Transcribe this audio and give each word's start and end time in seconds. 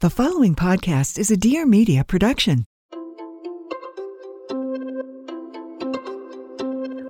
The 0.00 0.10
following 0.10 0.54
podcast 0.54 1.18
is 1.18 1.30
a 1.30 1.38
Dear 1.38 1.64
Media 1.64 2.04
production. 2.04 2.66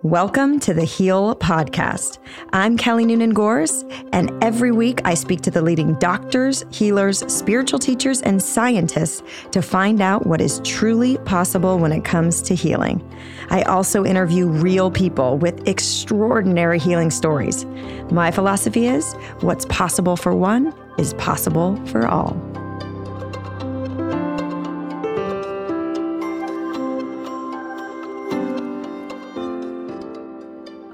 Welcome 0.05 0.61
to 0.61 0.73
the 0.73 0.85
Heal 0.85 1.35
Podcast. 1.35 2.19
I'm 2.53 2.77
Kelly 2.77 3.05
Noonan 3.05 3.31
Gores, 3.31 3.85
and 4.13 4.31
every 4.41 4.71
week 4.71 5.01
I 5.05 5.15
speak 5.15 5.41
to 5.41 5.51
the 5.51 5.63
leading 5.63 5.95
doctors, 5.95 6.65
healers, 6.71 7.25
spiritual 7.27 7.81
teachers, 7.81 8.23
and 8.23 8.41
scientists 8.41 9.25
to 9.51 9.63
find 9.63 10.01
out 10.01 10.25
what 10.25 10.41
is 10.41 10.61
truly 10.63 11.19
possible 11.25 11.81
when 11.81 11.91
it 11.91 12.05
comes 12.05 12.41
to 12.43 12.55
healing. 12.55 13.03
I 13.51 13.63
also 13.63 14.05
interview 14.05 14.47
real 14.47 14.93
people 14.93 15.39
with 15.39 15.67
extraordinary 15.67 16.79
healing 16.79 17.11
stories. 17.11 17.65
My 18.13 18.31
philosophy 18.31 18.87
is 18.87 19.13
what's 19.41 19.65
possible 19.65 20.17
for 20.17 20.37
one 20.37 20.73
is 20.99 21.15
possible 21.15 21.85
for 21.87 22.07
all. 22.07 22.41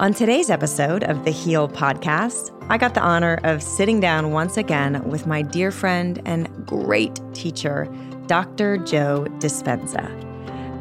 On 0.02 0.12
today's 0.12 0.50
episode 0.50 1.04
of 1.04 1.24
the 1.24 1.30
Heal 1.30 1.68
podcast, 1.68 2.50
I 2.68 2.76
got 2.76 2.94
the 2.94 3.00
honor 3.00 3.38
of 3.44 3.62
sitting 3.62 4.00
down 4.00 4.32
once 4.32 4.56
again 4.56 5.00
with 5.08 5.28
my 5.28 5.42
dear 5.42 5.70
friend 5.70 6.20
and 6.24 6.66
great 6.66 7.20
teacher, 7.34 7.86
Dr. 8.26 8.78
Joe 8.78 9.28
Dispenza. 9.38 10.10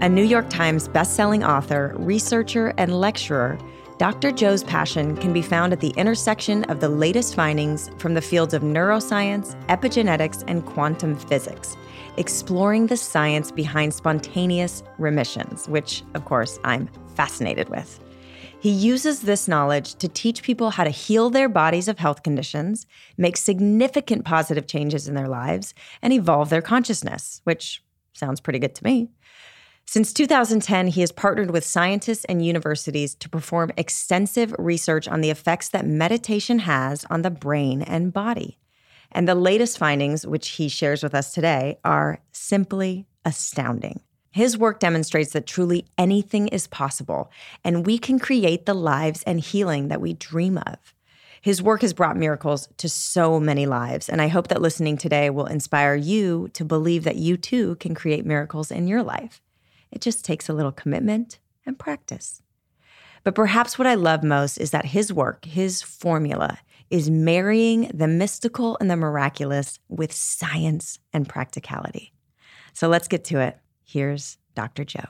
A 0.01 0.09
New 0.09 0.23
York 0.23 0.49
Times 0.49 0.87
bestselling 0.87 1.47
author, 1.47 1.93
researcher, 1.99 2.73
and 2.79 2.99
lecturer, 2.99 3.59
Dr. 3.99 4.31
Joe's 4.31 4.63
passion 4.63 5.15
can 5.15 5.33
be 5.33 5.43
found 5.43 5.71
at 5.71 5.81
the 5.81 5.93
intersection 5.97 6.63
of 6.63 6.79
the 6.79 6.89
latest 6.89 7.35
findings 7.35 7.91
from 7.99 8.15
the 8.15 8.21
fields 8.21 8.55
of 8.55 8.63
neuroscience, 8.63 9.53
epigenetics, 9.67 10.43
and 10.47 10.65
quantum 10.65 11.15
physics, 11.15 11.77
exploring 12.17 12.87
the 12.87 12.97
science 12.97 13.51
behind 13.51 13.93
spontaneous 13.93 14.81
remissions, 14.97 15.69
which, 15.69 16.01
of 16.15 16.25
course, 16.25 16.57
I'm 16.63 16.89
fascinated 17.15 17.69
with. 17.69 18.00
He 18.61 18.69
uses 18.69 19.21
this 19.21 19.47
knowledge 19.47 19.95
to 19.95 20.07
teach 20.07 20.43
people 20.43 20.69
how 20.69 20.83
to 20.83 20.91
heal 20.91 21.31
their 21.31 21.49
bodies 21.49 21.87
of 21.87 21.97
health 21.97 22.21
conditions, 22.21 22.85
make 23.17 23.35
significant 23.35 24.23
positive 24.23 24.67
changes 24.67 25.07
in 25.07 25.15
their 25.15 25.27
lives, 25.27 25.73
and 25.99 26.13
evolve 26.13 26.49
their 26.49 26.61
consciousness, 26.61 27.41
which 27.43 27.83
sounds 28.13 28.39
pretty 28.39 28.59
good 28.59 28.75
to 28.75 28.83
me. 28.83 29.09
Since 29.87 30.13
2010, 30.13 30.89
he 30.89 31.01
has 31.01 31.11
partnered 31.11 31.49
with 31.49 31.65
scientists 31.65 32.23
and 32.25 32.45
universities 32.45 33.15
to 33.15 33.29
perform 33.29 33.71
extensive 33.77 34.53
research 34.59 35.07
on 35.07 35.21
the 35.21 35.31
effects 35.31 35.69
that 35.69 35.87
meditation 35.87 36.59
has 36.59 37.03
on 37.09 37.23
the 37.23 37.31
brain 37.31 37.81
and 37.81 38.13
body. 38.13 38.59
And 39.11 39.27
the 39.27 39.33
latest 39.33 39.79
findings, 39.79 40.27
which 40.27 40.49
he 40.49 40.69
shares 40.69 41.01
with 41.01 41.15
us 41.15 41.33
today, 41.33 41.79
are 41.83 42.19
simply 42.31 43.07
astounding. 43.25 44.01
His 44.31 44.57
work 44.57 44.79
demonstrates 44.79 45.33
that 45.33 45.45
truly 45.45 45.85
anything 45.97 46.47
is 46.47 46.67
possible, 46.67 47.29
and 47.63 47.85
we 47.85 47.97
can 47.97 48.17
create 48.17 48.65
the 48.65 48.73
lives 48.73 49.23
and 49.23 49.39
healing 49.39 49.89
that 49.89 50.01
we 50.01 50.13
dream 50.13 50.57
of. 50.57 50.93
His 51.41 51.61
work 51.61 51.81
has 51.81 51.93
brought 51.93 52.15
miracles 52.15 52.69
to 52.77 52.87
so 52.87 53.39
many 53.39 53.65
lives, 53.65 54.07
and 54.07 54.21
I 54.21 54.27
hope 54.27 54.47
that 54.47 54.61
listening 54.61 54.95
today 54.95 55.29
will 55.29 55.47
inspire 55.47 55.95
you 55.95 56.49
to 56.53 56.63
believe 56.63 57.03
that 57.03 57.17
you 57.17 57.35
too 57.35 57.75
can 57.75 57.93
create 57.93 58.25
miracles 58.25 58.71
in 58.71 58.87
your 58.87 59.03
life. 59.03 59.41
It 59.91 60.01
just 60.01 60.23
takes 60.23 60.47
a 60.47 60.53
little 60.53 60.71
commitment 60.71 61.39
and 61.65 61.77
practice. 61.77 62.41
But 63.23 63.35
perhaps 63.35 63.77
what 63.77 63.87
I 63.87 63.95
love 63.95 64.23
most 64.23 64.57
is 64.57 64.71
that 64.71 64.85
his 64.85 65.11
work, 65.11 65.45
his 65.45 65.81
formula, 65.81 66.59
is 66.89 67.09
marrying 67.09 67.91
the 67.93 68.07
mystical 68.07 68.77
and 68.79 68.89
the 68.89 68.95
miraculous 68.95 69.79
with 69.89 70.13
science 70.13 70.99
and 71.11 71.27
practicality. 71.27 72.13
So 72.73 72.87
let's 72.87 73.07
get 73.07 73.23
to 73.25 73.39
it. 73.39 73.57
Here's 73.91 74.37
Dr. 74.55 74.85
Joe. 74.85 75.03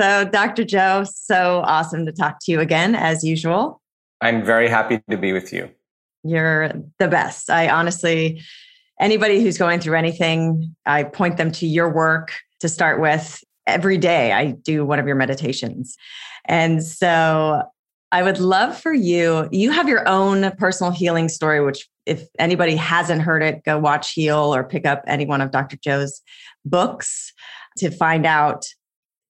So, 0.00 0.24
Dr. 0.24 0.64
Joe, 0.64 1.04
so 1.04 1.62
awesome 1.64 2.04
to 2.06 2.10
talk 2.12 2.38
to 2.42 2.52
you 2.52 2.58
again, 2.58 2.96
as 2.96 3.22
usual. 3.22 3.80
I'm 4.20 4.44
very 4.44 4.68
happy 4.68 5.00
to 5.08 5.16
be 5.16 5.32
with 5.32 5.52
you. 5.52 5.70
You're 6.24 6.72
the 6.98 7.06
best. 7.06 7.48
I 7.48 7.68
honestly, 7.68 8.42
anybody 8.98 9.40
who's 9.40 9.56
going 9.56 9.78
through 9.78 9.96
anything, 9.96 10.74
I 10.84 11.04
point 11.04 11.36
them 11.36 11.52
to 11.52 11.66
your 11.66 11.88
work 11.92 12.34
to 12.58 12.68
start 12.68 13.00
with. 13.00 13.40
Every 13.68 13.98
day, 13.98 14.32
I 14.32 14.50
do 14.50 14.84
one 14.84 14.98
of 14.98 15.06
your 15.06 15.14
meditations. 15.14 15.96
And 16.46 16.82
so, 16.82 17.62
I 18.10 18.22
would 18.24 18.40
love 18.40 18.76
for 18.76 18.92
you, 18.92 19.48
you 19.52 19.70
have 19.70 19.88
your 19.88 20.08
own 20.08 20.50
personal 20.52 20.90
healing 20.90 21.28
story, 21.28 21.64
which, 21.64 21.86
if 22.08 22.26
anybody 22.38 22.74
hasn't 22.74 23.22
heard 23.22 23.42
it, 23.42 23.62
go 23.64 23.78
watch 23.78 24.12
Heal 24.12 24.54
or 24.54 24.64
pick 24.64 24.86
up 24.86 25.04
any 25.06 25.26
one 25.26 25.40
of 25.40 25.50
Dr. 25.50 25.76
Joe's 25.76 26.20
books 26.64 27.32
to 27.78 27.90
find 27.90 28.26
out 28.26 28.64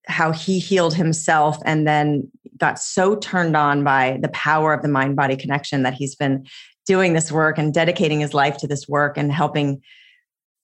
how 0.06 0.32
he 0.32 0.58
healed 0.58 0.94
himself 0.94 1.58
and 1.64 1.86
then 1.86 2.30
got 2.56 2.78
so 2.78 3.16
turned 3.16 3.56
on 3.56 3.84
by 3.84 4.18
the 4.22 4.28
power 4.28 4.72
of 4.72 4.82
the 4.82 4.88
mind 4.88 5.16
body 5.16 5.36
connection 5.36 5.82
that 5.82 5.94
he's 5.94 6.14
been 6.14 6.46
doing 6.86 7.12
this 7.12 7.30
work 7.30 7.58
and 7.58 7.74
dedicating 7.74 8.20
his 8.20 8.32
life 8.32 8.56
to 8.56 8.66
this 8.66 8.88
work 8.88 9.18
and 9.18 9.30
helping 9.30 9.82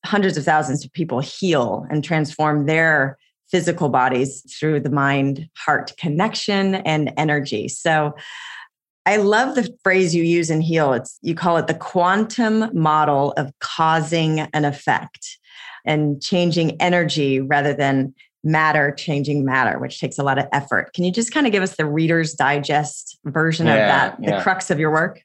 hundreds 0.05 0.37
of 0.37 0.45
thousands 0.45 0.85
of 0.85 0.93
people 0.93 1.21
heal 1.21 1.87
and 1.91 2.03
transform 2.03 2.67
their 2.67 3.19
physical 3.51 3.89
bodies 3.89 4.43
through 4.59 4.81
the 4.81 4.91
mind 4.91 5.49
heart 5.57 5.93
connection 5.99 6.77
and 6.77 7.13
energy. 7.17 7.69
So 7.69 8.15
I 9.07 9.17
love 9.17 9.55
the 9.55 9.77
phrase 9.83 10.15
you 10.15 10.25
use 10.25 10.51
in 10.51 10.61
heal. 10.61 10.93
It's 10.93 11.19
you 11.23 11.35
call 11.35 11.57
it 11.57 11.67
the 11.67 11.75
quantum 11.75 12.71
model 12.73 13.33
of 13.33 13.53
causing 13.61 14.41
an 14.41 14.65
effect 14.65 15.39
and 15.85 16.23
changing 16.23 16.81
energy 16.81 17.41
rather 17.41 17.75
than 17.75 18.15
matter 18.45 18.93
changing 18.93 19.45
matter, 19.45 19.79
which 19.79 19.99
takes 19.99 20.19
a 20.19 20.23
lot 20.23 20.39
of 20.39 20.47
effort. 20.53 20.93
Can 20.93 21.05
you 21.05 21.11
just 21.11 21.33
kind 21.33 21.47
of 21.47 21.53
give 21.53 21.63
us 21.63 21.77
the 21.77 21.87
Reader's 21.87 22.35
Digest 22.35 23.19
version 23.25 23.67
yeah, 23.67 23.73
of 23.73 23.79
that, 23.79 24.21
the 24.21 24.37
yeah. 24.37 24.43
crux 24.43 24.71
of 24.71 24.79
your 24.79 24.91
work? 24.91 25.23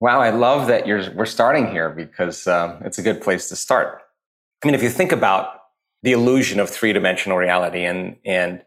Wow, 0.00 0.20
I 0.20 0.30
love 0.30 0.68
that 0.68 0.86
you're 0.86 1.10
we're 1.14 1.24
starting 1.26 1.70
here 1.70 1.88
because 1.88 2.46
um, 2.46 2.76
it's 2.84 2.98
a 2.98 3.02
good 3.02 3.22
place 3.22 3.48
to 3.48 3.56
start. 3.56 4.02
I 4.62 4.66
mean, 4.66 4.74
if 4.74 4.82
you 4.82 4.90
think 4.90 5.12
about 5.12 5.60
the 6.02 6.12
illusion 6.12 6.60
of 6.60 6.68
three 6.68 6.92
dimensional 6.92 7.38
reality 7.38 7.84
and 7.84 8.16
and 8.24 8.62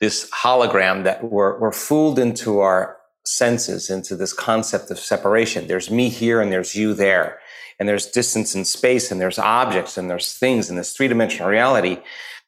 this 0.00 0.30
hologram 0.30 1.04
that 1.04 1.24
we're, 1.24 1.58
we're 1.58 1.72
fooled 1.72 2.18
into 2.18 2.60
our 2.60 2.98
senses 3.24 3.90
into 3.90 4.16
this 4.16 4.32
concept 4.32 4.90
of 4.90 4.98
separation. 4.98 5.66
There's 5.66 5.90
me 5.90 6.08
here 6.08 6.40
and 6.40 6.52
there's 6.52 6.74
you 6.74 6.94
there 6.94 7.40
and 7.78 7.88
there's 7.88 8.06
distance 8.06 8.54
and 8.54 8.66
space 8.66 9.10
and 9.10 9.20
there's 9.20 9.38
objects 9.38 9.96
and 9.96 10.08
there's 10.08 10.34
things 10.34 10.68
and 10.68 10.78
this 10.78 10.94
three 10.94 11.08
dimensional 11.08 11.48
reality 11.48 11.98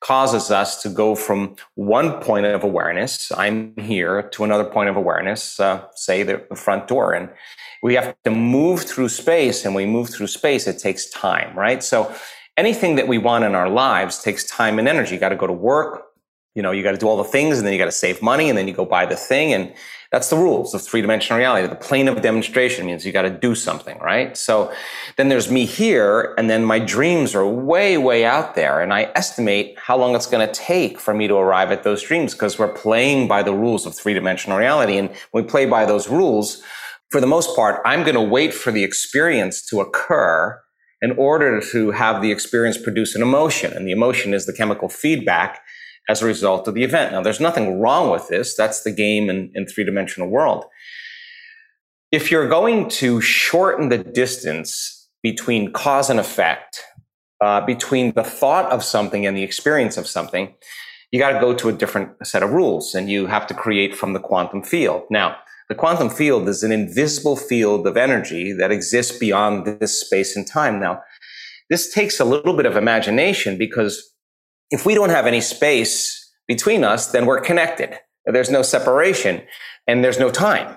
causes 0.00 0.50
us 0.50 0.82
to 0.82 0.88
go 0.88 1.14
from 1.14 1.56
one 1.74 2.20
point 2.20 2.46
of 2.46 2.62
awareness, 2.62 3.32
I'm 3.32 3.74
here, 3.76 4.22
to 4.22 4.44
another 4.44 4.64
point 4.64 4.90
of 4.90 4.96
awareness, 4.96 5.58
uh, 5.58 5.86
say 5.94 6.22
the, 6.22 6.46
front 6.54 6.86
door. 6.86 7.14
And 7.14 7.30
we 7.82 7.94
have 7.94 8.14
to 8.24 8.30
move 8.30 8.82
through 8.82 9.08
space 9.08 9.64
and 9.64 9.74
we 9.74 9.86
move 9.86 10.10
through 10.10 10.26
space. 10.26 10.66
It 10.66 10.78
takes 10.78 11.08
time, 11.10 11.56
right? 11.56 11.82
So 11.82 12.14
anything 12.56 12.96
that 12.96 13.08
we 13.08 13.18
want 13.18 13.44
in 13.44 13.54
our 13.54 13.68
lives 13.68 14.22
takes 14.22 14.44
time 14.44 14.78
and 14.78 14.86
energy. 14.86 15.14
You 15.14 15.20
got 15.20 15.30
to 15.30 15.36
go 15.36 15.46
to 15.46 15.52
work, 15.52 16.05
you 16.56 16.62
know, 16.62 16.72
you 16.72 16.82
got 16.82 16.92
to 16.92 16.96
do 16.96 17.06
all 17.06 17.18
the 17.18 17.24
things 17.24 17.58
and 17.58 17.66
then 17.66 17.74
you 17.74 17.78
got 17.78 17.84
to 17.84 17.92
save 17.92 18.22
money 18.22 18.48
and 18.48 18.56
then 18.56 18.66
you 18.66 18.72
go 18.72 18.86
buy 18.86 19.04
the 19.04 19.14
thing. 19.14 19.52
And 19.52 19.74
that's 20.10 20.30
the 20.30 20.36
rules 20.36 20.72
of 20.72 20.80
three 20.80 21.02
dimensional 21.02 21.38
reality. 21.38 21.68
The 21.68 21.74
plane 21.74 22.08
of 22.08 22.22
demonstration 22.22 22.86
means 22.86 23.04
you 23.04 23.12
got 23.12 23.22
to 23.22 23.30
do 23.30 23.54
something, 23.54 23.98
right? 23.98 24.34
So 24.38 24.72
then 25.16 25.28
there's 25.28 25.50
me 25.50 25.66
here 25.66 26.34
and 26.38 26.48
then 26.48 26.64
my 26.64 26.78
dreams 26.78 27.34
are 27.34 27.46
way, 27.46 27.98
way 27.98 28.24
out 28.24 28.54
there. 28.54 28.80
And 28.80 28.94
I 28.94 29.12
estimate 29.14 29.78
how 29.78 29.98
long 29.98 30.14
it's 30.14 30.26
going 30.26 30.46
to 30.46 30.52
take 30.52 30.98
for 30.98 31.12
me 31.12 31.28
to 31.28 31.34
arrive 31.34 31.70
at 31.70 31.82
those 31.82 32.02
dreams 32.02 32.32
because 32.32 32.58
we're 32.58 32.72
playing 32.72 33.28
by 33.28 33.42
the 33.42 33.52
rules 33.52 33.84
of 33.84 33.94
three 33.94 34.14
dimensional 34.14 34.56
reality. 34.56 34.96
And 34.96 35.10
when 35.32 35.44
we 35.44 35.50
play 35.50 35.66
by 35.66 35.84
those 35.84 36.08
rules, 36.08 36.62
for 37.10 37.20
the 37.20 37.26
most 37.26 37.54
part, 37.54 37.82
I'm 37.84 38.02
going 38.02 38.14
to 38.14 38.22
wait 38.22 38.54
for 38.54 38.72
the 38.72 38.82
experience 38.82 39.64
to 39.66 39.80
occur 39.80 40.58
in 41.02 41.12
order 41.12 41.60
to 41.60 41.90
have 41.90 42.22
the 42.22 42.32
experience 42.32 42.78
produce 42.78 43.14
an 43.14 43.20
emotion. 43.20 43.74
And 43.74 43.86
the 43.86 43.92
emotion 43.92 44.32
is 44.32 44.46
the 44.46 44.54
chemical 44.54 44.88
feedback 44.88 45.60
as 46.08 46.22
a 46.22 46.26
result 46.26 46.68
of 46.68 46.74
the 46.74 46.84
event. 46.84 47.12
Now, 47.12 47.22
there's 47.22 47.40
nothing 47.40 47.80
wrong 47.80 48.10
with 48.10 48.28
this. 48.28 48.56
That's 48.56 48.82
the 48.82 48.92
game 48.92 49.28
in, 49.28 49.50
in 49.54 49.66
three 49.66 49.84
dimensional 49.84 50.28
world. 50.28 50.64
If 52.12 52.30
you're 52.30 52.48
going 52.48 52.88
to 52.90 53.20
shorten 53.20 53.88
the 53.88 53.98
distance 53.98 55.08
between 55.22 55.72
cause 55.72 56.08
and 56.08 56.20
effect, 56.20 56.82
uh, 57.40 57.60
between 57.66 58.12
the 58.12 58.24
thought 58.24 58.70
of 58.70 58.84
something 58.84 59.26
and 59.26 59.36
the 59.36 59.42
experience 59.42 59.96
of 59.96 60.06
something, 60.06 60.54
you 61.10 61.18
got 61.18 61.32
to 61.32 61.40
go 61.40 61.54
to 61.54 61.68
a 61.68 61.72
different 61.72 62.26
set 62.26 62.42
of 62.42 62.50
rules 62.50 62.94
and 62.94 63.10
you 63.10 63.26
have 63.26 63.46
to 63.48 63.54
create 63.54 63.96
from 63.96 64.12
the 64.12 64.20
quantum 64.20 64.62
field. 64.62 65.02
Now, 65.10 65.36
the 65.68 65.74
quantum 65.74 66.10
field 66.10 66.48
is 66.48 66.62
an 66.62 66.70
invisible 66.70 67.36
field 67.36 67.86
of 67.86 67.96
energy 67.96 68.52
that 68.52 68.70
exists 68.70 69.18
beyond 69.18 69.66
this 69.66 70.00
space 70.00 70.36
and 70.36 70.46
time. 70.46 70.78
Now, 70.78 71.02
this 71.68 71.92
takes 71.92 72.20
a 72.20 72.24
little 72.24 72.56
bit 72.56 72.66
of 72.66 72.76
imagination 72.76 73.58
because 73.58 74.12
if 74.70 74.84
we 74.86 74.94
don't 74.94 75.10
have 75.10 75.26
any 75.26 75.40
space 75.40 76.32
between 76.48 76.84
us, 76.84 77.12
then 77.12 77.26
we're 77.26 77.40
connected. 77.40 77.98
There's 78.24 78.50
no 78.50 78.62
separation 78.62 79.42
and 79.86 80.02
there's 80.02 80.18
no 80.18 80.30
time. 80.30 80.76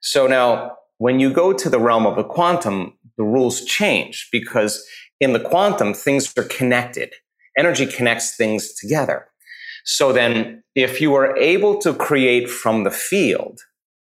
So 0.00 0.26
now 0.26 0.76
when 0.98 1.20
you 1.20 1.32
go 1.32 1.52
to 1.52 1.70
the 1.70 1.78
realm 1.78 2.06
of 2.06 2.16
the 2.16 2.24
quantum, 2.24 2.94
the 3.16 3.24
rules 3.24 3.64
change 3.64 4.28
because 4.32 4.84
in 5.20 5.32
the 5.32 5.40
quantum, 5.40 5.94
things 5.94 6.32
are 6.36 6.44
connected. 6.44 7.12
Energy 7.56 7.86
connects 7.86 8.36
things 8.36 8.72
together. 8.74 9.26
So 9.84 10.12
then 10.12 10.62
if 10.74 11.00
you 11.00 11.14
are 11.14 11.36
able 11.36 11.78
to 11.78 11.94
create 11.94 12.48
from 12.48 12.84
the 12.84 12.90
field 12.90 13.60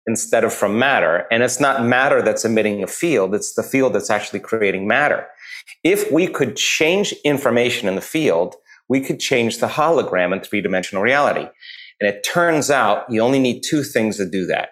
instead 0.06 0.44
of 0.44 0.52
from 0.52 0.78
matter, 0.78 1.26
and 1.30 1.42
it's 1.42 1.60
not 1.60 1.84
matter 1.84 2.22
that's 2.22 2.44
emitting 2.44 2.82
a 2.82 2.86
field, 2.86 3.34
it's 3.34 3.54
the 3.54 3.62
field 3.62 3.94
that's 3.94 4.10
actually 4.10 4.40
creating 4.40 4.86
matter. 4.86 5.26
If 5.84 6.10
we 6.10 6.26
could 6.26 6.56
change 6.56 7.12
information 7.24 7.88
in 7.88 7.94
the 7.94 8.00
field, 8.00 8.56
we 8.90 9.00
could 9.00 9.20
change 9.20 9.58
the 9.58 9.68
hologram 9.68 10.34
in 10.34 10.40
three 10.40 10.60
dimensional 10.60 11.02
reality. 11.02 11.48
And 12.00 12.10
it 12.10 12.24
turns 12.24 12.70
out 12.70 13.04
you 13.08 13.20
only 13.22 13.38
need 13.38 13.62
two 13.62 13.84
things 13.84 14.16
to 14.16 14.28
do 14.28 14.44
that. 14.46 14.70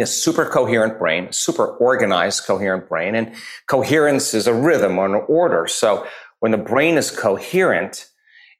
A 0.00 0.06
super 0.06 0.46
coherent 0.46 1.00
brain, 1.00 1.32
super 1.32 1.66
organized 1.66 2.46
coherent 2.46 2.88
brain, 2.88 3.16
and 3.16 3.34
coherence 3.68 4.32
is 4.32 4.46
a 4.46 4.54
rhythm 4.54 4.98
or 4.98 5.06
an 5.06 5.24
order. 5.28 5.66
So 5.66 6.06
when 6.38 6.52
the 6.52 6.58
brain 6.58 6.96
is 6.96 7.10
coherent, 7.10 8.06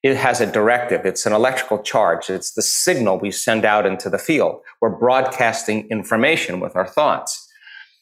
it 0.03 0.17
has 0.17 0.41
a 0.41 0.51
directive. 0.51 1.07
It's 1.07 1.27
an 1.27 1.33
electrical 1.33 1.81
charge. 1.81 2.29
It's 2.29 2.55
the 2.55 2.63
signal 2.63 3.21
we 3.21 3.31
send 3.31 3.65
out 3.65 3.87
into 3.87 4.11
the 4.11 4.19
field. 4.19 4.61
We're 4.81 4.99
broadcasting 4.99 5.87
information 5.89 6.59
with 6.59 6.75
our 6.75 6.87
thoughts. 6.87 7.47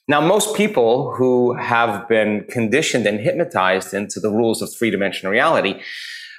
Now, 0.09 0.21
most 0.23 0.57
people 0.57 1.15
who 1.17 1.55
have 1.55 2.09
been 2.09 2.45
conditioned 2.49 3.07
and 3.07 3.21
hypnotized 3.21 3.93
into 3.93 4.21
the 4.21 4.31
rules 4.31 4.63
of 4.63 4.73
three 4.73 4.91
dimensional 4.91 5.33
reality 5.33 5.83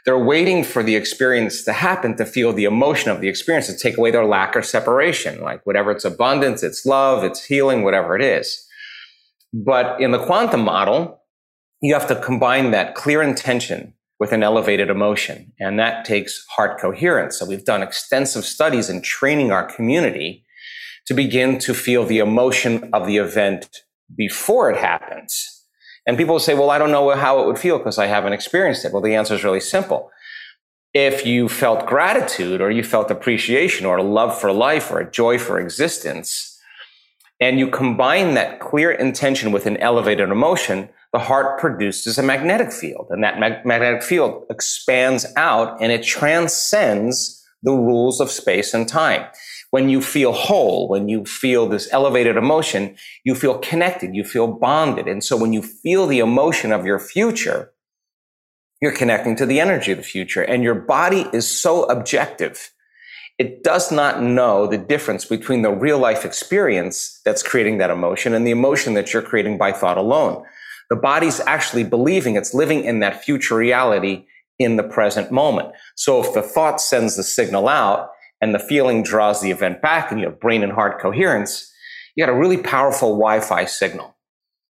they're 0.07 0.17
waiting 0.17 0.63
for 0.63 0.83
the 0.83 0.95
experience 0.95 1.63
to 1.63 1.73
happen 1.73 2.15
to 2.15 2.25
feel 2.25 2.53
the 2.53 2.63
emotion 2.63 3.11
of 3.11 3.19
the 3.19 3.27
experience 3.27 3.67
to 3.67 3.77
take 3.77 3.97
away 3.97 4.09
their 4.09 4.23
lack 4.23 4.55
of 4.55 4.65
separation, 4.65 5.41
like 5.41 5.65
whatever 5.65 5.91
it's 5.91 6.05
abundance, 6.05 6.63
it's 6.63 6.85
love, 6.85 7.25
it's 7.25 7.43
healing, 7.43 7.83
whatever 7.83 8.15
it 8.15 8.21
is. 8.21 8.65
But 9.51 9.99
in 9.99 10.11
the 10.11 10.25
quantum 10.25 10.61
model, 10.61 11.19
you 11.81 11.93
have 11.93 12.07
to 12.07 12.15
combine 12.15 12.71
that 12.71 12.95
clear 12.95 13.21
intention 13.21 13.95
with 14.17 14.31
an 14.31 14.43
elevated 14.43 14.89
emotion. 14.89 15.51
And 15.59 15.77
that 15.77 16.05
takes 16.05 16.41
heart 16.51 16.79
coherence. 16.79 17.37
So 17.37 17.45
we've 17.45 17.65
done 17.65 17.83
extensive 17.83 18.45
studies 18.45 18.89
in 18.89 19.01
training 19.01 19.51
our 19.51 19.65
community 19.65 20.45
to 21.07 21.13
begin 21.13 21.59
to 21.59 21.73
feel 21.73 22.05
the 22.05 22.19
emotion 22.19 22.89
of 22.93 23.07
the 23.07 23.17
event 23.17 23.83
before 24.15 24.71
it 24.71 24.77
happens 24.77 25.56
and 26.07 26.17
people 26.17 26.39
say, 26.39 26.53
well, 26.53 26.69
I 26.69 26.77
don't 26.77 26.91
know 26.91 27.13
how 27.15 27.41
it 27.41 27.47
would 27.47 27.59
feel 27.59 27.77
because 27.77 27.97
I 27.97 28.05
haven't 28.05 28.31
experienced 28.31 28.85
it. 28.85 28.93
Well, 28.93 29.01
the 29.01 29.13
answer 29.13 29.35
is 29.35 29.43
really 29.43 29.59
simple. 29.59 30.09
If 30.93 31.25
you 31.25 31.49
felt 31.49 31.85
gratitude 31.85 32.61
or 32.61 32.71
you 32.71 32.81
felt 32.81 33.11
appreciation 33.11 33.85
or 33.85 33.97
a 33.97 34.03
love 34.03 34.39
for 34.39 34.53
life 34.53 34.89
or 34.89 34.99
a 34.99 35.11
joy 35.11 35.37
for 35.37 35.59
existence, 35.59 36.57
and 37.41 37.59
you 37.59 37.69
combine 37.69 38.33
that 38.33 38.61
clear 38.61 38.89
intention 38.89 39.51
with 39.51 39.65
an 39.65 39.77
elevated 39.77 40.29
emotion, 40.29 40.89
the 41.11 41.19
heart 41.19 41.59
produces 41.59 42.17
a 42.17 42.23
magnetic 42.23 42.71
field. 42.71 43.07
And 43.09 43.21
that 43.23 43.37
mag- 43.37 43.65
magnetic 43.65 44.01
field 44.01 44.45
expands 44.49 45.25
out 45.35 45.79
and 45.81 45.91
it 45.91 46.03
transcends 46.03 47.45
the 47.63 47.73
rules 47.73 48.21
of 48.21 48.31
space 48.31 48.73
and 48.73 48.87
time 48.87 49.25
when 49.71 49.89
you 49.89 50.01
feel 50.01 50.31
whole, 50.31 50.87
when 50.87 51.09
you 51.09 51.25
feel 51.25 51.67
this 51.67 51.91
elevated 51.91 52.37
emotion, 52.37 52.95
you 53.23 53.35
feel 53.35 53.57
connected, 53.57 54.15
you 54.15 54.23
feel 54.23 54.47
bonded. 54.47 55.07
And 55.07 55.23
so 55.23 55.35
when 55.35 55.53
you 55.53 55.61
feel 55.61 56.07
the 56.07 56.19
emotion 56.19 56.71
of 56.71 56.85
your 56.85 56.99
future, 56.99 57.71
you're 58.81 58.95
connecting 58.95 59.35
to 59.35 59.45
the 59.45 59.59
energy 59.59 59.91
of 59.91 59.97
the 59.97 60.03
future 60.03 60.43
and 60.43 60.63
your 60.63 60.75
body 60.75 61.27
is 61.33 61.49
so 61.49 61.83
objective. 61.85 62.71
It 63.37 63.63
does 63.63 63.91
not 63.91 64.21
know 64.21 64.67
the 64.67 64.77
difference 64.77 65.25
between 65.25 65.61
the 65.61 65.71
real 65.71 65.99
life 65.99 66.25
experience 66.25 67.19
that's 67.25 67.43
creating 67.43 67.77
that 67.79 67.91
emotion 67.91 68.33
and 68.33 68.47
the 68.47 68.51
emotion 68.51 68.93
that 68.93 69.13
you're 69.13 69.21
creating 69.21 69.57
by 69.57 69.71
thought 69.71 69.97
alone. 69.97 70.43
The 70.89 70.95
body's 70.95 71.39
actually 71.41 71.83
believing 71.83 72.35
it's 72.35 72.53
living 72.53 72.83
in 72.83 72.99
that 73.01 73.23
future 73.23 73.55
reality 73.55 74.25
in 74.57 74.75
the 74.75 74.83
present 74.83 75.31
moment. 75.31 75.69
So 75.95 76.23
if 76.23 76.33
the 76.33 76.41
thought 76.41 76.81
sends 76.81 77.15
the 77.15 77.23
signal 77.23 77.67
out, 77.67 78.09
and 78.41 78.53
the 78.53 78.59
feeling 78.59 79.03
draws 79.03 79.41
the 79.41 79.51
event 79.51 79.81
back 79.81 80.11
and 80.11 80.19
you 80.19 80.27
have 80.27 80.39
brain 80.39 80.63
and 80.63 80.73
heart 80.73 81.01
coherence, 81.01 81.71
you 82.15 82.25
got 82.25 82.31
a 82.31 82.37
really 82.37 82.57
powerful 82.57 83.09
Wi-Fi 83.09 83.65
signal. 83.65 84.15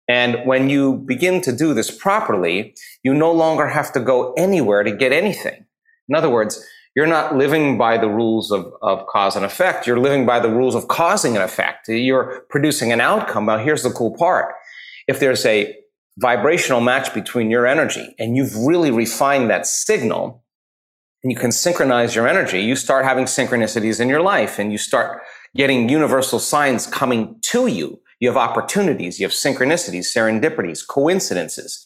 And 0.09 0.47
when 0.47 0.69
you 0.69 0.97
begin 0.97 1.41
to 1.43 1.57
do 1.57 1.73
this 1.73 1.91
properly, 1.91 2.75
you 3.03 3.15
no 3.15 3.33
longer 3.33 3.69
have 3.69 3.93
to 3.93 4.01
go 4.01 4.35
anywhere 4.35 4.83
to 4.83 4.95
get 4.95 5.13
anything. 5.13 5.65
In 6.09 6.15
other 6.15 6.29
words, 6.29 6.63
you're 6.95 7.07
not 7.07 7.37
living 7.37 7.77
by 7.77 7.99
the 7.99 8.09
rules 8.09 8.53
of, 8.53 8.73
of 8.83 9.07
cause 9.07 9.35
and 9.35 9.45
effect. 9.45 9.87
You're 9.87 9.99
living 9.99 10.27
by 10.27 10.41
the 10.41 10.51
rules 10.51 10.75
of 10.75 10.89
causing 10.89 11.37
an 11.37 11.43
effect. 11.43 11.89
You're 11.89 12.45
producing 12.51 12.93
an 12.93 13.01
outcome. 13.01 13.47
Now, 13.47 13.59
here's 13.59 13.83
the 13.83 13.91
cool 13.91 14.15
part. 14.17 14.55
If 15.09 15.19
there's 15.21 15.45
a 15.45 15.75
vibrational 16.19 16.81
match 16.81 17.13
between 17.13 17.51
your 17.51 17.67
energy 17.67 18.15
and 18.19 18.37
you've 18.37 18.57
really 18.57 18.93
refined 18.93 19.51
that 19.51 19.67
signal, 19.67 20.44
and 21.25 21.33
you 21.33 21.39
can 21.39 21.51
synchronize 21.51 22.15
your 22.15 22.29
energy, 22.29 22.61
you 22.61 22.77
start 22.77 23.05
having 23.05 23.25
synchronicities 23.25 23.99
in 23.99 24.11
your 24.11 24.21
life 24.21 24.59
and 24.59 24.71
you 24.71 24.79
start 24.79 25.23
getting 25.57 25.89
universal 25.89 26.39
signs 26.39 26.87
coming 26.87 27.37
to 27.41 27.67
you. 27.67 27.99
You 28.21 28.29
have 28.29 28.37
opportunities, 28.37 29.19
you 29.19 29.27
have 29.27 29.33
synchronicities, 29.33 30.05
serendipities, 30.15 30.87
coincidences. 30.87 31.85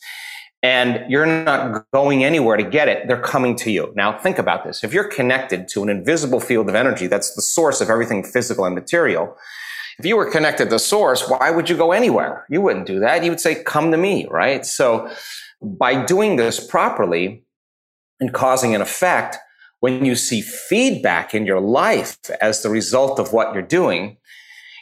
And 0.61 1.09
you're 1.09 1.25
not 1.25 1.87
going 1.93 2.25
anywhere 2.25 2.57
to 2.57 2.65
get 2.65 2.89
it. 2.89 3.07
They're 3.07 3.21
coming 3.21 3.55
to 3.57 3.71
you. 3.71 3.93
Now 3.95 4.19
think 4.19 4.39
about 4.39 4.65
this. 4.65 4.83
If 4.83 4.93
you're 4.93 5.09
connected 5.09 5.69
to 5.69 5.85
an 5.85 5.89
invisible 5.89 6.41
field 6.41 6.69
of 6.69 6.75
energy, 6.75 7.07
that's 7.07 7.33
the 7.37 7.43
source 7.43 7.81
of 7.81 7.91
everything 7.91 8.25
physical 8.25 8.65
and 8.65 8.75
material. 8.75 9.37
If 10.01 10.07
you 10.07 10.17
were 10.17 10.29
connected 10.29 10.69
to 10.71 10.81
source, 10.81 11.29
why 11.29 11.53
would 11.53 11.71
you 11.71 11.77
go 11.77 11.93
anywhere? 11.93 12.45
You 12.51 12.61
wouldn't 12.61 12.87
do 12.87 12.99
that. 13.01 13.23
You 13.23 13.31
would 13.31 13.41
say, 13.41 13.63
come 13.63 13.93
to 13.93 13.97
me, 13.97 14.27
right? 14.31 14.67
So 14.67 15.09
by 15.63 16.05
doing 16.05 16.37
this 16.37 16.65
properly, 16.65 17.45
and 18.21 18.33
causing 18.33 18.75
an 18.75 18.81
effect, 18.81 19.37
when 19.81 20.05
you 20.05 20.15
see 20.15 20.41
feedback 20.41 21.35
in 21.35 21.47
your 21.47 21.61
life 21.61 22.19
as 22.41 22.63
the 22.63 22.69
result 22.69 23.21
of 23.21 23.33
what 23.33 23.55
you're 23.55 23.63
doing, 23.63 24.17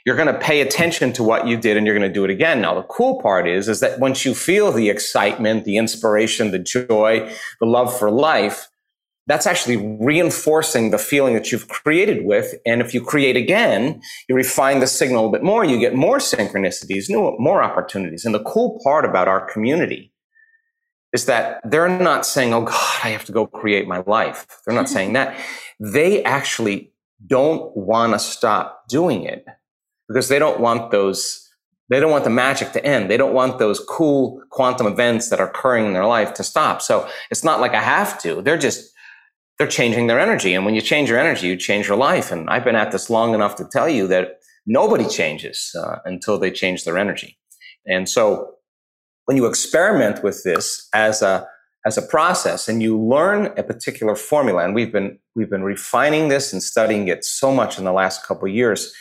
you're 0.07 0.17
going 0.17 0.33
to 0.33 0.39
pay 0.39 0.61
attention 0.61 1.13
to 1.13 1.23
what 1.23 1.47
you 1.47 1.57
did 1.57 1.77
and 1.77 1.85
you're 1.85 1.99
going 1.99 2.09
to 2.09 2.15
do 2.15 2.25
it 2.25 2.31
again. 2.31 2.61
Now, 2.61 2.75
the 2.75 2.85
cool 2.85 3.21
part 3.21 3.49
is, 3.49 3.69
is 3.69 3.81
that 3.81 3.99
once 3.99 4.25
you 4.25 4.35
feel 4.35 4.71
the 4.71 4.89
excitement, 4.89 5.65
the 5.65 5.77
inspiration, 5.77 6.53
the 6.53 6.61
joy, 6.61 7.29
the 7.61 7.67
love 7.67 7.97
for 7.97 8.11
life, 8.11 8.69
that's 9.27 9.47
actually 9.47 9.99
reinforcing 10.01 10.91
the 10.91 10.99
feeling 10.99 11.35
that 11.35 11.51
you've 11.51 11.67
created 11.67 12.25
with. 12.25 12.55
And 12.65 12.81
if 12.81 12.95
you 12.95 13.01
create 13.01 13.37
again, 13.37 14.01
you 14.29 14.37
refine 14.37 14.79
the 14.79 14.87
signal 14.87 15.27
a 15.27 15.33
bit 15.33 15.43
more, 15.43 15.65
you 15.65 15.81
get 15.81 15.97
more 15.97 16.19
synchronicities, 16.19 17.11
new, 17.11 17.37
more 17.41 17.63
opportunities. 17.63 18.25
And 18.25 18.33
the 18.33 18.45
cool 18.45 18.81
part 18.85 19.05
about 19.05 19.27
our 19.27 19.45
community 19.45 20.13
is 21.17 21.25
that 21.25 21.63
they're 21.65 21.89
not 21.89 22.27
saying, 22.27 22.53
oh 22.53 22.61
God, 22.61 23.01
I 23.03 23.09
have 23.09 23.25
to 23.25 23.33
go 23.33 23.47
create 23.47 23.89
my 23.89 24.03
life. 24.07 24.47
They're 24.63 24.75
not 24.75 24.91
saying 24.91 25.15
that. 25.15 25.29
They 25.81 26.23
actually 26.25 26.93
don't 27.27 27.75
want 27.75 28.13
to 28.13 28.19
stop 28.19 28.87
doing 28.87 29.23
it 29.23 29.47
because 30.09 30.29
they 30.29 30.39
don't 30.39 30.61
want 30.61 30.91
those, 30.91 31.51
they 31.89 32.01
don't 32.01 32.11
want 32.11 32.25
the 32.25 32.37
magic 32.45 32.73
to 32.73 32.85
end. 32.85 33.11
They 33.11 33.17
don't 33.17 33.33
want 33.33 33.59
those 33.59 33.81
cool 33.81 34.43
quantum 34.51 34.87
events 34.87 35.31
that 35.31 35.41
are 35.41 35.49
occurring 35.49 35.87
in 35.87 35.95
their 35.95 36.05
life 36.05 36.35
to 36.35 36.45
stop. 36.45 36.83
So 36.83 37.09
it's 37.31 37.43
not 37.43 37.61
like 37.61 37.73
I 37.73 37.83
have 37.83 38.21
to. 38.25 38.43
They're 38.43 38.59
just, 38.59 38.93
they're 39.57 39.67
changing 39.67 40.09
their 40.09 40.21
energy. 40.21 40.53
And 40.53 40.67
when 40.67 40.75
you 40.75 40.83
change 40.83 41.09
your 41.09 41.19
energy, 41.19 41.47
you 41.47 41.57
change 41.57 41.89
your 41.89 41.97
life. 41.97 42.31
And 42.31 42.51
I've 42.51 42.65
been 42.65 42.77
at 42.77 42.93
this 42.93 43.09
long 43.09 43.33
enough 43.35 43.57
to 43.57 43.65
tell 43.65 43.89
you 43.89 44.07
that 44.09 44.41
nobody 44.67 45.09
changes 45.09 45.75
uh, 45.75 45.97
until 46.05 46.39
they 46.39 46.51
change 46.51 46.85
their 46.85 46.99
energy. 46.99 47.39
And 47.87 48.07
so 48.07 48.56
when 49.27 49.37
you 49.37 49.47
experiment 49.47 50.23
with 50.23 50.43
this 50.43 50.89
as 50.95 51.21
a 51.21 51.47
as 51.85 51.97
a 51.97 52.03
process 52.03 52.69
and 52.69 52.83
you 52.83 53.01
learn 53.01 53.47
a 53.57 53.63
particular 53.63 54.17
formula 54.17 54.65
and 54.65 54.75
we've 54.75 54.93
been 54.93 55.19
we've 55.37 55.51
been 55.51 55.63
refining 55.63 56.29
this 56.29 56.53
and 56.53 56.63
studying 56.63 57.07
it 57.07 57.25
so 57.25 57.53
much 57.53 57.79
in 57.79 57.85
the 57.85 57.93
last 57.93 58.27
couple 58.27 58.49
years 58.49 58.93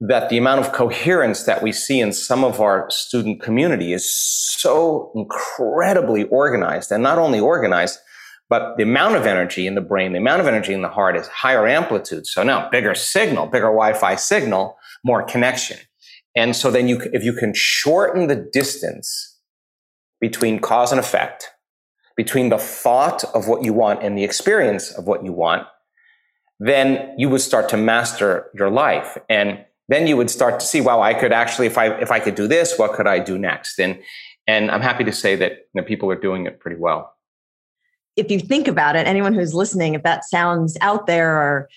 that 0.00 0.28
the 0.28 0.38
amount 0.38 0.60
of 0.60 0.72
coherence 0.72 1.44
that 1.44 1.62
we 1.62 1.70
see 1.72 2.00
in 2.00 2.12
some 2.12 2.44
of 2.44 2.60
our 2.60 2.86
student 2.90 3.40
community 3.40 3.92
is 3.92 4.12
so 4.12 5.12
incredibly 5.14 6.24
organized 6.24 6.90
and 6.92 7.02
not 7.02 7.18
only 7.18 7.40
organized 7.40 7.98
but 8.48 8.76
the 8.76 8.82
amount 8.82 9.16
of 9.16 9.24
energy 9.24 9.66
in 9.66 9.74
the 9.74 9.80
brain 9.80 10.12
the 10.12 10.18
amount 10.18 10.40
of 10.40 10.46
energy 10.46 10.72
in 10.72 10.82
the 10.82 10.88
heart 10.88 11.16
is 11.16 11.26
higher 11.28 11.66
amplitude. 11.66 12.26
So 12.26 12.42
now 12.42 12.68
bigger 12.70 12.94
signal 12.94 13.46
bigger 13.46 13.66
wi-fi 13.66 14.14
signal 14.16 14.76
more 15.04 15.22
connection 15.24 15.78
and 16.34 16.56
so 16.56 16.70
then 16.70 16.88
you, 16.88 17.00
if 17.12 17.24
you 17.24 17.32
can 17.32 17.52
shorten 17.54 18.26
the 18.26 18.36
distance 18.36 19.38
between 20.20 20.58
cause 20.60 20.92
and 20.92 20.98
effect, 20.98 21.50
between 22.16 22.48
the 22.48 22.58
thought 22.58 23.24
of 23.34 23.48
what 23.48 23.64
you 23.64 23.72
want 23.72 24.02
and 24.02 24.16
the 24.16 24.24
experience 24.24 24.90
of 24.92 25.06
what 25.06 25.24
you 25.24 25.32
want, 25.32 25.66
then 26.58 27.14
you 27.18 27.28
would 27.28 27.40
start 27.40 27.68
to 27.70 27.76
master 27.76 28.50
your 28.54 28.70
life. 28.70 29.18
And 29.28 29.64
then 29.88 30.06
you 30.06 30.16
would 30.16 30.30
start 30.30 30.60
to 30.60 30.66
see, 30.66 30.80
wow, 30.80 31.02
I 31.02 31.12
could 31.12 31.32
actually, 31.32 31.66
if 31.66 31.76
I, 31.76 31.88
if 32.00 32.10
I 32.10 32.20
could 32.20 32.34
do 32.34 32.46
this, 32.46 32.78
what 32.78 32.92
could 32.92 33.06
I 33.06 33.18
do 33.18 33.36
next? 33.36 33.78
And, 33.78 33.98
and 34.46 34.70
I'm 34.70 34.80
happy 34.80 35.04
to 35.04 35.12
say 35.12 35.36
that 35.36 35.52
you 35.52 35.80
know, 35.80 35.82
people 35.82 36.10
are 36.10 36.20
doing 36.20 36.46
it 36.46 36.60
pretty 36.60 36.76
well. 36.76 37.12
If 38.16 38.30
you 38.30 38.38
think 38.38 38.68
about 38.68 38.94
it, 38.94 39.06
anyone 39.06 39.34
who's 39.34 39.54
listening, 39.54 39.94
if 39.94 40.02
that 40.02 40.24
sounds 40.24 40.76
out 40.80 41.06
there 41.06 41.34
or, 41.36 41.68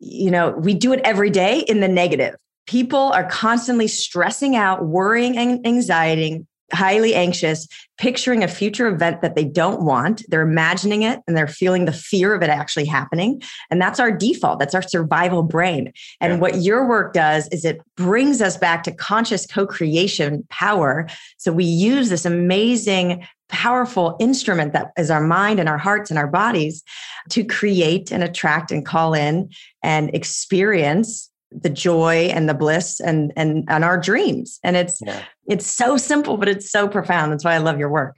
you 0.00 0.30
know, 0.30 0.50
we 0.50 0.74
do 0.74 0.92
it 0.92 1.00
every 1.04 1.30
day 1.30 1.60
in 1.60 1.80
the 1.80 1.88
negative. 1.88 2.34
People 2.66 3.12
are 3.12 3.28
constantly 3.28 3.88
stressing 3.88 4.56
out, 4.56 4.86
worrying 4.86 5.36
and 5.36 5.66
anxiety, 5.66 6.46
highly 6.72 7.14
anxious, 7.14 7.68
picturing 7.98 8.42
a 8.42 8.48
future 8.48 8.86
event 8.88 9.22
that 9.22 9.34
they 9.34 9.44
don't 9.44 9.82
want. 9.82 10.22
They're 10.28 10.42
imagining 10.42 11.02
it 11.02 11.20
and 11.26 11.36
they're 11.36 11.46
feeling 11.46 11.84
the 11.84 11.92
fear 11.92 12.34
of 12.34 12.42
it 12.42 12.50
actually 12.50 12.86
happening. 12.86 13.42
And 13.70 13.80
that's 13.80 14.00
our 14.00 14.10
default, 14.10 14.58
that's 14.58 14.74
our 14.74 14.82
survival 14.82 15.42
brain. 15.42 15.92
And 16.20 16.34
yeah. 16.34 16.38
what 16.38 16.62
your 16.62 16.88
work 16.88 17.12
does 17.12 17.48
is 17.48 17.64
it 17.64 17.80
brings 17.96 18.40
us 18.40 18.56
back 18.56 18.82
to 18.84 18.92
conscious 18.92 19.46
co 19.46 19.66
creation 19.66 20.46
power. 20.50 21.06
So 21.38 21.52
we 21.52 21.64
use 21.64 22.08
this 22.08 22.24
amazing 22.24 23.26
powerful 23.48 24.16
instrument 24.18 24.72
that 24.72 24.90
is 24.98 25.10
our 25.10 25.20
mind 25.24 25.60
and 25.60 25.68
our 25.68 25.78
hearts 25.78 26.10
and 26.10 26.18
our 26.18 26.26
bodies 26.26 26.82
to 27.30 27.44
create 27.44 28.10
and 28.10 28.22
attract 28.22 28.72
and 28.72 28.84
call 28.84 29.14
in 29.14 29.50
and 29.82 30.12
experience 30.14 31.30
the 31.54 31.70
joy 31.70 32.26
and 32.26 32.48
the 32.48 32.54
bliss 32.54 33.00
and 33.00 33.32
and 33.36 33.64
and 33.68 33.84
our 33.84 33.98
dreams. 33.98 34.58
And 34.62 34.76
it's 34.76 35.00
yeah. 35.04 35.22
it's 35.46 35.66
so 35.66 35.96
simple 35.96 36.36
but 36.36 36.48
it's 36.48 36.70
so 36.70 36.88
profound. 36.88 37.32
That's 37.32 37.44
why 37.44 37.54
i 37.54 37.58
love 37.58 37.78
your 37.78 37.90
work. 37.90 38.16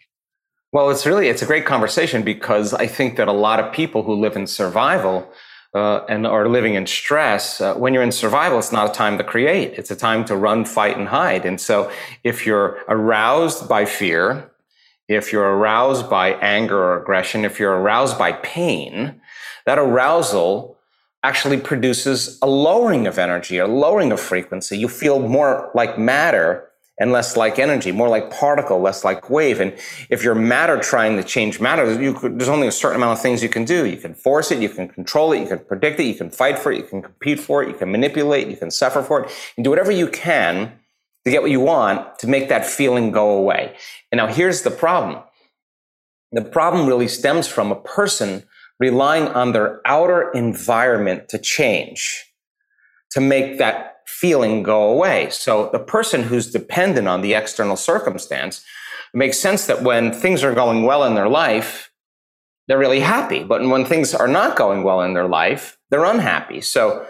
Well 0.73 0.91
it's 0.91 1.07
really 1.07 1.29
it's 1.29 1.43
a 1.43 1.47
great 1.47 1.67
conversation 1.67 2.23
because 2.23 2.75
i 2.75 2.87
think 2.87 3.17
that 3.17 3.29
a 3.29 3.33
lot 3.33 3.61
of 3.61 3.73
people 3.73 4.03
who 4.03 4.15
live 4.15 4.37
in 4.37 4.47
survival 4.47 5.31
uh, 5.75 6.05
and 6.09 6.27
are 6.27 6.49
living 6.49 6.75
in 6.75 6.87
stress 6.87 7.61
uh, 7.61 7.75
when 7.75 7.93
you're 7.93 8.03
in 8.03 8.13
survival 8.13 8.59
it's 8.59 8.73
not 8.73 8.91
a 8.91 8.93
time 8.93 9.19
to 9.19 9.25
create. 9.25 9.75
It's 9.79 9.91
a 9.91 9.97
time 9.97 10.25
to 10.27 10.37
run 10.37 10.65
fight 10.65 10.97
and 10.97 11.09
hide. 11.09 11.45
And 11.45 11.61
so 11.61 11.91
if 12.25 12.47
you're 12.47 12.79
aroused 12.89 13.69
by 13.69 13.85
fear 13.85 14.51
if 15.09 15.33
you're 15.33 15.45
aroused 15.45 16.11
by 16.11 16.33
anger 16.41 16.79
or 16.79 17.01
aggression 17.01 17.45
if 17.45 17.61
you're 17.61 17.77
aroused 17.77 18.19
by 18.19 18.33
pain 18.33 19.21
that 19.67 19.79
arousal 19.79 20.76
actually 21.27 21.59
produces 21.59 22.39
a 22.41 22.47
lowering 22.47 23.05
of 23.09 23.19
energy, 23.19 23.59
a 23.59 23.67
lowering 23.67 24.13
of 24.13 24.21
frequency. 24.21 24.79
You 24.79 24.87
feel 24.87 25.19
more 25.19 25.73
like 25.75 25.99
matter 25.99 26.71
and 27.01 27.11
less 27.11 27.37
like 27.37 27.59
energy, 27.59 27.91
more 27.91 28.09
like 28.09 28.31
particle, 28.31 28.81
less 28.81 29.05
like 29.05 29.29
wave. 29.29 29.59
And 29.59 29.73
if 30.09 30.23
you're 30.23 30.37
matter 30.37 30.79
trying 30.79 31.17
to 31.17 31.25
change 31.25 31.59
matter, 31.59 31.85
could, 32.15 32.39
there's 32.39 32.49
only 32.49 32.69
a 32.69 32.73
certain 32.73 32.97
amount 33.01 33.19
of 33.19 33.23
things 33.23 33.43
you 33.43 33.49
can 33.49 33.65
do. 33.65 33.87
You 33.87 33.97
can 33.97 34.15
force 34.15 34.53
it, 34.53 34.63
you 34.63 34.69
can 34.69 34.87
control 34.87 35.33
it, 35.33 35.41
you 35.41 35.49
can 35.49 35.59
predict 35.59 35.99
it, 35.99 36.05
you 36.05 36.15
can 36.15 36.31
fight 36.31 36.61
for 36.61 36.71
it, 36.71 36.79
you 36.79 36.85
can 36.85 37.03
compete 37.03 37.41
for 37.41 37.61
it, 37.63 37.69
you 37.71 37.75
can 37.75 37.91
manipulate, 37.91 38.47
you 38.47 38.57
can 38.57 38.71
suffer 38.71 39.03
for 39.03 39.25
it, 39.25 39.33
and 39.57 39.65
do 39.65 39.71
whatever 39.71 39.91
you 39.91 40.07
can 40.07 40.73
to 41.25 41.31
get 41.33 41.43
what 41.43 41.51
you 41.51 41.61
want 41.61 42.21
to 42.21 42.29
make 42.29 42.49
that 42.49 42.65
feeling 42.65 43.11
go 43.11 43.31
away. 43.31 43.75
And 44.13 44.19
now 44.19 44.29
here's 44.29 44.63
the 44.63 44.71
problem. 44.71 45.25
The 46.31 46.43
problem 46.43 46.87
really 46.87 47.09
stems 47.09 47.49
from 47.49 47.73
a 47.73 47.81
person 47.99 48.45
relying 48.79 49.29
on 49.29 49.53
their 49.53 49.81
outer 49.85 50.31
environment 50.33 51.29
to 51.31 51.39
change 51.39 52.25
to 53.11 53.21
make 53.21 53.59
that 53.59 53.99
feeling 54.07 54.63
go 54.63 54.91
away. 54.91 55.29
So 55.31 55.71
the 55.73 55.79
person 55.79 56.25
who's 56.25 56.51
dependent 56.51 57.09
on 57.09 57.23
the 57.23 57.35
external 57.35 57.77
circumstance 57.77 58.65
makes 59.15 59.39
sense 59.39 59.67
that 59.67 59.83
when 59.83 60.13
things 60.13 60.45
are 60.45 60.55
going 60.55 60.83
well 60.83 61.05
in 61.05 61.15
their 61.15 61.29
life, 61.29 61.91
they're 62.69 62.79
really 62.79 63.01
happy. 63.01 63.45
But 63.45 63.67
when 63.67 63.85
things 63.85 64.15
are 64.15 64.29
not 64.29 64.57
going 64.57 64.83
well 64.83 65.01
in 65.03 65.15
their 65.15 65.29
life, 65.29 65.79
they're 65.91 66.05
unhappy. 66.05 66.61
So 66.61 67.07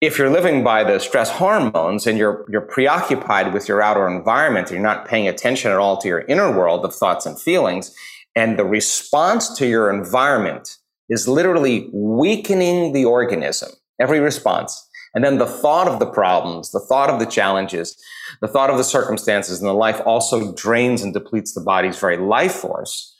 if 0.00 0.16
you're 0.16 0.30
living 0.30 0.64
by 0.64 0.82
the 0.82 0.98
stress 0.98 1.30
hormones 1.30 2.06
and 2.06 2.16
you're 2.16 2.46
you're 2.48 2.60
preoccupied 2.62 3.52
with 3.52 3.68
your 3.68 3.82
outer 3.82 4.08
environment 4.08 4.70
you're 4.70 4.80
not 4.80 5.06
paying 5.06 5.28
attention 5.28 5.70
at 5.70 5.76
all 5.76 5.98
to 5.98 6.08
your 6.08 6.20
inner 6.20 6.50
world 6.50 6.84
of 6.84 6.94
thoughts 6.94 7.26
and 7.26 7.38
feelings 7.38 7.94
and 8.34 8.58
the 8.58 8.64
response 8.64 9.52
to 9.58 9.66
your 9.66 9.92
environment 9.92 10.78
is 11.10 11.28
literally 11.28 11.90
weakening 11.92 12.92
the 12.92 13.04
organism, 13.04 13.70
every 14.00 14.20
response. 14.20 14.88
And 15.12 15.24
then 15.24 15.38
the 15.38 15.46
thought 15.46 15.88
of 15.88 15.98
the 15.98 16.06
problems, 16.06 16.70
the 16.70 16.80
thought 16.80 17.10
of 17.10 17.18
the 17.18 17.26
challenges, 17.26 18.00
the 18.40 18.48
thought 18.48 18.70
of 18.70 18.78
the 18.78 18.84
circumstances 18.84 19.60
in 19.60 19.66
the 19.66 19.74
life 19.74 20.00
also 20.06 20.54
drains 20.54 21.02
and 21.02 21.12
depletes 21.12 21.52
the 21.52 21.60
body's 21.60 21.98
very 21.98 22.16
life 22.16 22.54
force. 22.54 23.14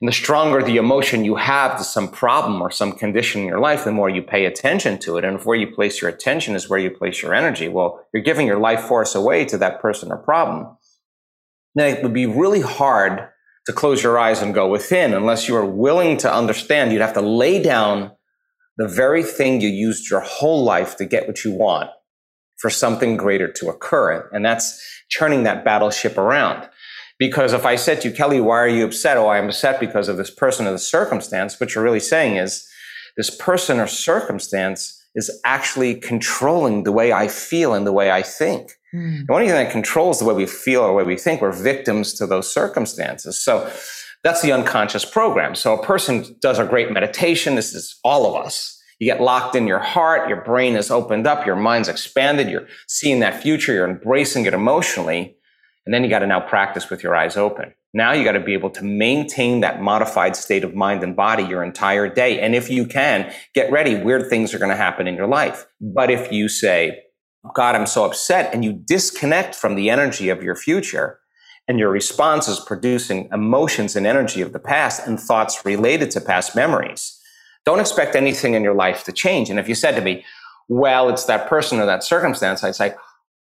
And 0.00 0.08
the 0.08 0.12
stronger 0.12 0.64
the 0.64 0.78
emotion 0.78 1.24
you 1.24 1.36
have 1.36 1.78
to 1.78 1.84
some 1.84 2.08
problem 2.08 2.60
or 2.60 2.72
some 2.72 2.90
condition 2.90 3.42
in 3.42 3.46
your 3.46 3.60
life, 3.60 3.84
the 3.84 3.92
more 3.92 4.10
you 4.10 4.20
pay 4.20 4.46
attention 4.46 4.98
to 4.98 5.16
it. 5.16 5.24
And 5.24 5.36
if 5.36 5.46
where 5.46 5.56
you 5.56 5.72
place 5.72 6.02
your 6.02 6.10
attention 6.10 6.56
is 6.56 6.68
where 6.68 6.80
you 6.80 6.90
place 6.90 7.22
your 7.22 7.32
energy, 7.32 7.68
well, 7.68 8.04
you're 8.12 8.24
giving 8.24 8.48
your 8.48 8.58
life 8.58 8.80
force 8.80 9.14
away 9.14 9.44
to 9.44 9.56
that 9.58 9.80
person 9.80 10.10
or 10.10 10.16
problem. 10.16 10.76
Then 11.76 11.96
it 11.96 12.02
would 12.02 12.12
be 12.12 12.26
really 12.26 12.62
hard 12.62 13.28
to 13.66 13.72
close 13.72 14.02
your 14.02 14.18
eyes 14.18 14.42
and 14.42 14.54
go 14.54 14.68
within 14.68 15.14
unless 15.14 15.48
you 15.48 15.56
are 15.56 15.66
willing 15.66 16.16
to 16.18 16.32
understand 16.32 16.92
you'd 16.92 17.00
have 17.00 17.14
to 17.14 17.20
lay 17.20 17.62
down 17.62 18.10
the 18.76 18.88
very 18.88 19.22
thing 19.22 19.60
you 19.60 19.68
used 19.68 20.10
your 20.10 20.20
whole 20.20 20.64
life 20.64 20.96
to 20.96 21.04
get 21.04 21.26
what 21.26 21.44
you 21.44 21.52
want 21.52 21.90
for 22.58 22.70
something 22.70 23.16
greater 23.16 23.50
to 23.52 23.68
occur. 23.68 24.28
And 24.32 24.44
that's 24.44 24.80
turning 25.16 25.42
that 25.42 25.64
battleship 25.64 26.16
around. 26.16 26.68
Because 27.18 27.52
if 27.52 27.66
I 27.66 27.76
said 27.76 28.00
to 28.00 28.08
you, 28.08 28.14
Kelly, 28.14 28.40
why 28.40 28.58
are 28.58 28.68
you 28.68 28.84
upset? 28.84 29.16
Oh, 29.16 29.28
I'm 29.28 29.46
upset 29.46 29.78
because 29.78 30.08
of 30.08 30.16
this 30.16 30.30
person 30.30 30.66
or 30.66 30.72
the 30.72 30.78
circumstance. 30.78 31.60
What 31.60 31.74
you're 31.74 31.84
really 31.84 32.00
saying 32.00 32.36
is 32.36 32.66
this 33.16 33.30
person 33.30 33.78
or 33.78 33.86
circumstance 33.86 35.00
is 35.14 35.30
actually 35.44 35.96
controlling 35.96 36.84
the 36.84 36.92
way 36.92 37.12
I 37.12 37.28
feel 37.28 37.74
and 37.74 37.86
the 37.86 37.92
way 37.92 38.10
I 38.10 38.22
think. 38.22 38.72
Mm. 38.94 39.26
The 39.26 39.32
only 39.32 39.46
thing 39.46 39.54
that 39.54 39.72
controls 39.72 40.18
the 40.18 40.24
way 40.24 40.34
we 40.34 40.46
feel 40.46 40.82
or 40.82 40.88
the 40.88 40.92
way 40.92 41.04
we 41.04 41.16
think, 41.16 41.40
we're 41.40 41.52
victims 41.52 42.12
to 42.14 42.26
those 42.26 42.52
circumstances. 42.52 43.38
So 43.38 43.70
that's 44.22 44.42
the 44.42 44.52
unconscious 44.52 45.04
program. 45.04 45.54
So 45.54 45.78
a 45.78 45.84
person 45.84 46.36
does 46.40 46.58
a 46.58 46.64
great 46.64 46.92
meditation. 46.92 47.54
This 47.54 47.74
is 47.74 47.98
all 48.04 48.26
of 48.26 48.44
us. 48.44 48.80
You 48.98 49.06
get 49.06 49.20
locked 49.20 49.56
in 49.56 49.66
your 49.66 49.80
heart. 49.80 50.28
Your 50.28 50.42
brain 50.42 50.76
is 50.76 50.90
opened 50.90 51.26
up. 51.26 51.44
Your 51.44 51.56
mind's 51.56 51.88
expanded. 51.88 52.48
You're 52.48 52.68
seeing 52.86 53.20
that 53.20 53.42
future. 53.42 53.72
You're 53.72 53.88
embracing 53.88 54.46
it 54.46 54.54
emotionally. 54.54 55.36
And 55.84 55.92
then 55.92 56.04
you 56.04 56.10
got 56.10 56.20
to 56.20 56.26
now 56.28 56.38
practice 56.38 56.88
with 56.88 57.02
your 57.02 57.16
eyes 57.16 57.36
open. 57.36 57.74
Now 57.94 58.12
you 58.12 58.24
got 58.24 58.32
to 58.32 58.40
be 58.40 58.54
able 58.54 58.70
to 58.70 58.84
maintain 58.84 59.60
that 59.60 59.82
modified 59.82 60.36
state 60.36 60.62
of 60.62 60.74
mind 60.74 61.02
and 61.02 61.16
body 61.16 61.42
your 61.42 61.64
entire 61.64 62.08
day. 62.08 62.40
And 62.40 62.54
if 62.54 62.70
you 62.70 62.86
can, 62.86 63.32
get 63.54 63.72
ready. 63.72 63.96
Weird 63.96 64.30
things 64.30 64.54
are 64.54 64.58
going 64.58 64.70
to 64.70 64.76
happen 64.76 65.08
in 65.08 65.16
your 65.16 65.26
life. 65.26 65.66
But 65.80 66.10
if 66.10 66.30
you 66.30 66.48
say, 66.48 67.00
God, 67.54 67.74
I'm 67.74 67.86
so 67.86 68.04
upset, 68.04 68.54
and 68.54 68.64
you 68.64 68.72
disconnect 68.72 69.54
from 69.54 69.74
the 69.74 69.90
energy 69.90 70.28
of 70.28 70.42
your 70.42 70.54
future, 70.54 71.18
and 71.66 71.78
your 71.78 71.90
response 71.90 72.46
is 72.48 72.60
producing 72.60 73.28
emotions 73.32 73.96
and 73.96 74.06
energy 74.06 74.42
of 74.42 74.52
the 74.52 74.60
past 74.60 75.06
and 75.06 75.18
thoughts 75.18 75.64
related 75.64 76.10
to 76.12 76.20
past 76.20 76.54
memories. 76.54 77.18
Don't 77.64 77.80
expect 77.80 78.14
anything 78.14 78.54
in 78.54 78.62
your 78.62 78.74
life 78.74 79.04
to 79.04 79.12
change. 79.12 79.50
And 79.50 79.58
if 79.58 79.68
you 79.68 79.74
said 79.74 79.96
to 79.96 80.00
me, 80.00 80.24
well, 80.68 81.08
it's 81.08 81.24
that 81.24 81.48
person 81.48 81.80
or 81.80 81.86
that 81.86 82.04
circumstance, 82.04 82.62
I'd 82.62 82.74
say, 82.74 82.94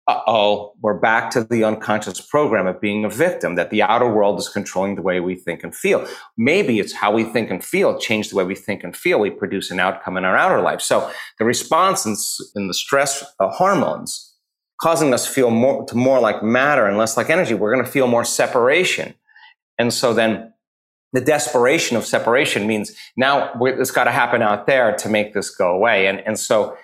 uh-oh, 0.08 0.74
we're 0.80 0.98
back 0.98 1.30
to 1.30 1.44
the 1.44 1.62
unconscious 1.62 2.20
program 2.20 2.66
of 2.66 2.80
being 2.80 3.04
a 3.04 3.08
victim, 3.08 3.54
that 3.54 3.70
the 3.70 3.82
outer 3.82 4.08
world 4.08 4.38
is 4.38 4.48
controlling 4.48 4.96
the 4.96 5.02
way 5.02 5.20
we 5.20 5.36
think 5.36 5.62
and 5.62 5.74
feel. 5.74 6.06
Maybe 6.36 6.80
it's 6.80 6.92
how 6.92 7.12
we 7.12 7.22
think 7.22 7.50
and 7.50 7.62
feel, 7.64 7.98
change 7.98 8.30
the 8.30 8.36
way 8.36 8.44
we 8.44 8.56
think 8.56 8.82
and 8.82 8.96
feel. 8.96 9.20
We 9.20 9.30
produce 9.30 9.70
an 9.70 9.78
outcome 9.78 10.16
in 10.16 10.24
our 10.24 10.36
outer 10.36 10.60
life. 10.60 10.80
So 10.80 11.10
the 11.38 11.44
response 11.44 12.04
in, 12.04 12.16
in 12.60 12.66
the 12.66 12.74
stress 12.74 13.24
uh, 13.38 13.50
hormones 13.50 14.34
causing 14.80 15.14
us 15.14 15.24
feel 15.24 15.50
more 15.50 15.86
to 15.86 15.96
more 15.96 16.18
like 16.18 16.42
matter 16.42 16.86
and 16.86 16.98
less 16.98 17.16
like 17.16 17.30
energy, 17.30 17.54
we're 17.54 17.72
going 17.72 17.84
to 17.84 17.90
feel 17.90 18.08
more 18.08 18.24
separation. 18.24 19.14
And 19.78 19.94
so 19.94 20.12
then 20.12 20.52
the 21.12 21.20
desperation 21.20 21.96
of 21.96 22.04
separation 22.04 22.66
means 22.66 22.92
now 23.16 23.52
it's 23.60 23.92
got 23.92 24.04
to 24.04 24.10
happen 24.10 24.42
out 24.42 24.66
there 24.66 24.96
to 24.96 25.08
make 25.08 25.34
this 25.34 25.54
go 25.54 25.72
away. 25.72 26.08
And, 26.08 26.18
and 26.26 26.36
so 26.36 26.76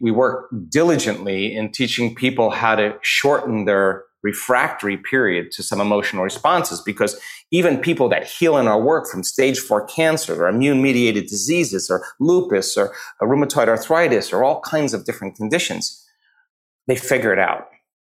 we 0.00 0.10
work 0.10 0.48
diligently 0.68 1.54
in 1.54 1.72
teaching 1.72 2.14
people 2.14 2.50
how 2.50 2.74
to 2.74 2.96
shorten 3.02 3.64
their 3.64 4.04
refractory 4.22 4.96
period 4.96 5.52
to 5.52 5.62
some 5.62 5.80
emotional 5.80 6.24
responses 6.24 6.80
because 6.80 7.18
even 7.52 7.78
people 7.78 8.08
that 8.08 8.26
heal 8.26 8.56
in 8.58 8.66
our 8.66 8.80
work 8.80 9.06
from 9.06 9.22
stage 9.22 9.58
four 9.58 9.86
cancer 9.86 10.34
or 10.42 10.48
immune 10.48 10.82
mediated 10.82 11.26
diseases 11.26 11.88
or 11.88 12.04
lupus 12.18 12.76
or 12.76 12.92
rheumatoid 13.22 13.68
arthritis 13.68 14.32
or 14.32 14.42
all 14.42 14.60
kinds 14.62 14.92
of 14.92 15.04
different 15.04 15.36
conditions, 15.36 16.04
they 16.88 16.96
figure 16.96 17.32
it 17.32 17.38
out. 17.38 17.68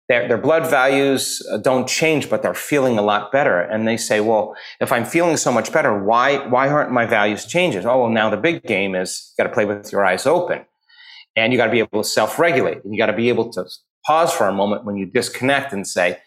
Their, 0.09 0.29
their 0.29 0.39
blood 0.39 0.71
values 0.71 1.45
uh, 1.51 1.57
don't 1.57 1.89
change, 1.89 2.29
but 2.29 2.43
they're 2.43 2.55
feeling 2.55 2.99
a 2.99 3.03
lot 3.03 3.33
better. 3.33 3.59
And 3.59 3.89
they 3.89 3.97
say, 3.97 4.21
well, 4.21 4.55
if 4.79 4.93
I'm 4.93 5.07
feeling 5.07 5.39
so 5.39 5.51
much 5.51 5.73
better, 5.73 5.99
why, 5.99 6.47
why 6.47 6.69
aren't 6.69 6.93
my 6.93 7.07
values 7.07 7.47
changing? 7.47 7.87
Oh, 7.87 8.03
well, 8.03 8.11
now 8.11 8.29
the 8.29 8.37
big 8.37 8.63
game 8.65 8.95
is 8.95 9.33
you 9.37 9.43
got 9.43 9.49
to 9.49 9.55
play 9.55 9.65
with 9.65 9.91
your 9.91 10.05
eyes 10.05 10.27
open 10.27 10.67
and 11.37 11.53
you 11.53 11.59
got 11.59 11.67
to 11.67 11.73
be 11.73 11.81
able 11.81 12.03
to 12.03 12.09
self-regulate 12.09 12.85
and 12.85 12.95
you 12.95 12.99
got 12.99 13.07
to 13.07 13.13
be 13.13 13.29
able 13.29 13.51
to 13.53 13.65
pause 14.07 14.33
for 14.33 14.47
a 14.47 14.53
moment 14.53 14.85
when 14.85 14.97
you 14.97 15.07
disconnect 15.07 15.73
and 15.73 15.87
say 15.87 16.19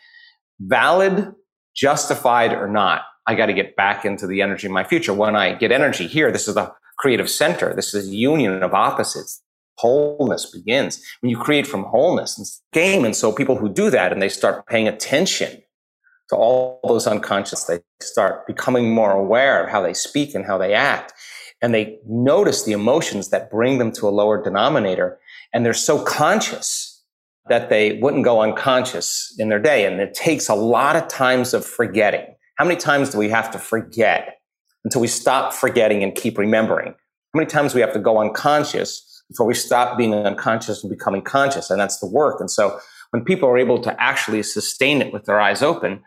valid 0.60 1.34
justified 1.76 2.54
or 2.54 2.68
not 2.68 3.04
I 3.28 3.36
got 3.36 3.48
to 3.48 3.54
get 3.54 3.76
back 3.76 4.06
into 4.06 4.26
the 4.26 4.42
energy 4.42 4.68
of 4.68 4.74
my 4.74 4.86
future. 4.86 5.14
When 5.14 5.36
I 5.36 5.54
get 5.54 5.72
energy 5.72 6.08
here, 6.08 6.32
this 6.32 6.48
is 6.48 6.56
the 6.56 6.74
creative 6.98 7.30
center. 7.30 7.76
This 7.76 7.94
is 7.94 8.08
a 8.08 8.16
union 8.16 8.64
of 8.64 8.74
opposites. 8.74 9.44
Wholeness 9.80 10.50
begins 10.50 11.04
when 11.20 11.30
you 11.30 11.38
create 11.38 11.68
from 11.68 11.84
wholeness 11.84 12.38
and 12.38 12.48
game. 12.72 13.04
And 13.04 13.16
so 13.16 13.32
people 13.34 13.58
who 13.58 13.72
do 13.72 13.90
that 13.90 14.14
and 14.14 14.22
they 14.22 14.30
start 14.30 14.66
paying 14.66 14.88
attention 14.88 15.62
to 16.30 16.36
all 16.36 16.80
those 16.88 17.06
unconscious, 17.06 17.66
they 17.66 17.80
start 18.02 18.48
becoming 18.48 18.94
more 18.94 19.12
aware 19.12 19.64
of 19.64 19.70
how 19.70 19.82
they 19.82 19.94
speak 19.94 20.34
and 20.34 20.46
how 20.46 20.58
they 20.58 20.74
act. 20.74 21.14
And 21.62 21.74
they 21.74 22.00
notice 22.08 22.64
the 22.64 22.72
emotions 22.72 23.30
that 23.30 23.50
bring 23.50 23.78
them 23.78 23.92
to 23.94 24.08
a 24.08 24.12
lower 24.12 24.42
denominator. 24.42 25.20
And 25.54 25.66
they're 25.66 25.74
so 25.74 26.04
conscious 26.04 27.04
that 27.50 27.70
they 27.70 27.94
wouldn't 28.00 28.24
go 28.24 28.42
unconscious 28.42 29.34
in 29.40 29.50
their 29.50 29.60
day. 29.60 29.86
And 29.86 30.00
it 30.00 30.14
takes 30.14 30.50
a 30.50 30.56
lot 30.56 30.96
of 30.96 31.08
times 31.08 31.54
of 31.54 31.66
forgetting. 31.66 32.36
How 32.56 32.66
many 32.66 32.80
times 32.80 33.10
do 33.10 33.18
we 33.18 33.30
have 33.30 33.52
to 33.52 33.60
forget 33.60 34.40
until 34.84 35.02
we 35.02 35.08
stop 35.08 35.54
forgetting 35.54 36.04
and 36.04 36.14
keep 36.14 36.38
remembering? 36.38 36.90
How 36.90 37.38
many 37.38 37.48
times 37.48 37.74
we 37.74 37.82
have 37.82 37.94
to 37.94 38.00
go 38.00 38.20
unconscious 38.20 39.24
before 39.30 39.46
we 39.46 39.54
stop 39.54 39.98
being 39.98 40.14
unconscious 40.14 40.84
and 40.84 40.90
becoming 40.90 41.22
conscious? 41.22 41.70
And 41.70 41.80
that's 41.80 42.00
the 42.00 42.08
work. 42.08 42.40
And 42.40 42.52
so 42.52 42.80
when 43.12 43.24
people 43.24 43.48
are 43.50 43.58
able 43.58 43.80
to 43.82 44.02
actually 44.02 44.44
sustain 44.44 45.02
it 45.02 45.14
with 45.14 45.26
their 45.26 45.40
eyes 45.40 45.62
open, 45.62 46.04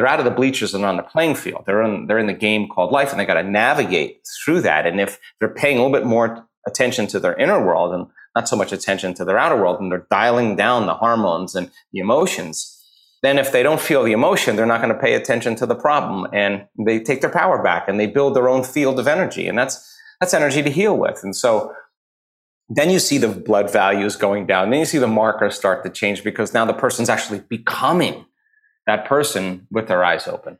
they're 0.00 0.08
out 0.08 0.18
of 0.18 0.24
the 0.24 0.30
bleachers 0.30 0.72
and 0.72 0.82
on 0.82 0.96
the 0.96 1.02
playing 1.02 1.34
field. 1.34 1.64
They're 1.66 1.82
in, 1.82 2.06
they're 2.06 2.18
in 2.18 2.26
the 2.26 2.32
game 2.32 2.70
called 2.70 2.90
life 2.90 3.10
and 3.10 3.20
they 3.20 3.26
got 3.26 3.34
to 3.34 3.42
navigate 3.42 4.26
through 4.42 4.62
that. 4.62 4.86
And 4.86 4.98
if 4.98 5.20
they're 5.38 5.52
paying 5.52 5.76
a 5.76 5.82
little 5.82 5.94
bit 5.94 6.06
more 6.06 6.46
attention 6.66 7.06
to 7.08 7.20
their 7.20 7.34
inner 7.34 7.62
world 7.62 7.92
and 7.92 8.06
not 8.34 8.48
so 8.48 8.56
much 8.56 8.72
attention 8.72 9.12
to 9.12 9.26
their 9.26 9.38
outer 9.38 9.56
world 9.56 9.78
and 9.78 9.92
they're 9.92 10.06
dialing 10.10 10.56
down 10.56 10.86
the 10.86 10.94
hormones 10.94 11.54
and 11.54 11.70
the 11.92 11.98
emotions, 11.98 12.82
then 13.22 13.36
if 13.36 13.52
they 13.52 13.62
don't 13.62 13.78
feel 13.78 14.02
the 14.02 14.12
emotion, 14.12 14.56
they're 14.56 14.64
not 14.64 14.80
going 14.80 14.94
to 14.94 14.98
pay 14.98 15.12
attention 15.12 15.54
to 15.56 15.66
the 15.66 15.74
problem 15.74 16.26
and 16.32 16.66
they 16.86 16.98
take 16.98 17.20
their 17.20 17.28
power 17.28 17.62
back 17.62 17.86
and 17.86 18.00
they 18.00 18.06
build 18.06 18.34
their 18.34 18.48
own 18.48 18.64
field 18.64 18.98
of 18.98 19.06
energy. 19.06 19.48
And 19.48 19.58
that's, 19.58 19.86
that's 20.18 20.32
energy 20.32 20.62
to 20.62 20.70
heal 20.70 20.96
with. 20.96 21.20
And 21.22 21.36
so 21.36 21.74
then 22.70 22.88
you 22.88 23.00
see 23.00 23.18
the 23.18 23.28
blood 23.28 23.70
values 23.70 24.16
going 24.16 24.46
down. 24.46 24.70
Then 24.70 24.78
you 24.78 24.86
see 24.86 24.96
the 24.96 25.06
markers 25.06 25.56
start 25.56 25.84
to 25.84 25.90
change 25.90 26.24
because 26.24 26.54
now 26.54 26.64
the 26.64 26.72
person's 26.72 27.10
actually 27.10 27.40
becoming 27.40 28.24
that 28.86 29.04
person 29.04 29.66
with 29.70 29.88
their 29.88 30.04
eyes 30.04 30.26
open. 30.28 30.58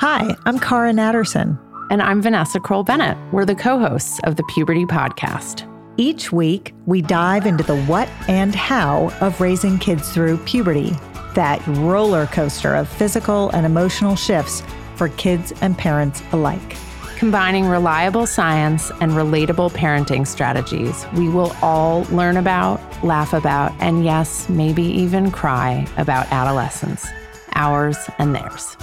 Hi, 0.00 0.34
I'm 0.46 0.58
Cara 0.58 0.92
Natterson. 0.92 1.58
And 1.90 2.00
I'm 2.00 2.22
Vanessa 2.22 2.60
Kroll 2.60 2.84
Bennett. 2.84 3.18
We're 3.32 3.44
the 3.44 3.56
co 3.56 3.78
hosts 3.78 4.20
of 4.24 4.36
the 4.36 4.44
Puberty 4.44 4.86
Podcast. 4.86 5.66
Each 5.96 6.32
week, 6.32 6.72
we 6.86 7.02
dive 7.02 7.46
into 7.46 7.64
the 7.64 7.82
what 7.82 8.08
and 8.28 8.54
how 8.54 9.10
of 9.20 9.40
raising 9.40 9.78
kids 9.78 10.10
through 10.12 10.38
puberty, 10.38 10.92
that 11.34 11.60
roller 11.66 12.26
coaster 12.26 12.74
of 12.74 12.88
physical 12.88 13.50
and 13.50 13.66
emotional 13.66 14.16
shifts 14.16 14.62
for 14.94 15.08
kids 15.10 15.52
and 15.60 15.76
parents 15.76 16.22
alike. 16.32 16.76
Combining 17.18 17.66
reliable 17.66 18.24
science 18.24 18.90
and 19.00 19.12
relatable 19.12 19.72
parenting 19.72 20.26
strategies, 20.26 21.04
we 21.14 21.28
will 21.28 21.54
all 21.60 22.04
learn 22.04 22.36
about, 22.38 22.80
laugh 23.02 23.32
about, 23.32 23.72
and 23.80 24.04
yes, 24.04 24.48
maybe 24.48 24.82
even 24.82 25.30
cry 25.30 25.86
about 25.96 26.30
adolescence, 26.32 27.06
ours 27.54 27.96
and 28.18 28.34
theirs. 28.34 28.76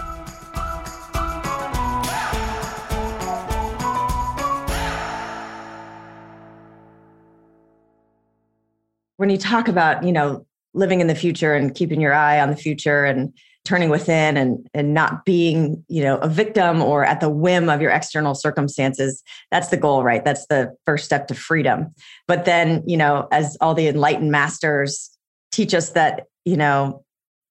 When 9.18 9.30
you 9.30 9.38
talk 9.38 9.68
about, 9.68 10.04
you 10.04 10.12
know, 10.12 10.46
living 10.74 11.02
in 11.02 11.08
the 11.08 11.16
future 11.16 11.56
and 11.56 11.74
keeping 11.74 12.00
your 12.00 12.14
eye 12.14 12.40
on 12.40 12.50
the 12.50 12.56
future 12.56 13.04
and 13.04 13.34
turning 13.68 13.90
within 13.90 14.38
and 14.38 14.66
and 14.74 14.94
not 14.94 15.26
being 15.26 15.84
you 15.90 16.02
know 16.02 16.18
a 16.20 16.30
victim 16.30 16.82
or 16.82 17.04
at 17.04 17.20
the 17.20 17.30
whim 17.30 17.70
of 17.70 17.82
your 17.82 17.92
external 17.92 18.34
circumstances 18.34 19.22
that's 19.52 19.68
the 19.68 19.78
goal 19.78 20.04
right? 20.04 20.24
That's 20.24 20.48
the 20.48 20.74
first 20.86 21.04
step 21.04 21.28
to 21.28 21.36
freedom. 21.36 21.94
But 22.28 22.46
then 22.46 22.82
you 22.88 22.96
know 22.96 23.28
as 23.32 23.58
all 23.60 23.74
the 23.74 23.90
enlightened 23.90 24.32
masters 24.32 25.12
teach 25.52 25.74
us 25.74 25.90
that 25.92 26.28
you 26.46 26.56
know 26.56 27.04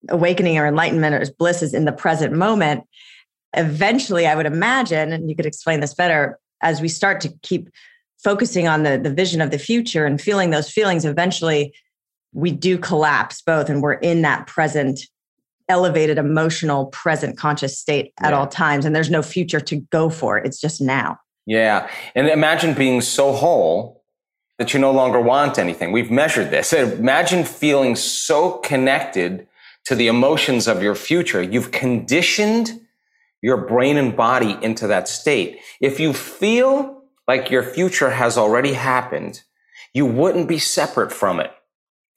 awakening 0.09 0.57
or 0.57 0.67
enlightenment 0.67 1.15
or 1.15 1.23
bliss 1.39 1.63
is 1.63 1.75
in 1.75 1.85
the 1.85 1.93
present 1.93 2.33
moment 2.33 2.85
eventually 3.57 4.27
i 4.27 4.35
would 4.35 4.47
imagine 4.47 5.13
and 5.13 5.29
you 5.29 5.35
could 5.35 5.47
explain 5.47 5.81
this 5.81 5.95
better 5.95 6.39
as 6.63 6.81
we 6.81 6.89
start 6.89 7.21
to 7.21 7.33
keep 7.43 7.69
focusing 8.23 8.69
on 8.69 8.85
the 8.85 8.99
the 8.99 9.13
vision 9.13 9.41
of 9.41 9.51
the 9.51 9.59
future 9.59 10.05
and 10.05 10.21
feeling 10.21 10.51
those 10.51 10.71
feelings 10.71 11.05
eventually 11.05 11.75
we 12.33 12.53
do 12.53 12.79
collapse 12.79 13.43
both 13.43 13.69
and 13.69 13.83
we're 13.83 13.95
in 13.95 14.23
that 14.23 14.47
present 14.47 15.01
elevated 15.69 16.19
emotional 16.19 16.87
present 16.87 17.37
conscious 17.37 17.79
state 17.79 18.13
at 18.21 18.31
yeah. 18.31 18.39
all 18.39 18.47
times 18.47 18.85
and 18.85 18.95
there's 18.95 19.11
no 19.11 19.23
future 19.23 19.61
to 19.61 19.77
go 19.77 20.09
for. 20.09 20.39
It's 20.39 20.61
just 20.61 20.81
now. 20.81 21.19
Yeah. 21.47 21.89
And 22.15 22.29
imagine 22.29 22.75
being 22.75 23.01
so 23.01 23.33
whole 23.33 24.05
that 24.59 24.73
you 24.73 24.81
no 24.81 24.91
longer 24.91 25.21
want 25.21 25.59
anything. 25.59 25.93
We've 25.93 26.11
measured 26.11 26.51
this. 26.51 26.73
Imagine 26.73 27.45
feeling 27.45 27.95
so 27.95 28.53
connected 28.59 29.47
to 29.85 29.95
the 29.95 30.09
emotions 30.09 30.67
of 30.67 30.83
your 30.83 30.95
future. 30.95 31.43
You've 31.43 31.71
conditioned 31.71 32.81
your 33.43 33.59
brain 33.59 33.97
and 33.97 34.17
body 34.17 34.57
into 34.63 34.87
that 34.87 35.09
state. 35.09 35.59
If 35.81 36.01
you 36.01 36.13
feel 36.13 37.03
like 37.29 37.51
your 37.51 37.63
future 37.63 38.11
has 38.11 38.39
already 38.39 38.73
happened 38.73 39.43
you 39.97 40.05
wouldn't 40.05 40.47
be 40.47 40.59
separate 40.59 41.11
from 41.11 41.41
it 41.41 41.51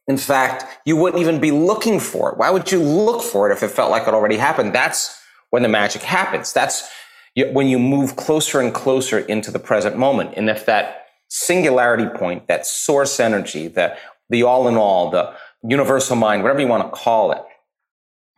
in 0.09 0.17
fact, 0.17 0.65
you 0.85 0.95
wouldn't 0.95 1.21
even 1.21 1.39
be 1.39 1.51
looking 1.51 1.99
for 1.99 2.31
it. 2.31 2.37
Why 2.39 2.49
would 2.49 2.71
you 2.71 2.81
look 2.81 3.21
for 3.21 3.47
it 3.47 3.53
if 3.53 3.61
it 3.61 3.69
felt 3.69 3.91
like 3.91 4.07
it 4.07 4.13
already 4.15 4.37
happened? 4.37 4.73
That's 4.73 5.15
when 5.51 5.61
the 5.61 5.69
magic 5.69 6.01
happens. 6.01 6.51
That's 6.51 6.89
when 7.35 7.67
you 7.67 7.77
move 7.77 8.15
closer 8.15 8.59
and 8.59 8.73
closer 8.73 9.19
into 9.19 9.51
the 9.51 9.59
present 9.59 9.97
moment. 9.97 10.33
And 10.35 10.49
if 10.49 10.65
that 10.65 11.05
singularity 11.27 12.07
point, 12.17 12.47
that 12.47 12.65
source 12.65 13.19
energy, 13.19 13.67
the, 13.67 13.95
the 14.31 14.41
all 14.41 14.67
in 14.67 14.77
all, 14.77 15.11
the 15.11 15.31
universal 15.63 16.15
mind, 16.15 16.41
whatever 16.41 16.59
you 16.59 16.67
want 16.67 16.91
to 16.91 16.99
call 16.99 17.31
it, 17.31 17.43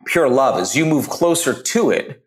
pure 0.04 0.28
love, 0.28 0.60
as 0.60 0.76
you 0.76 0.84
move 0.84 1.08
closer 1.08 1.54
to 1.54 1.90
it, 1.90 2.22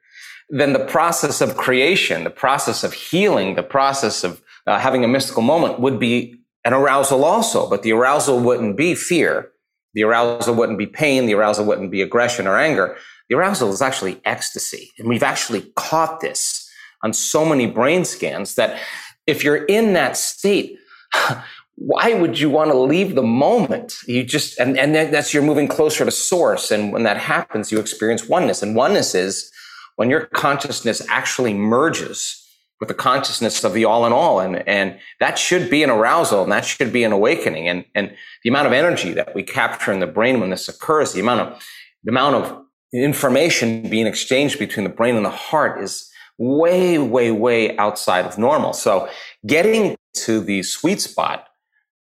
then 0.49 0.73
the 0.73 0.85
process 0.85 1.39
of 1.39 1.55
creation, 1.55 2.23
the 2.23 2.31
process 2.31 2.83
of 2.83 2.93
healing, 2.93 3.53
the 3.53 3.63
process 3.63 4.23
of 4.23 4.41
uh, 4.65 4.79
having 4.79 5.03
a 5.03 5.07
mystical 5.07 5.43
moment 5.43 5.79
would 5.79 5.99
be 5.99 6.39
an 6.65 6.73
arousal 6.73 7.23
also, 7.23 7.69
but 7.69 7.83
the 7.83 7.93
arousal 7.93 8.39
wouldn't 8.39 8.75
be 8.75 8.95
fear. 8.95 9.51
The 9.93 10.03
arousal 10.03 10.55
wouldn't 10.55 10.79
be 10.79 10.87
pain. 10.87 11.27
The 11.27 11.35
arousal 11.35 11.65
wouldn't 11.65 11.91
be 11.91 12.01
aggression 12.01 12.47
or 12.47 12.57
anger. 12.57 12.97
The 13.29 13.37
arousal 13.37 13.71
is 13.71 13.81
actually 13.81 14.19
ecstasy. 14.25 14.91
And 14.97 15.07
we've 15.07 15.23
actually 15.23 15.71
caught 15.75 16.19
this 16.19 16.69
on 17.03 17.13
so 17.13 17.45
many 17.45 17.67
brain 17.67 18.03
scans 18.03 18.55
that 18.55 18.79
if 19.27 19.43
you're 19.43 19.65
in 19.65 19.93
that 19.93 20.17
state, 20.17 20.77
why 21.75 22.13
would 22.13 22.39
you 22.39 22.49
want 22.49 22.71
to 22.71 22.77
leave 22.77 23.15
the 23.15 23.23
moment? 23.23 23.97
You 24.07 24.23
just, 24.23 24.59
and, 24.59 24.77
and 24.77 24.95
that's 24.95 25.33
you're 25.33 25.43
moving 25.43 25.67
closer 25.67 26.03
to 26.03 26.11
source. 26.11 26.71
And 26.71 26.91
when 26.91 27.03
that 27.03 27.17
happens, 27.17 27.71
you 27.71 27.79
experience 27.79 28.27
oneness. 28.27 28.63
And 28.63 28.75
oneness 28.75 29.13
is 29.13 29.51
when 29.97 30.09
your 30.09 30.25
consciousness 30.27 31.01
actually 31.09 31.53
merges 31.53 32.44
with 32.79 32.89
the 32.89 32.95
consciousness 32.95 33.63
of 33.63 33.73
the 33.73 33.85
all 33.85 34.05
in 34.05 34.13
all. 34.13 34.39
And, 34.39 34.67
and 34.67 34.99
that 35.19 35.39
should 35.39 35.69
be 35.69 35.83
an 35.83 35.89
arousal 35.89 36.43
and 36.43 36.51
that 36.51 36.65
should 36.65 36.91
be 36.91 37.03
an 37.03 37.11
awakening. 37.11 37.67
And, 37.67 37.85
and 37.95 38.13
the 38.43 38.49
amount 38.49 38.67
of 38.67 38.73
energy 38.73 39.13
that 39.13 39.33
we 39.33 39.43
capture 39.43 39.91
in 39.91 39.99
the 39.99 40.07
brain 40.07 40.39
when 40.39 40.49
this 40.49 40.67
occurs, 40.67 41.13
the 41.13 41.21
amount 41.21 41.41
of, 41.41 41.63
the 42.03 42.11
amount 42.11 42.35
of 42.35 42.61
information 42.93 43.89
being 43.89 44.07
exchanged 44.07 44.59
between 44.59 44.83
the 44.83 44.89
brain 44.89 45.15
and 45.15 45.25
the 45.25 45.29
heart 45.29 45.81
is 45.81 46.09
way, 46.37 46.97
way, 46.97 47.31
way 47.31 47.77
outside 47.77 48.25
of 48.25 48.37
normal. 48.37 48.73
So 48.73 49.09
getting 49.45 49.95
to 50.15 50.41
the 50.41 50.63
sweet 50.63 51.01
spot 51.01 51.47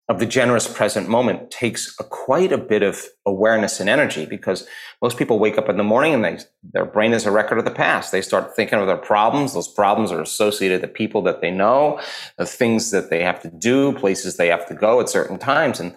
of 0.09 0.19
the 0.19 0.25
generous 0.25 0.67
present 0.67 1.09
moment 1.09 1.51
takes 1.51 1.93
a, 1.99 2.03
quite 2.03 2.53
a 2.53 2.57
bit 2.57 2.81
of 2.81 3.05
awareness 3.25 3.81
and 3.81 3.89
energy 3.89 4.25
because 4.25 4.65
most 5.01 5.17
people 5.17 5.37
wake 5.37 5.57
up 5.57 5.67
in 5.67 5.75
the 5.75 5.83
morning 5.83 6.13
and 6.13 6.23
they, 6.23 6.39
their 6.71 6.85
brain 6.85 7.11
is 7.11 7.25
a 7.25 7.31
record 7.31 7.57
of 7.57 7.65
the 7.65 7.71
past. 7.71 8.11
They 8.11 8.21
start 8.21 8.55
thinking 8.55 8.79
of 8.79 8.87
their 8.87 8.95
problems. 8.95 9.53
Those 9.53 9.67
problems 9.67 10.11
are 10.13 10.21
associated 10.21 10.81
with 10.81 10.89
the 10.89 10.95
people 10.95 11.21
that 11.23 11.41
they 11.41 11.51
know, 11.51 11.99
the 12.37 12.45
things 12.45 12.91
that 12.91 13.09
they 13.09 13.21
have 13.21 13.41
to 13.41 13.49
do, 13.49 13.91
places 13.93 14.37
they 14.37 14.47
have 14.47 14.65
to 14.67 14.73
go 14.73 15.01
at 15.01 15.09
certain 15.09 15.37
times. 15.37 15.81
And 15.81 15.93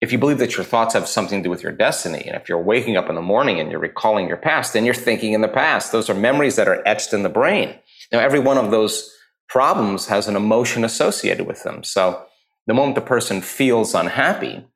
if 0.00 0.12
you 0.12 0.18
believe 0.18 0.38
that 0.38 0.56
your 0.56 0.64
thoughts 0.64 0.94
have 0.94 1.06
something 1.06 1.40
to 1.40 1.44
do 1.44 1.50
with 1.50 1.62
your 1.62 1.72
destiny, 1.72 2.24
and 2.26 2.34
if 2.34 2.48
you're 2.48 2.62
waking 2.62 2.96
up 2.96 3.10
in 3.10 3.16
the 3.16 3.22
morning 3.22 3.60
and 3.60 3.70
you're 3.70 3.80
recalling 3.80 4.28
your 4.28 4.38
past, 4.38 4.72
then 4.72 4.86
you're 4.86 4.94
thinking 4.94 5.34
in 5.34 5.42
the 5.42 5.48
past. 5.48 5.92
Those 5.92 6.08
are 6.08 6.14
memories 6.14 6.56
that 6.56 6.68
are 6.68 6.82
etched 6.88 7.12
in 7.12 7.22
the 7.22 7.28
brain. 7.28 7.74
Now, 8.10 8.20
every 8.20 8.40
one 8.40 8.56
of 8.56 8.70
those 8.70 9.14
problems 9.48 10.06
has 10.06 10.26
an 10.26 10.36
emotion 10.36 10.84
associated 10.84 11.46
with 11.46 11.62
them. 11.64 11.84
So 11.84 12.24
the 12.66 12.74
moment 12.74 12.94
the 12.94 13.00
person 13.00 13.40
feels 13.40 13.94
unhappy 13.94 14.66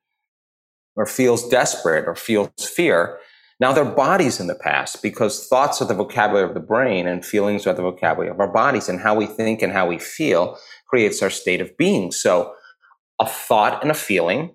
or 0.97 1.07
feels 1.07 1.49
desperate 1.49 2.07
or 2.07 2.15
feels 2.15 2.51
fear, 2.59 3.19
now 3.61 3.73
their 3.73 3.85
body's 3.85 4.41
in 4.41 4.49
the 4.49 4.55
past 4.55 5.03
because 5.03 5.47
thoughts 5.47 5.81
are 5.81 5.87
the 5.87 5.95
vocabulary 5.95 6.47
of 6.47 6.55
the 6.55 6.61
brain 6.61 7.07
and 7.07 7.25
feelings 7.25 7.67
are 7.67 7.75
the 7.75 7.83
vocabulary 7.83 8.31
of 8.31 8.41
our 8.41 8.53
bodies 8.53 8.89
and 8.89 9.01
how 9.01 9.15
we 9.15 9.27
think 9.27 9.63
and 9.63 9.73
how 9.73 9.87
we 9.87 9.99
feel 9.99 10.59
creates 10.87 11.23
our 11.23 11.31
state 11.31 11.61
of 11.61 11.77
being. 11.77 12.13
So 12.13 12.55
a 13.19 13.27
thought 13.27 13.83
and 13.83 13.91
a 13.91 13.95
feeling, 13.95 14.55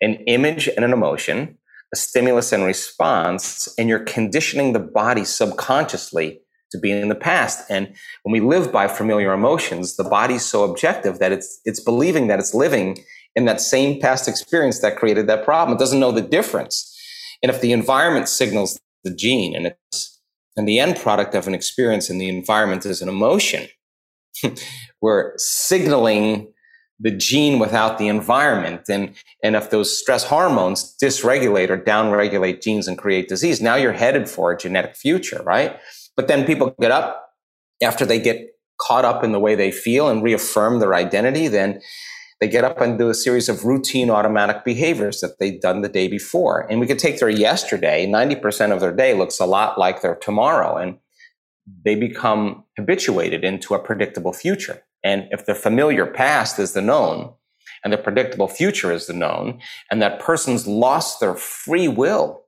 an 0.00 0.14
image 0.26 0.68
and 0.68 0.84
an 0.84 0.92
emotion 0.92 1.58
a 1.92 1.96
stimulus 1.96 2.52
and 2.52 2.64
response, 2.64 3.68
and 3.78 3.88
you're 3.88 4.04
conditioning 4.04 4.72
the 4.72 4.78
body 4.78 5.24
subconsciously 5.24 6.40
to 6.72 6.78
be 6.78 6.90
in 6.90 7.08
the 7.08 7.14
past. 7.14 7.64
And 7.70 7.94
when 8.22 8.32
we 8.32 8.40
live 8.40 8.72
by 8.72 8.88
familiar 8.88 9.32
emotions, 9.32 9.96
the 9.96 10.04
body's 10.04 10.44
so 10.44 10.64
objective 10.64 11.18
that 11.20 11.32
it's 11.32 11.60
it's 11.64 11.80
believing 11.80 12.26
that 12.26 12.38
it's 12.38 12.54
living 12.54 12.98
in 13.34 13.44
that 13.46 13.60
same 13.60 14.00
past 14.00 14.28
experience 14.28 14.80
that 14.80 14.96
created 14.96 15.26
that 15.28 15.44
problem. 15.44 15.76
It 15.76 15.80
doesn't 15.80 16.00
know 16.00 16.12
the 16.12 16.20
difference. 16.20 16.88
And 17.42 17.50
if 17.50 17.60
the 17.60 17.72
environment 17.72 18.28
signals 18.28 18.78
the 19.04 19.14
gene 19.14 19.54
and 19.56 19.66
it's 19.66 20.20
and 20.56 20.68
the 20.68 20.80
end 20.80 20.96
product 20.96 21.34
of 21.34 21.46
an 21.46 21.54
experience 21.54 22.10
in 22.10 22.18
the 22.18 22.28
environment 22.28 22.84
is 22.84 23.00
an 23.00 23.08
emotion, 23.08 23.68
we're 25.00 25.32
signaling 25.36 26.52
the 27.02 27.10
gene 27.10 27.58
without 27.58 27.98
the 27.98 28.08
environment. 28.08 28.82
And, 28.88 29.14
and 29.42 29.56
if 29.56 29.70
those 29.70 29.98
stress 29.98 30.24
hormones 30.24 30.96
dysregulate 31.02 31.68
or 31.68 31.76
downregulate 31.76 32.62
genes 32.62 32.86
and 32.86 32.96
create 32.96 33.28
disease, 33.28 33.60
now 33.60 33.74
you're 33.74 33.92
headed 33.92 34.28
for 34.28 34.52
a 34.52 34.56
genetic 34.56 34.94
future, 34.94 35.42
right? 35.42 35.78
But 36.16 36.28
then 36.28 36.44
people 36.44 36.74
get 36.80 36.90
up 36.90 37.30
after 37.82 38.04
they 38.04 38.20
get 38.20 38.48
caught 38.80 39.04
up 39.04 39.22
in 39.22 39.32
the 39.32 39.40
way 39.40 39.54
they 39.54 39.70
feel 39.70 40.08
and 40.08 40.22
reaffirm 40.22 40.78
their 40.78 40.94
identity, 40.94 41.48
then 41.48 41.80
they 42.40 42.48
get 42.48 42.64
up 42.64 42.80
and 42.80 42.98
do 42.98 43.08
a 43.08 43.14
series 43.14 43.48
of 43.48 43.64
routine 43.64 44.10
automatic 44.10 44.64
behaviors 44.64 45.20
that 45.20 45.38
they'd 45.38 45.60
done 45.60 45.82
the 45.82 45.88
day 45.88 46.08
before. 46.08 46.66
And 46.68 46.80
we 46.80 46.88
could 46.88 46.98
take 46.98 47.20
their 47.20 47.28
yesterday, 47.28 48.06
90% 48.06 48.72
of 48.72 48.80
their 48.80 48.94
day 48.94 49.14
looks 49.14 49.38
a 49.38 49.46
lot 49.46 49.78
like 49.78 50.02
their 50.02 50.16
tomorrow. 50.16 50.76
And 50.76 50.98
they 51.84 51.94
become 51.94 52.64
habituated 52.76 53.44
into 53.44 53.74
a 53.74 53.78
predictable 53.78 54.32
future. 54.32 54.82
And 55.04 55.28
if 55.30 55.46
the 55.46 55.54
familiar 55.54 56.06
past 56.06 56.58
is 56.58 56.72
the 56.72 56.82
known 56.82 57.32
and 57.84 57.92
the 57.92 57.98
predictable 57.98 58.48
future 58.48 58.92
is 58.92 59.06
the 59.06 59.12
known, 59.12 59.60
and 59.90 60.02
that 60.02 60.18
person's 60.18 60.66
lost 60.66 61.20
their 61.20 61.34
free 61.34 61.88
will 61.88 62.41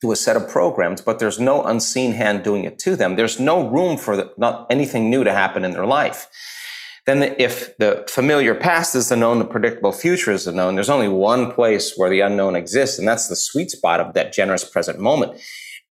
to 0.00 0.12
a 0.12 0.16
set 0.16 0.36
of 0.36 0.48
programs, 0.48 1.00
but 1.00 1.18
there's 1.18 1.38
no 1.38 1.62
unseen 1.62 2.12
hand 2.12 2.42
doing 2.42 2.64
it 2.64 2.78
to 2.80 2.96
them, 2.96 3.16
there's 3.16 3.38
no 3.38 3.68
room 3.68 3.96
for 3.96 4.16
the, 4.16 4.32
not 4.38 4.66
anything 4.70 5.10
new 5.10 5.24
to 5.24 5.32
happen 5.32 5.64
in 5.64 5.72
their 5.72 5.86
life. 5.86 6.28
Then 7.06 7.20
the, 7.20 7.42
if 7.42 7.76
the 7.78 8.04
familiar 8.08 8.54
past 8.54 8.94
is 8.94 9.08
the 9.08 9.16
known, 9.16 9.38
the 9.38 9.44
predictable 9.44 9.92
future 9.92 10.32
is 10.32 10.44
the 10.44 10.52
known, 10.52 10.74
there's 10.74 10.90
only 10.90 11.08
one 11.08 11.50
place 11.50 11.94
where 11.96 12.10
the 12.10 12.20
unknown 12.20 12.56
exists, 12.56 12.98
and 12.98 13.08
that's 13.08 13.28
the 13.28 13.36
sweet 13.36 13.70
spot 13.70 14.00
of 14.00 14.14
that 14.14 14.32
generous 14.32 14.64
present 14.64 14.98
moment. 15.00 15.40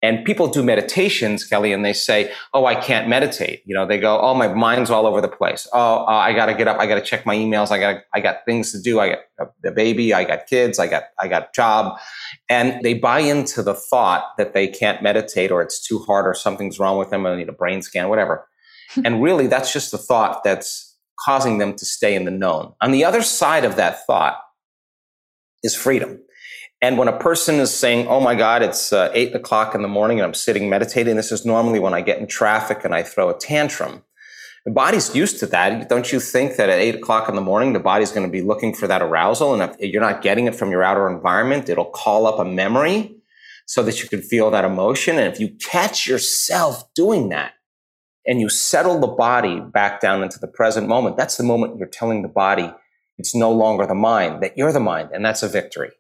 And 0.03 0.23
people 0.27 0.49
do 0.49 0.63
meditations, 0.63 1.45
Kelly, 1.45 1.73
and 1.73 1.83
they 1.83 1.95
say, 1.95 2.31
"Oh, 2.53 2.67
I 2.67 2.75
can't 2.75 3.09
meditate." 3.09 3.63
You 3.65 3.75
know, 3.75 3.87
they 3.87 3.99
go, 3.99 4.21
"Oh, 4.21 4.35
my 4.35 4.49
mind's 4.49 4.91
all 4.91 5.07
over 5.07 5.23
the 5.23 5.29
place. 5.31 5.67
Oh, 5.73 6.05
uh, 6.05 6.11
I 6.11 6.35
got 6.35 6.47
to 6.47 6.55
get 6.55 6.69
up. 6.69 6.79
I 6.79 6.85
got 6.85 6.97
to 6.97 7.01
check 7.01 7.25
my 7.25 7.35
emails. 7.35 7.71
I 7.71 7.79
got 7.79 8.03
I 8.13 8.21
got 8.21 8.45
things 8.45 8.71
to 8.73 8.83
do. 8.83 9.01
I 9.01 9.17
got 9.39 9.53
a 9.65 9.71
baby. 9.71 10.13
I 10.13 10.25
got 10.25 10.47
kids. 10.47 10.79
I 10.79 10.89
got 10.89 11.05
I 11.19 11.27
got 11.27 11.45
a 11.45 11.49
job." 11.55 11.99
And 12.49 12.83
they 12.83 12.95
buy 12.95 13.21
into 13.21 13.63
the 13.63 13.75
thought 13.75 14.25
that 14.37 14.53
they 14.53 14.69
can't 14.69 15.03
meditate, 15.03 15.51
or 15.51 15.63
it's 15.63 15.81
too 15.81 16.01
hard, 16.01 16.27
or 16.27 16.35
something's 16.35 16.79
wrong 16.79 16.99
with 16.99 17.11
them, 17.11 17.27
or 17.27 17.31
they 17.31 17.39
need 17.39 17.49
a 17.49 17.53
brain 17.53 17.81
scan, 17.81 18.09
whatever. 18.09 18.47
and 19.05 19.23
really, 19.23 19.47
that's 19.47 19.73
just 19.73 19.91
the 19.91 19.99
thought 19.99 20.45
that's 20.45 20.97
causing 21.25 21.59
them 21.59 21.75
to 21.75 21.85
stay 21.85 22.15
in 22.15 22.25
the 22.25 22.31
known. 22.31 22.75
On 22.81 22.91
the 22.91 23.05
other 23.05 23.23
side 23.23 23.65
of 23.65 23.77
that 23.77 24.05
thought 24.07 24.39
is 25.63 25.75
freedom. 25.75 26.21
And 26.83 26.99
when 26.99 27.09
a 27.09 27.19
person 27.19 27.57
is 27.57 27.73
saying, 27.73 28.09
Oh 28.09 28.21
my 28.21 28.35
God, 28.35 28.63
it's 28.63 28.93
uh, 28.93 29.11
eight 29.15 29.35
o'clock 29.35 29.75
in 29.75 29.81
the 29.81 29.89
morning 29.89 30.19
and 30.19 30.27
I'm 30.27 30.35
sitting 30.35 30.69
meditating, 30.69 31.17
this 31.17 31.33
is 31.33 31.47
normally 31.47 31.79
when 31.79 31.95
I 31.95 32.03
get 32.03 32.19
in 32.19 32.27
traffic 32.27 32.85
and 32.85 32.95
I 32.95 33.03
throw 33.03 33.31
a 33.31 33.39
tantrum. 33.39 34.03
The 34.65 34.73
body's 34.73 35.15
used 35.15 35.41
to 35.41 35.47
that. 35.49 35.89
Don't 35.91 36.11
you 36.11 36.19
think 36.19 36.57
that 36.57 36.71
at 36.71 36.79
eight 36.79 36.95
o'clock 36.95 37.29
in 37.29 37.35
the 37.35 37.43
morning, 37.43 37.75
the 37.75 37.81
body's 37.81 38.13
going 38.13 38.27
to 38.27 38.33
be 38.33 38.41
looking 38.41 38.75
for 38.75 38.87
that 38.87 39.03
arousal? 39.03 39.53
And 39.53 39.77
if 39.79 39.93
you're 39.93 40.01
not 40.01 40.23
getting 40.23 40.47
it 40.47 40.55
from 40.55 40.71
your 40.71 40.83
outer 40.83 41.09
environment, 41.09 41.69
it'll 41.69 41.85
call 41.85 42.27
up 42.27 42.39
a 42.39 42.45
memory 42.45 43.17
so 43.67 43.83
that 43.83 44.03
you 44.03 44.09
can 44.09 44.23
feel 44.23 44.51
that 44.51 44.65
emotion. 44.65 45.19
And 45.19 45.33
if 45.33 45.39
you 45.39 45.51
catch 45.51 46.07
yourself 46.07 46.93
doing 46.95 47.29
that 47.29 47.53
and 48.27 48.41
you 48.41 48.49
settle 48.49 49.01
the 49.01 49.07
body 49.07 49.61
back 49.61 50.01
down 50.01 50.23
into 50.23 50.39
the 50.39 50.49
present 50.49 50.89
moment, 50.89 51.19
that's 51.19 51.37
the 51.37 51.45
moment 51.45 51.79
you're 51.79 51.87
telling 51.87 52.23
the 52.23 52.29
body 52.29 52.73
it's 53.19 53.35
no 53.35 53.53
longer 53.53 53.87
the 53.87 53.95
mind, 53.95 54.43
that 54.43 54.57
you're 54.57 54.73
the 54.73 54.81
mind. 54.81 55.11
And 55.13 55.25
that's 55.25 55.43
a 55.43 55.49
victory. 55.49 55.91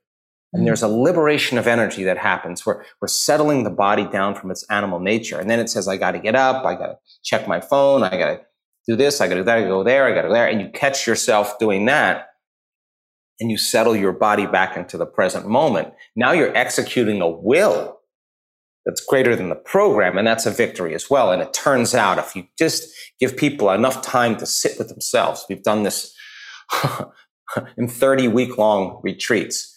And 0.53 0.61
mm-hmm. 0.61 0.67
there's 0.67 0.83
a 0.83 0.89
liberation 0.89 1.59
of 1.59 1.67
energy 1.67 2.05
that 2.05 2.19
happens 2.19 2.65
where 2.65 2.85
we're 3.01 3.09
settling 3.09 3.65
the 3.65 3.71
body 3.71 4.07
down 4.07 4.35
from 4.35 4.51
its 4.51 4.65
animal 4.71 5.01
nature. 5.01 5.39
And 5.39 5.51
then 5.51 5.61
it 5.61 5.69
says, 5.69 5.87
I 5.87 5.97
got 5.97 6.13
to 6.13 6.19
get 6.19 6.35
up. 6.35 6.65
I 6.65 6.75
got 6.75 6.87
to 6.87 6.99
check 7.23 7.47
my 7.47 7.61
phone. 7.61 8.03
I 8.03 8.17
got 8.17 8.27
to 8.27 8.41
do 8.87 8.97
this. 8.97 9.21
I 9.21 9.29
got 9.29 9.35
to 9.35 9.41
do 9.41 9.45
that. 9.45 9.59
I 9.59 9.63
go 9.63 9.83
there. 9.83 10.07
I 10.07 10.15
got 10.15 10.23
to 10.23 10.29
go 10.29 10.35
there. 10.35 10.49
And 10.49 10.61
you 10.61 10.69
catch 10.69 11.07
yourself 11.07 11.59
doing 11.59 11.87
that 11.87 12.29
and 13.41 13.51
you 13.51 13.59
settle 13.59 13.97
your 13.97 14.13
body 14.13 14.47
back 14.47 14.77
into 14.77 14.97
the 14.97 15.07
present 15.07 15.47
moment. 15.47 15.93
Now 16.15 16.33
you're 16.33 16.57
executing 16.57 17.21
a 17.21 17.29
will 17.29 17.99
that's 18.87 19.05
greater 19.05 19.35
than 19.35 19.49
the 19.49 19.55
program. 19.55 20.19
And 20.19 20.27
that's 20.27 20.47
a 20.47 20.51
victory 20.51 20.95
as 20.95 21.09
well. 21.09 21.33
And 21.33 21.41
it 21.43 21.53
turns 21.53 21.95
out 21.95 22.19
if 22.19 22.37
you 22.37 22.47
just 22.59 22.89
give 23.19 23.37
people 23.37 23.71
enough 23.71 24.03
time 24.03 24.37
to 24.37 24.47
sit 24.47 24.79
with 24.79 24.89
themselves, 24.89 25.45
we've 25.49 25.63
done 25.63 25.83
this 25.83 26.15
in 27.77 27.89
30 27.89 28.29
week 28.29 28.59
long 28.59 29.01
retreats 29.03 29.75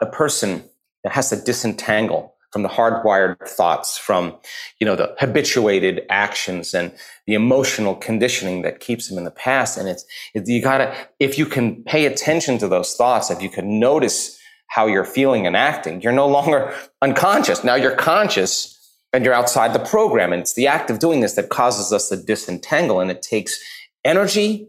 a 0.00 0.06
person 0.06 0.64
that 1.04 1.12
has 1.12 1.30
to 1.30 1.36
disentangle 1.36 2.33
from 2.54 2.62
the 2.62 2.68
hardwired 2.68 3.36
thoughts, 3.48 3.98
from 3.98 4.36
you 4.78 4.86
know 4.86 4.94
the 4.94 5.12
habituated 5.18 6.02
actions 6.08 6.72
and 6.72 6.92
the 7.26 7.34
emotional 7.34 7.96
conditioning 7.96 8.62
that 8.62 8.78
keeps 8.78 9.08
them 9.08 9.18
in 9.18 9.24
the 9.24 9.32
past. 9.32 9.76
And 9.76 9.88
it's 9.88 10.06
it, 10.34 10.46
you 10.46 10.62
gotta 10.62 10.94
if 11.18 11.36
you 11.36 11.46
can 11.46 11.82
pay 11.82 12.06
attention 12.06 12.56
to 12.58 12.68
those 12.68 12.94
thoughts, 12.94 13.28
if 13.32 13.42
you 13.42 13.50
can 13.50 13.80
notice 13.80 14.38
how 14.68 14.86
you're 14.86 15.04
feeling 15.04 15.48
and 15.48 15.56
acting, 15.56 16.00
you're 16.00 16.12
no 16.12 16.28
longer 16.28 16.72
unconscious. 17.02 17.64
Now 17.64 17.74
you're 17.74 17.96
conscious 17.96 18.70
and 19.12 19.24
you're 19.24 19.34
outside 19.34 19.72
the 19.72 19.78
program. 19.78 20.32
And 20.32 20.42
it's 20.42 20.54
the 20.54 20.68
act 20.68 20.90
of 20.90 21.00
doing 21.00 21.20
this 21.20 21.34
that 21.34 21.48
causes 21.48 21.92
us 21.92 22.08
to 22.08 22.16
disentangle. 22.16 23.00
And 23.00 23.10
it 23.10 23.20
takes 23.20 23.58
energy 24.04 24.68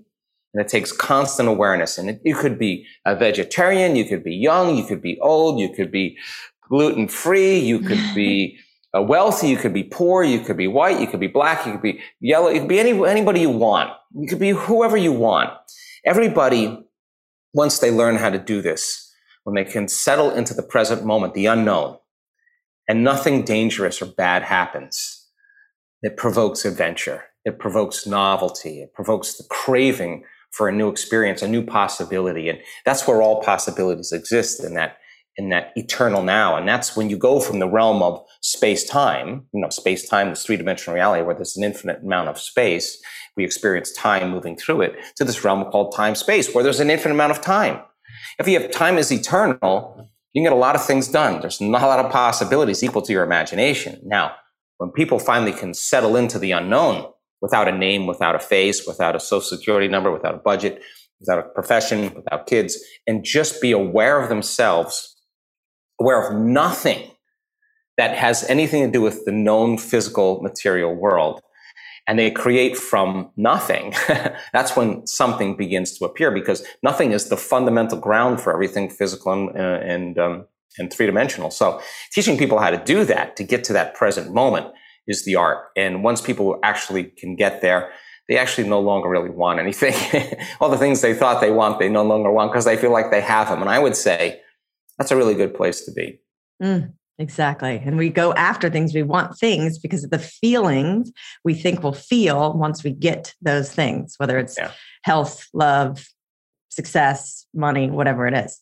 and 0.56 0.62
it 0.62 0.70
takes 0.70 0.92
constant 0.92 1.50
awareness. 1.50 1.98
And 1.98 2.10
it, 2.10 2.22
you 2.24 2.36
could 2.36 2.58
be 2.58 2.86
a 3.06 3.16
vegetarian, 3.16 3.96
you 3.96 4.06
could 4.06 4.24
be 4.24 4.34
young, 4.34 4.78
you 4.78 4.86
could 4.86 5.02
be 5.02 5.20
old, 5.20 5.60
you 5.60 5.70
could 5.70 5.92
be 5.92 6.18
gluten 6.70 7.08
free, 7.08 7.60
you 7.60 7.80
could 7.80 8.02
be 8.16 8.58
uh, 8.96 9.02
wealthy, 9.02 9.50
you 9.50 9.58
could 9.58 9.74
be 9.74 9.84
poor, 9.84 10.24
you 10.24 10.40
could 10.40 10.58
be 10.58 10.68
white, 10.68 11.00
you 11.00 11.08
could 11.08 11.20
be 11.20 11.28
black, 11.28 11.66
you 11.66 11.74
could 11.74 11.82
be 11.82 12.02
yellow, 12.20 12.50
you 12.50 12.60
could 12.60 12.70
be 12.70 12.80
any, 12.80 12.92
anybody 13.08 13.42
you 13.42 13.50
want. 13.50 13.92
You 14.14 14.28
could 14.28 14.40
be 14.40 14.52
whoever 14.52 14.96
you 14.96 15.12
want. 15.12 15.52
Everybody, 16.06 16.86
once 17.54 17.80
they 17.80 17.92
learn 17.92 18.16
how 18.16 18.30
to 18.30 18.40
do 18.40 18.62
this, 18.62 19.12
when 19.44 19.56
they 19.56 19.70
can 19.70 19.88
settle 19.88 20.32
into 20.32 20.54
the 20.54 20.64
present 20.64 21.06
moment, 21.06 21.34
the 21.34 21.46
unknown, 21.46 21.98
and 22.88 23.04
nothing 23.04 23.44
dangerous 23.44 24.02
or 24.02 24.06
bad 24.06 24.44
happens, 24.44 25.28
it 26.02 26.18
provokes 26.18 26.66
adventure. 26.66 27.24
It 27.46 27.60
provokes 27.60 28.08
novelty. 28.08 28.82
It 28.82 28.94
provokes 28.94 29.38
the 29.38 29.44
craving 29.50 30.24
for 30.52 30.68
a 30.70 30.72
new 30.72 30.90
experience, 30.90 31.42
a 31.42 31.48
new 31.48 31.64
possibility. 31.64 32.50
And 32.50 32.60
that's 32.86 33.08
where 33.08 33.22
all 33.22 33.42
possibilities 33.42 34.12
exist 34.12 34.64
in 34.64 34.74
that, 34.76 34.98
in 35.38 35.50
that 35.50 35.72
eternal 35.76 36.24
now. 36.24 36.56
And 36.56 36.68
that's 36.68 36.96
when 36.96 37.10
you 37.10 37.18
go 37.18 37.40
from 37.40 37.60
the 37.60 37.68
realm 37.68 38.02
of 38.02 38.24
space 38.42 38.88
time, 38.88 39.46
you 39.54 39.62
know, 39.62 39.70
space 39.70 40.08
time, 40.08 40.30
this 40.30 40.46
three 40.46 40.58
dimensional 40.58 40.96
reality 40.96 41.24
where 41.24 41.36
there's 41.36 41.58
an 41.58 41.64
infinite 41.64 42.04
amount 42.04 42.30
of 42.30 42.40
space. 42.40 43.02
We 43.36 43.44
experience 43.44 43.92
time 43.92 44.30
moving 44.30 44.56
through 44.56 44.82
it 44.82 44.96
to 45.18 45.26
this 45.26 45.44
realm 45.44 45.66
called 45.66 45.96
time 45.96 46.16
space 46.16 46.54
where 46.54 46.64
there's 46.64 46.80
an 46.80 46.90
infinite 46.90 47.16
amount 47.16 47.32
of 47.32 47.42
time. 47.42 47.82
If 48.40 48.48
you 48.48 48.60
have 48.60 48.72
time 48.72 48.98
is 48.98 49.12
eternal, 49.12 50.10
you 50.34 50.42
can 50.42 50.52
get 50.52 50.56
a 50.56 50.60
lot 50.60 50.76
of 50.76 50.86
things 50.86 51.08
done. 51.08 51.42
There's 51.42 51.62
not 51.62 51.84
a 51.84 51.88
lot 51.88 52.04
of 52.04 52.12
possibilities 52.12 52.84
equal 52.84 53.02
to 53.02 53.12
your 53.12 53.24
imagination. 53.24 54.00
Now, 54.04 54.36
when 54.78 54.92
people 54.92 55.20
finally 55.20 55.54
can 55.54 55.74
settle 55.74 56.16
into 56.16 56.38
the 56.40 56.52
unknown, 56.52 57.08
without 57.42 57.68
a 57.68 57.72
name, 57.72 58.08
without 58.08 58.36
a 58.36 58.40
face, 58.40 58.88
without 58.88 59.16
a 59.16 59.20
social 59.20 59.58
security 59.58 59.88
number, 59.88 60.12
without 60.12 60.34
a 60.34 60.40
budget, 60.40 60.82
without 61.20 61.40
a 61.40 61.44
profession, 61.50 62.14
without 62.16 62.48
kids, 62.48 62.78
and 63.08 63.24
just 63.24 63.62
be 63.62 63.72
aware 63.72 64.20
of 64.20 64.30
themselves, 64.30 65.15
aware 66.00 66.28
of 66.28 66.36
nothing 66.36 67.12
that 67.98 68.18
has 68.18 68.44
anything 68.50 68.86
to 68.86 68.92
do 68.92 69.02
with 69.02 69.26
the 69.26 69.32
known 69.32 69.78
physical 69.78 70.42
material 70.42 70.94
world. 70.94 71.42
And 72.08 72.20
they 72.20 72.30
create 72.30 72.78
from 72.78 73.32
nothing. 73.36 73.94
That's 74.54 74.76
when 74.76 75.08
something 75.08 75.58
begins 75.58 75.98
to 75.98 76.06
appear 76.06 76.30
because 76.32 76.64
nothing 76.84 77.14
is 77.14 77.30
the 77.30 77.38
fundamental 77.38 77.98
ground 77.98 78.42
for 78.42 78.54
everything 78.54 78.90
physical 78.90 79.34
and, 79.34 79.58
uh, 79.58 79.80
and, 79.82 80.20
um, 80.20 80.46
and 80.78 80.94
three 80.94 81.08
dimensional. 81.08 81.50
So 81.50 81.82
teaching 82.14 82.38
people 82.38 82.60
how 82.60 82.70
to 82.70 82.78
do 82.78 83.06
that, 83.06 83.36
to 83.38 83.44
get 83.44 83.64
to 83.66 83.74
that 83.74 83.96
present 83.96 84.34
moment, 84.34 84.68
is 85.08 85.26
the 85.26 85.36
art. 85.36 85.70
And 85.76 86.04
once 86.04 86.22
people 86.22 86.60
actually 86.64 87.06
can 87.06 87.36
get 87.36 87.62
there, 87.62 87.92
they 88.28 88.38
actually 88.38 88.68
no 88.68 88.80
longer 88.80 89.10
really 89.10 89.30
want 89.30 89.60
anything. 89.60 89.96
All 90.60 90.70
the 90.70 90.78
things 90.78 91.02
they 91.02 91.14
thought 91.14 91.42
they 91.42 91.52
want, 91.52 91.80
they 91.80 91.90
no 91.90 92.04
longer 92.04 92.32
want 92.32 92.52
because 92.52 92.66
they 92.66 92.78
feel 92.78 92.92
like 92.92 93.12
they 93.12 93.22
have 93.22 93.50
them. 93.50 93.62
And 93.62 93.70
I 93.70 93.80
would 93.80 93.96
say 93.96 94.42
that's 94.98 95.12
a 95.12 95.16
really 95.16 95.36
good 95.36 95.54
place 95.54 95.82
to 95.86 95.92
be. 95.92 96.20
Mm, 96.62 96.94
exactly. 97.20 97.82
And 97.84 97.98
we 97.98 98.10
go 98.10 98.34
after 98.34 98.70
things, 98.70 98.94
we 98.94 99.04
want 99.04 99.38
things 99.38 99.78
because 99.78 100.04
of 100.04 100.10
the 100.10 100.20
feelings 100.20 101.12
we 101.44 101.54
think 101.54 101.84
we'll 101.84 101.94
feel 101.94 102.54
once 102.54 102.84
we 102.84 102.92
get 102.92 103.34
those 103.42 103.72
things, 103.72 104.16
whether 104.18 104.38
it's 104.38 104.58
yeah. 104.58 104.72
health, 105.04 105.48
love, 105.54 106.08
success, 106.70 107.46
money, 107.54 107.90
whatever 107.90 108.28
it 108.28 108.34
is. 108.34 108.60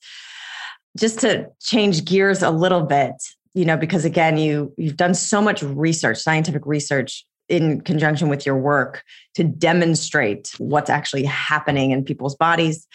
just 0.98 1.20
to 1.20 1.48
change 1.62 2.06
gears 2.06 2.44
a 2.44 2.52
little 2.52 2.82
bit, 2.84 3.16
you 3.54 3.66
know, 3.66 3.78
because 3.78 4.06
again, 4.06 4.38
you 4.38 4.74
you've 4.78 4.98
done 4.98 5.14
so 5.14 5.42
much 5.42 5.64
research, 5.64 6.18
scientific 6.18 6.66
research 6.66 7.26
in 7.50 7.82
conjunction 7.82 8.30
with 8.30 8.46
your 8.46 8.58
work 8.58 9.04
to 9.36 9.44
demonstrate 9.44 10.52
what's 10.58 10.90
actually 10.90 11.24
happening 11.24 11.92
in 11.92 12.04
people's 12.04 12.36
bodies. 12.36 12.88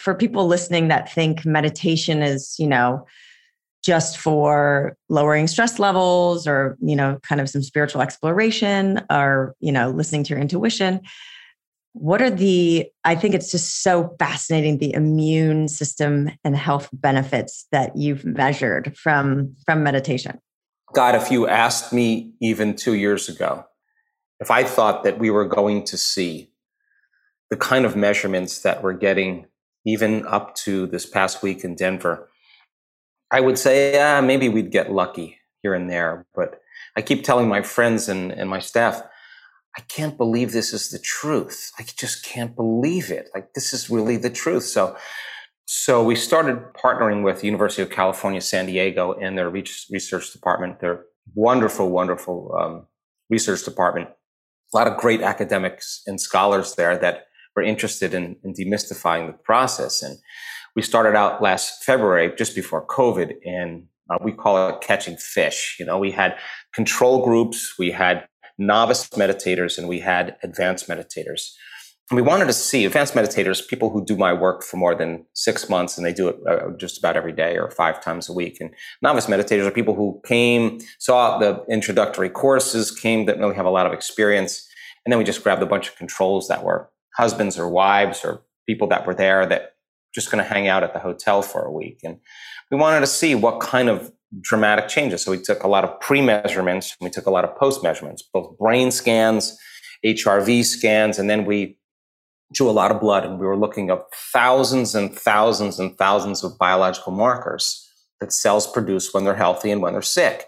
For 0.00 0.14
people 0.14 0.46
listening 0.46 0.88
that 0.88 1.12
think 1.12 1.44
meditation 1.44 2.22
is, 2.22 2.56
you 2.58 2.66
know, 2.66 3.06
just 3.84 4.16
for 4.16 4.96
lowering 5.10 5.46
stress 5.46 5.78
levels 5.78 6.46
or, 6.46 6.78
you 6.80 6.96
know, 6.96 7.18
kind 7.22 7.40
of 7.40 7.50
some 7.50 7.62
spiritual 7.62 8.00
exploration 8.00 9.02
or, 9.10 9.54
you 9.60 9.70
know, 9.70 9.90
listening 9.90 10.24
to 10.24 10.30
your 10.30 10.38
intuition. 10.38 11.00
What 11.92 12.22
are 12.22 12.30
the, 12.30 12.86
I 13.04 13.14
think 13.14 13.34
it's 13.34 13.50
just 13.50 13.82
so 13.82 14.14
fascinating, 14.18 14.78
the 14.78 14.94
immune 14.94 15.68
system 15.68 16.30
and 16.44 16.56
health 16.56 16.88
benefits 16.92 17.66
that 17.72 17.94
you've 17.94 18.24
measured 18.24 18.96
from, 18.96 19.54
from 19.66 19.82
meditation. 19.82 20.38
God, 20.94 21.14
if 21.14 21.30
you 21.30 21.46
asked 21.46 21.92
me 21.92 22.32
even 22.40 22.74
two 22.74 22.94
years 22.94 23.28
ago, 23.28 23.66
if 24.40 24.50
I 24.50 24.64
thought 24.64 25.04
that 25.04 25.18
we 25.18 25.30
were 25.30 25.46
going 25.46 25.84
to 25.84 25.98
see 25.98 26.50
the 27.50 27.56
kind 27.56 27.84
of 27.84 27.96
measurements 27.96 28.60
that 28.60 28.82
we're 28.82 28.94
getting 28.94 29.46
even 29.84 30.26
up 30.26 30.54
to 30.54 30.86
this 30.86 31.06
past 31.06 31.42
week 31.42 31.64
in 31.64 31.74
Denver, 31.74 32.28
I 33.30 33.40
would 33.40 33.58
say, 33.58 33.92
yeah, 33.94 34.20
maybe 34.20 34.48
we'd 34.48 34.72
get 34.72 34.92
lucky 34.92 35.38
here 35.62 35.74
and 35.74 35.88
there. 35.88 36.26
But 36.34 36.60
I 36.96 37.02
keep 37.02 37.24
telling 37.24 37.48
my 37.48 37.62
friends 37.62 38.08
and, 38.08 38.32
and 38.32 38.50
my 38.50 38.58
staff, 38.58 39.02
I 39.76 39.82
can't 39.82 40.16
believe 40.16 40.52
this 40.52 40.72
is 40.72 40.90
the 40.90 40.98
truth. 40.98 41.70
I 41.78 41.84
just 41.96 42.24
can't 42.24 42.56
believe 42.56 43.10
it. 43.10 43.28
Like 43.34 43.54
this 43.54 43.72
is 43.72 43.88
really 43.88 44.16
the 44.16 44.30
truth. 44.30 44.64
So, 44.64 44.96
so 45.66 46.02
we 46.02 46.16
started 46.16 46.58
partnering 46.74 47.22
with 47.22 47.44
University 47.44 47.82
of 47.82 47.90
California, 47.90 48.40
San 48.40 48.66
Diego 48.66 49.12
and 49.12 49.38
their 49.38 49.48
research 49.48 50.32
department, 50.32 50.80
their 50.80 51.04
wonderful, 51.34 51.90
wonderful 51.90 52.52
um, 52.60 52.86
research 53.28 53.64
department. 53.64 54.08
A 54.74 54.76
lot 54.76 54.88
of 54.88 54.96
great 54.96 55.22
academics 55.22 56.02
and 56.06 56.20
scholars 56.20 56.74
there 56.74 56.98
that 56.98 57.26
interested 57.62 58.14
in, 58.14 58.36
in 58.44 58.54
demystifying 58.54 59.26
the 59.26 59.38
process. 59.38 60.02
And 60.02 60.18
we 60.76 60.82
started 60.82 61.16
out 61.16 61.42
last 61.42 61.84
February, 61.84 62.32
just 62.36 62.54
before 62.54 62.86
COVID, 62.86 63.34
and 63.44 63.86
uh, 64.10 64.18
we 64.22 64.32
call 64.32 64.68
it 64.68 64.80
catching 64.80 65.16
fish. 65.16 65.76
You 65.78 65.86
know, 65.86 65.98
we 65.98 66.10
had 66.10 66.36
control 66.74 67.24
groups, 67.24 67.74
we 67.78 67.90
had 67.90 68.26
novice 68.58 69.08
meditators, 69.10 69.78
and 69.78 69.88
we 69.88 70.00
had 70.00 70.36
advanced 70.42 70.88
meditators. 70.88 71.52
And 72.10 72.16
we 72.16 72.22
wanted 72.22 72.46
to 72.46 72.52
see 72.52 72.84
advanced 72.84 73.14
meditators, 73.14 73.66
people 73.66 73.88
who 73.88 74.04
do 74.04 74.16
my 74.16 74.32
work 74.32 74.64
for 74.64 74.76
more 74.76 74.96
than 74.96 75.24
six 75.34 75.68
months 75.68 75.96
and 75.96 76.04
they 76.04 76.12
do 76.12 76.28
it 76.28 76.36
uh, 76.48 76.70
just 76.76 76.98
about 76.98 77.16
every 77.16 77.30
day 77.30 77.56
or 77.56 77.70
five 77.70 78.02
times 78.02 78.28
a 78.28 78.32
week. 78.32 78.56
And 78.60 78.74
novice 79.00 79.26
meditators 79.26 79.64
are 79.64 79.70
people 79.70 79.94
who 79.94 80.20
came, 80.26 80.80
saw 80.98 81.38
the 81.38 81.64
introductory 81.70 82.28
courses, 82.28 82.90
came, 82.90 83.26
that 83.26 83.38
really 83.38 83.54
have 83.54 83.64
a 83.64 83.70
lot 83.70 83.86
of 83.86 83.92
experience. 83.92 84.68
And 85.04 85.12
then 85.12 85.18
we 85.18 85.24
just 85.24 85.44
grabbed 85.44 85.62
a 85.62 85.66
bunch 85.66 85.88
of 85.88 85.94
controls 85.94 86.48
that 86.48 86.64
were 86.64 86.90
husbands 87.20 87.58
or 87.58 87.68
wives 87.68 88.24
or 88.24 88.42
people 88.66 88.88
that 88.88 89.06
were 89.06 89.14
there 89.14 89.46
that 89.46 89.74
just 90.14 90.30
going 90.30 90.42
to 90.42 90.48
hang 90.48 90.66
out 90.66 90.82
at 90.82 90.92
the 90.92 90.98
hotel 90.98 91.42
for 91.42 91.62
a 91.62 91.72
week. 91.72 92.00
And 92.02 92.18
we 92.70 92.76
wanted 92.76 93.00
to 93.00 93.06
see 93.06 93.34
what 93.34 93.60
kind 93.60 93.88
of 93.88 94.10
dramatic 94.40 94.88
changes. 94.88 95.22
So 95.22 95.30
we 95.30 95.38
took 95.38 95.62
a 95.62 95.68
lot 95.68 95.84
of 95.84 96.00
pre 96.00 96.20
measurements, 96.20 96.96
we 97.00 97.10
took 97.10 97.26
a 97.26 97.30
lot 97.30 97.44
of 97.44 97.56
post 97.56 97.82
measurements, 97.82 98.22
both 98.22 98.56
brain 98.58 98.90
scans, 98.90 99.56
HRV 100.04 100.64
scans, 100.64 101.18
and 101.18 101.28
then 101.28 101.44
we 101.44 101.78
drew 102.52 102.68
a 102.68 102.72
lot 102.72 102.90
of 102.90 103.00
blood 103.00 103.24
and 103.24 103.38
we 103.38 103.46
were 103.46 103.56
looking 103.56 103.90
up 103.90 104.08
thousands 104.32 104.94
and 104.94 105.16
thousands 105.16 105.78
and 105.78 105.96
thousands 105.96 106.42
of 106.42 106.58
biological 106.58 107.12
markers 107.12 107.86
that 108.20 108.32
cells 108.32 108.66
produce 108.66 109.14
when 109.14 109.24
they're 109.24 109.34
healthy 109.34 109.70
and 109.70 109.80
when 109.82 109.92
they're 109.92 110.02
sick. 110.02 110.46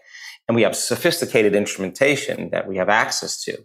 And 0.49 0.57
we 0.57 0.63
have 0.63 0.75
sophisticated 0.75 1.55
instrumentation 1.55 2.51
that 2.51 2.67
we 2.67 2.77
have 2.77 2.89
access 2.89 3.41
to. 3.45 3.57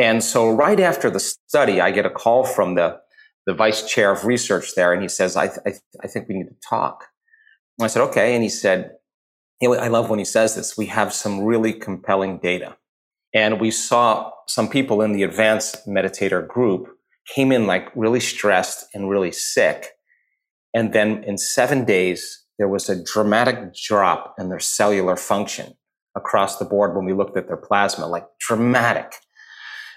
And 0.00 0.24
so 0.24 0.50
right 0.50 0.80
after 0.80 1.10
the 1.10 1.20
study, 1.20 1.80
I 1.80 1.90
get 1.90 2.06
a 2.06 2.10
call 2.10 2.44
from 2.44 2.74
the 2.74 2.98
the 3.46 3.54
vice 3.54 3.88
chair 3.88 4.10
of 4.12 4.24
research 4.24 4.74
there, 4.74 4.92
and 4.92 5.02
he 5.02 5.08
says, 5.08 5.34
I, 5.36 5.46
th- 5.46 5.60
I, 5.64 5.70
th- 5.70 5.82
I 6.04 6.06
think 6.06 6.28
we 6.28 6.34
need 6.36 6.48
to 6.48 6.56
talk. 6.68 7.06
And 7.78 7.84
I 7.84 7.88
said, 7.88 8.02
okay. 8.02 8.34
And 8.34 8.42
he 8.42 8.50
said, 8.50 8.92
I 9.62 9.88
love 9.88 10.10
when 10.10 10.18
he 10.18 10.24
says 10.24 10.54
this. 10.54 10.76
We 10.76 10.86
have 10.86 11.12
some 11.12 11.44
really 11.44 11.72
compelling 11.72 12.38
data. 12.38 12.76
And 13.34 13.60
we 13.60 13.70
saw 13.70 14.30
some 14.46 14.68
people 14.68 15.00
in 15.02 15.12
the 15.12 15.22
advanced 15.22 15.86
meditator 15.86 16.46
group 16.46 16.88
came 17.34 17.50
in 17.50 17.66
like 17.66 17.88
really 17.94 18.20
stressed 18.20 18.86
and 18.94 19.08
really 19.08 19.32
sick. 19.32 19.92
And 20.74 20.92
then 20.92 21.24
in 21.24 21.38
seven 21.38 21.84
days, 21.84 22.44
there 22.58 22.68
was 22.68 22.88
a 22.88 23.02
dramatic 23.02 23.74
drop 23.74 24.34
in 24.38 24.48
their 24.48 24.60
cellular 24.60 25.16
function 25.16 25.74
across 26.16 26.58
the 26.58 26.64
board 26.64 26.94
when 26.94 27.04
we 27.04 27.12
looked 27.12 27.36
at 27.36 27.46
their 27.46 27.56
plasma, 27.56 28.06
like 28.06 28.26
dramatic. 28.38 29.14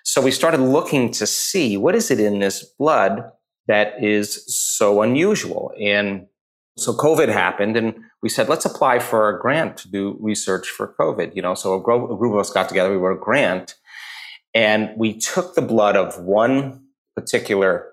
So 0.03 0.21
we 0.21 0.31
started 0.31 0.59
looking 0.59 1.11
to 1.11 1.25
see 1.25 1.77
what 1.77 1.95
is 1.95 2.11
it 2.11 2.19
in 2.19 2.39
this 2.39 2.63
blood 2.77 3.31
that 3.67 4.03
is 4.03 4.43
so 4.47 5.01
unusual. 5.01 5.71
And 5.81 6.27
so 6.77 6.93
COVID 6.93 7.29
happened 7.29 7.77
and 7.77 7.95
we 8.21 8.29
said, 8.29 8.49
let's 8.49 8.65
apply 8.65 8.99
for 8.99 9.29
a 9.29 9.39
grant 9.39 9.77
to 9.77 9.89
do 9.89 10.17
research 10.19 10.67
for 10.67 10.93
COVID. 10.99 11.35
You 11.35 11.41
know, 11.41 11.55
so 11.55 11.75
a 11.75 11.81
group 11.81 12.33
of 12.33 12.37
us 12.37 12.49
got 12.49 12.67
together, 12.67 12.91
we 12.91 12.97
wrote 12.97 13.17
a 13.17 13.23
grant 13.23 13.75
and 14.53 14.89
we 14.97 15.17
took 15.17 15.55
the 15.55 15.61
blood 15.61 15.95
of 15.95 16.19
one 16.19 16.83
particular 17.15 17.87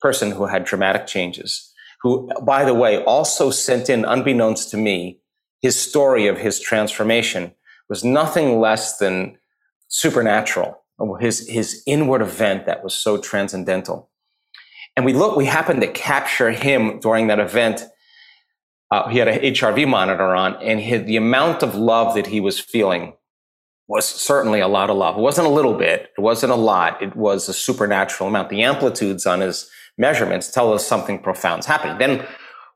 person 0.00 0.30
who 0.30 0.46
had 0.46 0.64
dramatic 0.64 1.06
changes, 1.06 1.72
who, 2.02 2.30
by 2.42 2.64
the 2.64 2.74
way, 2.74 3.02
also 3.04 3.50
sent 3.50 3.90
in, 3.90 4.04
unbeknownst 4.04 4.70
to 4.70 4.76
me, 4.76 5.20
his 5.60 5.76
story 5.76 6.26
of 6.28 6.38
his 6.38 6.60
transformation 6.60 7.52
was 7.88 8.04
nothing 8.04 8.60
less 8.60 8.98
than 8.98 9.38
supernatural 9.88 10.82
his, 11.20 11.48
his 11.48 11.82
inward 11.86 12.22
event 12.22 12.66
that 12.66 12.82
was 12.82 12.94
so 12.94 13.18
transcendental. 13.18 14.10
And 14.96 15.04
we 15.04 15.12
look, 15.12 15.36
we 15.36 15.44
happened 15.44 15.82
to 15.82 15.88
capture 15.88 16.50
him 16.50 17.00
during 17.00 17.26
that 17.26 17.38
event. 17.38 17.84
Uh, 18.90 19.08
he 19.08 19.18
had 19.18 19.28
an 19.28 19.40
HRV 19.40 19.86
monitor 19.86 20.34
on 20.34 20.54
and 20.62 20.80
he, 20.80 20.96
the 20.96 21.16
amount 21.16 21.62
of 21.62 21.74
love 21.74 22.14
that 22.14 22.28
he 22.28 22.40
was 22.40 22.58
feeling 22.58 23.14
was 23.88 24.06
certainly 24.06 24.60
a 24.60 24.68
lot 24.68 24.90
of 24.90 24.96
love. 24.96 25.16
It 25.16 25.20
wasn't 25.20 25.46
a 25.46 25.50
little 25.50 25.74
bit. 25.74 26.10
It 26.16 26.20
wasn't 26.20 26.52
a 26.52 26.56
lot. 26.56 27.00
It 27.02 27.14
was 27.14 27.48
a 27.48 27.52
supernatural 27.52 28.28
amount. 28.28 28.48
The 28.48 28.62
amplitudes 28.62 29.26
on 29.26 29.40
his 29.40 29.70
measurements 29.98 30.50
tell 30.50 30.72
us 30.72 30.86
something 30.86 31.18
profound 31.18 31.60
is 31.60 31.66
happening. 31.66 31.98
Then 31.98 32.26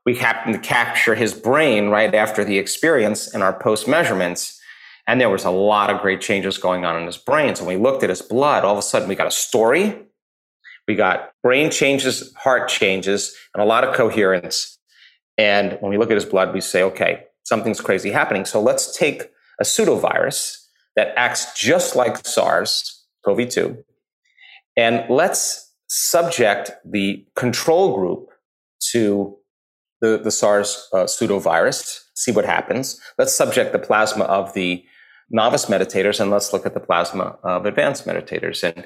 we 0.05 0.15
happened 0.15 0.53
to 0.55 0.59
capture 0.59 1.15
his 1.15 1.33
brain 1.33 1.89
right 1.89 2.13
after 2.15 2.43
the 2.43 2.57
experience 2.57 3.33
in 3.33 3.41
our 3.41 3.53
post 3.53 3.87
measurements. 3.87 4.59
And 5.07 5.19
there 5.19 5.29
was 5.29 5.45
a 5.45 5.51
lot 5.51 5.89
of 5.89 6.01
great 6.01 6.21
changes 6.21 6.57
going 6.57 6.85
on 6.85 6.99
in 6.99 7.05
his 7.05 7.17
brain. 7.17 7.55
So 7.55 7.65
when 7.65 7.77
we 7.77 7.83
looked 7.83 8.03
at 8.03 8.09
his 8.09 8.21
blood, 8.21 8.63
all 8.63 8.73
of 8.73 8.77
a 8.77 8.83
sudden 8.83 9.09
we 9.09 9.15
got 9.15 9.27
a 9.27 9.31
story. 9.31 9.99
We 10.87 10.95
got 10.95 11.31
brain 11.43 11.71
changes, 11.71 12.33
heart 12.35 12.67
changes, 12.69 13.35
and 13.53 13.61
a 13.61 13.65
lot 13.65 13.83
of 13.83 13.95
coherence. 13.95 14.77
And 15.37 15.77
when 15.79 15.91
we 15.91 15.97
look 15.97 16.11
at 16.11 16.15
his 16.15 16.25
blood, 16.25 16.53
we 16.53 16.61
say, 16.61 16.83
okay, 16.83 17.23
something's 17.43 17.81
crazy 17.81 18.11
happening. 18.11 18.45
So 18.45 18.61
let's 18.61 18.97
take 18.97 19.31
a 19.59 19.63
pseudovirus 19.63 20.57
that 20.95 21.13
acts 21.15 21.57
just 21.57 21.95
like 21.95 22.25
SARS 22.25 23.05
CoV 23.23 23.49
2, 23.49 23.83
and 24.77 25.05
let's 25.09 25.71
subject 25.87 26.71
the 26.85 27.25
control 27.35 27.95
group 27.95 28.29
to 28.91 29.37
the, 30.01 30.17
the 30.17 30.31
SARS 30.31 30.87
uh, 30.93 31.03
pseudovirus, 31.03 32.05
see 32.15 32.31
what 32.31 32.45
happens. 32.45 32.99
Let's 33.17 33.35
subject 33.35 33.71
the 33.71 33.79
plasma 33.79 34.23
of 34.25 34.53
the 34.53 34.83
novice 35.31 35.65
meditators 35.65 36.19
and 36.19 36.29
let's 36.29 36.53
look 36.53 36.65
at 36.65 36.73
the 36.73 36.79
plasma 36.79 37.37
of 37.43 37.65
advanced 37.65 38.05
meditators. 38.05 38.63
And 38.63 38.85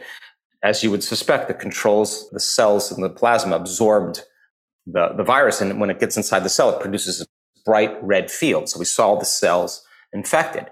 as 0.64 0.84
you 0.84 0.92
would 0.92 1.04
suspect, 1.04 1.48
the 1.48 1.54
controls, 1.54 2.30
the 2.30 2.40
cells 2.40 2.92
in 2.92 3.02
the 3.02 3.10
plasma 3.10 3.56
absorbed 3.56 4.22
the, 4.86 5.10
the 5.18 5.24
virus. 5.24 5.62
And 5.62 5.80
when 5.80 5.90
it 5.90 6.00
gets 6.00 6.18
inside 6.18 6.44
the 6.44 6.50
cell, 6.50 6.70
it 6.70 6.80
produces 6.80 7.22
a 7.22 7.26
bright 7.66 8.02
red 8.04 8.32
field. 8.32 8.70
So 8.70 8.80
we 8.80 8.86
saw 8.86 9.16
the 9.16 9.26
cells 9.26 9.84
infected. 10.14 10.68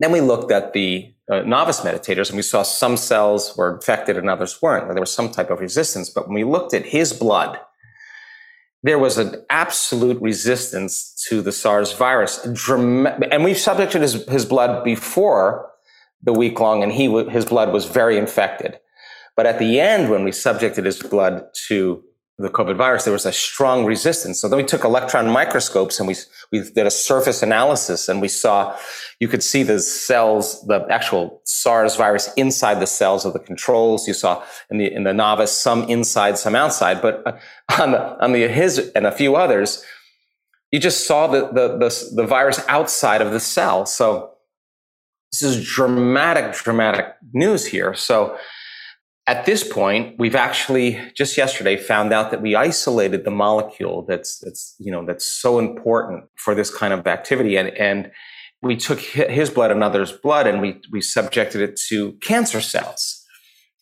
Then 0.00 0.12
we 0.12 0.20
looked 0.20 0.50
at 0.50 0.72
the 0.72 1.14
uh, 1.30 1.40
novice 1.42 1.80
meditators 1.80 2.28
and 2.28 2.36
we 2.36 2.42
saw 2.42 2.62
some 2.62 2.96
cells 2.96 3.56
were 3.56 3.74
infected 3.74 4.16
and 4.16 4.28
others 4.28 4.60
weren't. 4.60 4.88
There 4.88 5.00
was 5.00 5.12
some 5.12 5.30
type 5.30 5.50
of 5.50 5.60
resistance. 5.60 6.10
But 6.10 6.26
when 6.26 6.34
we 6.34 6.44
looked 6.44 6.74
at 6.74 6.86
his 6.86 7.12
blood, 7.12 7.58
there 8.82 8.98
was 8.98 9.18
an 9.18 9.44
absolute 9.48 10.20
resistance 10.20 11.14
to 11.28 11.40
the 11.40 11.52
SARS 11.52 11.92
virus. 11.92 12.44
And 12.44 13.44
we've 13.44 13.58
subjected 13.58 14.02
his, 14.02 14.24
his 14.26 14.44
blood 14.44 14.84
before 14.84 15.70
the 16.22 16.32
week 16.32 16.58
long, 16.60 16.82
and 16.82 16.92
he 16.92 17.08
his 17.30 17.44
blood 17.44 17.72
was 17.72 17.84
very 17.86 18.16
infected. 18.16 18.78
But 19.36 19.46
at 19.46 19.58
the 19.58 19.80
end, 19.80 20.10
when 20.10 20.24
we 20.24 20.32
subjected 20.32 20.84
his 20.84 21.02
blood 21.02 21.44
to 21.68 22.02
the 22.42 22.50
COVID 22.50 22.76
virus, 22.76 23.04
there 23.04 23.12
was 23.12 23.26
a 23.26 23.32
strong 23.32 23.84
resistance. 23.84 24.40
So 24.40 24.48
then 24.48 24.56
we 24.56 24.64
took 24.64 24.84
electron 24.84 25.30
microscopes 25.30 25.98
and 25.98 26.08
we, 26.08 26.14
we 26.50 26.60
did 26.60 26.86
a 26.86 26.90
surface 26.90 27.42
analysis 27.42 28.08
and 28.08 28.20
we 28.20 28.28
saw, 28.28 28.76
you 29.20 29.28
could 29.28 29.42
see 29.42 29.62
the 29.62 29.78
cells, 29.78 30.60
the 30.66 30.86
actual 30.90 31.40
SARS 31.44 31.96
virus 31.96 32.32
inside 32.36 32.80
the 32.80 32.86
cells 32.86 33.24
of 33.24 33.32
the 33.32 33.38
controls. 33.38 34.06
You 34.06 34.14
saw 34.14 34.44
in 34.70 34.78
the, 34.78 34.92
in 34.92 35.04
the 35.04 35.14
novice, 35.14 35.52
some 35.52 35.84
inside, 35.84 36.36
some 36.38 36.54
outside. 36.54 37.00
But 37.00 37.24
on 37.80 37.92
the, 37.92 38.22
on 38.22 38.32
the, 38.32 38.48
his 38.48 38.78
and 38.94 39.06
a 39.06 39.12
few 39.12 39.36
others, 39.36 39.84
you 40.70 40.80
just 40.80 41.06
saw 41.06 41.26
the, 41.26 41.46
the, 41.48 41.78
the, 41.78 42.10
the 42.16 42.26
virus 42.26 42.64
outside 42.68 43.22
of 43.22 43.32
the 43.32 43.40
cell. 43.40 43.86
So 43.86 44.32
this 45.30 45.42
is 45.42 45.66
dramatic, 45.66 46.54
dramatic 46.54 47.14
news 47.32 47.66
here. 47.66 47.94
So 47.94 48.36
at 49.26 49.46
this 49.46 49.66
point, 49.66 50.16
we've 50.18 50.34
actually 50.34 51.00
just 51.16 51.36
yesterday 51.36 51.76
found 51.76 52.12
out 52.12 52.30
that 52.32 52.42
we 52.42 52.56
isolated 52.56 53.24
the 53.24 53.30
molecule 53.30 54.04
that's 54.06 54.38
that's 54.38 54.74
you 54.78 54.90
know 54.90 55.04
that's 55.06 55.26
so 55.26 55.58
important 55.58 56.24
for 56.36 56.54
this 56.54 56.74
kind 56.74 56.92
of 56.92 57.06
activity, 57.06 57.56
and 57.56 57.68
and 57.70 58.10
we 58.62 58.76
took 58.76 58.98
his 59.00 59.48
blood 59.50 59.70
and 59.70 59.84
others' 59.84 60.12
blood, 60.12 60.46
and 60.46 60.60
we 60.60 60.80
we 60.90 61.00
subjected 61.00 61.60
it 61.60 61.80
to 61.88 62.12
cancer 62.14 62.60
cells. 62.60 63.20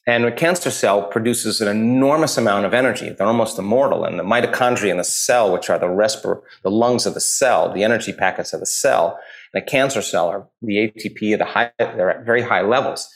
And 0.07 0.24
a 0.24 0.33
cancer 0.33 0.70
cell 0.70 1.05
produces 1.05 1.61
an 1.61 1.68
enormous 1.68 2.37
amount 2.37 2.66
of 2.66 2.74
energy. 2.74 3.11
They're 3.11 3.26
almost 3.26 3.59
immortal. 3.59 4.05
And 4.05 4.18
the 4.18 4.24
mitochondria 4.24 4.90
in 4.90 4.96
the 4.96 5.05
cell, 5.05 5.53
which 5.53 5.68
are 5.70 5.79
the 5.79 5.87
respir- 5.87 6.40
the 6.64 6.70
lungs 6.70 7.07
of 7.07 7.14
the 7.14 7.20
cell, 7.20 7.72
the 7.72 7.85
energy 7.85 8.12
packets 8.12 8.53
of 8.53 8.61
the 8.61 8.66
cell, 8.66 9.20
a 9.55 9.61
cancer 9.61 10.00
cell 10.03 10.26
are 10.29 10.48
the 10.62 10.76
ATP 10.88 11.35
at 11.35 11.42
a 11.42 11.44
high, 11.44 11.70
they're 11.79 12.11
at 12.11 12.24
very 12.24 12.42
high 12.42 12.62
levels. 12.62 13.09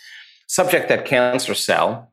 Subject 0.47 0.89
that 0.89 1.07
cancer 1.07 1.55
cell, 1.55 2.13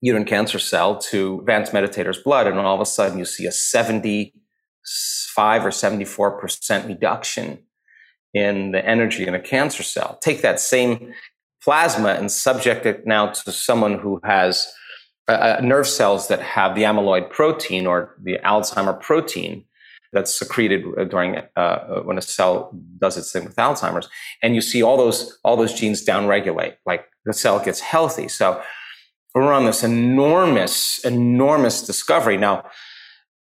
uterine 0.00 0.24
cancer 0.24 0.58
cell, 0.58 0.96
to 0.96 1.40
advanced 1.40 1.72
meditator's 1.72 2.18
blood, 2.18 2.46
and 2.46 2.58
all 2.58 2.74
of 2.74 2.80
a 2.80 2.86
sudden 2.86 3.18
you 3.18 3.24
see 3.24 3.46
a 3.46 3.52
75 3.52 5.64
or 5.64 5.70
74% 5.70 6.86
reduction 6.86 7.58
in 8.34 8.72
the 8.72 8.84
energy 8.84 9.26
in 9.26 9.34
a 9.34 9.40
cancer 9.40 9.82
cell. 9.82 10.18
Take 10.22 10.42
that 10.42 10.60
same 10.60 11.14
plasma 11.62 12.10
and 12.10 12.30
subject 12.30 12.86
it 12.86 13.06
now 13.06 13.28
to 13.28 13.52
someone 13.52 13.98
who 13.98 14.20
has 14.24 14.70
uh, 15.28 15.32
uh 15.32 15.60
nerve 15.62 15.86
cells 15.86 16.28
that 16.28 16.40
have 16.40 16.74
the 16.74 16.82
amyloid 16.82 17.30
protein 17.30 17.86
or 17.86 18.16
the 18.22 18.38
Alzheimer 18.44 19.00
protein 19.00 19.64
that's 20.12 20.38
secreted 20.38 20.84
uh, 20.96 21.04
during 21.04 21.36
uh, 21.36 21.42
uh, 21.56 22.02
when 22.02 22.18
a 22.18 22.22
cell 22.22 22.72
does 22.98 23.16
its 23.16 23.32
thing 23.32 23.44
with 23.44 23.56
Alzheimer's, 23.56 24.08
and 24.42 24.54
you 24.54 24.60
see 24.60 24.82
all 24.82 24.96
those 24.96 25.38
all 25.44 25.56
those 25.56 25.74
genes 25.74 26.04
downregulate, 26.04 26.76
like 26.86 27.06
the 27.24 27.32
cell 27.32 27.62
gets 27.62 27.80
healthy. 27.80 28.28
So 28.28 28.62
we're 29.44 29.52
on 29.52 29.64
this 29.64 29.82
enormous, 29.82 30.98
enormous 31.04 31.82
discovery 31.82 32.36
now. 32.36 32.64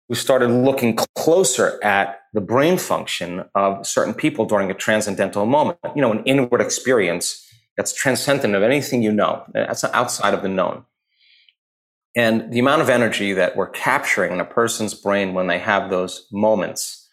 We 0.08 0.14
started 0.14 0.48
looking 0.48 0.96
closer 1.16 1.82
at 1.82 2.20
the 2.32 2.40
brain 2.40 2.78
function 2.78 3.44
of 3.54 3.86
certain 3.86 4.14
people 4.14 4.44
during 4.44 4.70
a 4.70 4.74
transcendental 4.74 5.46
moment. 5.46 5.78
You 5.94 6.02
know, 6.02 6.12
an 6.12 6.22
inward 6.24 6.60
experience 6.60 7.42
that's 7.76 7.92
transcendent 7.92 8.54
of 8.54 8.62
anything 8.62 9.02
you 9.02 9.12
know. 9.12 9.44
That's 9.52 9.84
outside 9.84 10.34
of 10.34 10.42
the 10.42 10.48
known. 10.48 10.84
And 12.14 12.50
the 12.52 12.60
amount 12.60 12.82
of 12.82 12.88
energy 12.88 13.32
that 13.34 13.56
we're 13.56 13.68
capturing 13.68 14.32
in 14.32 14.40
a 14.40 14.44
person's 14.44 14.94
brain 14.94 15.34
when 15.34 15.48
they 15.48 15.58
have 15.58 15.90
those 15.90 16.26
moments, 16.32 17.08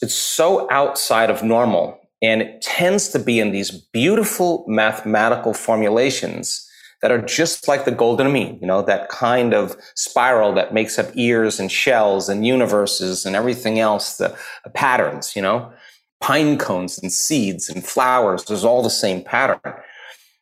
it's 0.00 0.14
so 0.14 0.66
outside 0.70 1.30
of 1.30 1.42
normal. 1.42 2.00
And 2.20 2.42
it 2.42 2.62
tends 2.62 3.08
to 3.10 3.18
be 3.18 3.38
in 3.38 3.52
these 3.52 3.70
beautiful 3.70 4.64
mathematical 4.66 5.54
formulations 5.54 6.68
that 7.02 7.10
are 7.10 7.20
just 7.20 7.66
like 7.66 7.84
the 7.84 7.90
golden 7.90 8.32
mean, 8.32 8.58
you 8.60 8.66
know, 8.66 8.80
that 8.80 9.08
kind 9.08 9.52
of 9.52 9.76
spiral 9.96 10.54
that 10.54 10.72
makes 10.72 10.98
up 10.98 11.10
ears 11.14 11.58
and 11.58 11.70
shells 11.70 12.28
and 12.28 12.46
universes 12.46 13.26
and 13.26 13.34
everything 13.34 13.80
else, 13.80 14.16
the, 14.16 14.36
patterns, 14.74 15.34
you 15.34 15.42
know, 15.42 15.72
pine 16.20 16.56
cones 16.56 16.98
and 17.00 17.12
seeds 17.12 17.68
and 17.68 17.84
flowers. 17.84 18.44
There's 18.44 18.64
all 18.64 18.82
the 18.82 18.90
same 18.90 19.22
pattern. 19.24 19.60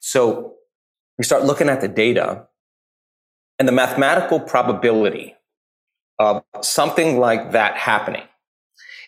So 0.01 0.55
we 1.17 1.25
start 1.25 1.45
looking 1.45 1.71
at 1.71 1.81
the 1.81 1.89
data 1.89 2.47
and 3.59 3.67
the 3.67 3.73
mathematical 3.73 4.39
probability 4.39 5.35
of 6.19 6.43
something 6.61 7.19
like 7.19 7.53
that 7.53 7.77
happening 7.77 8.25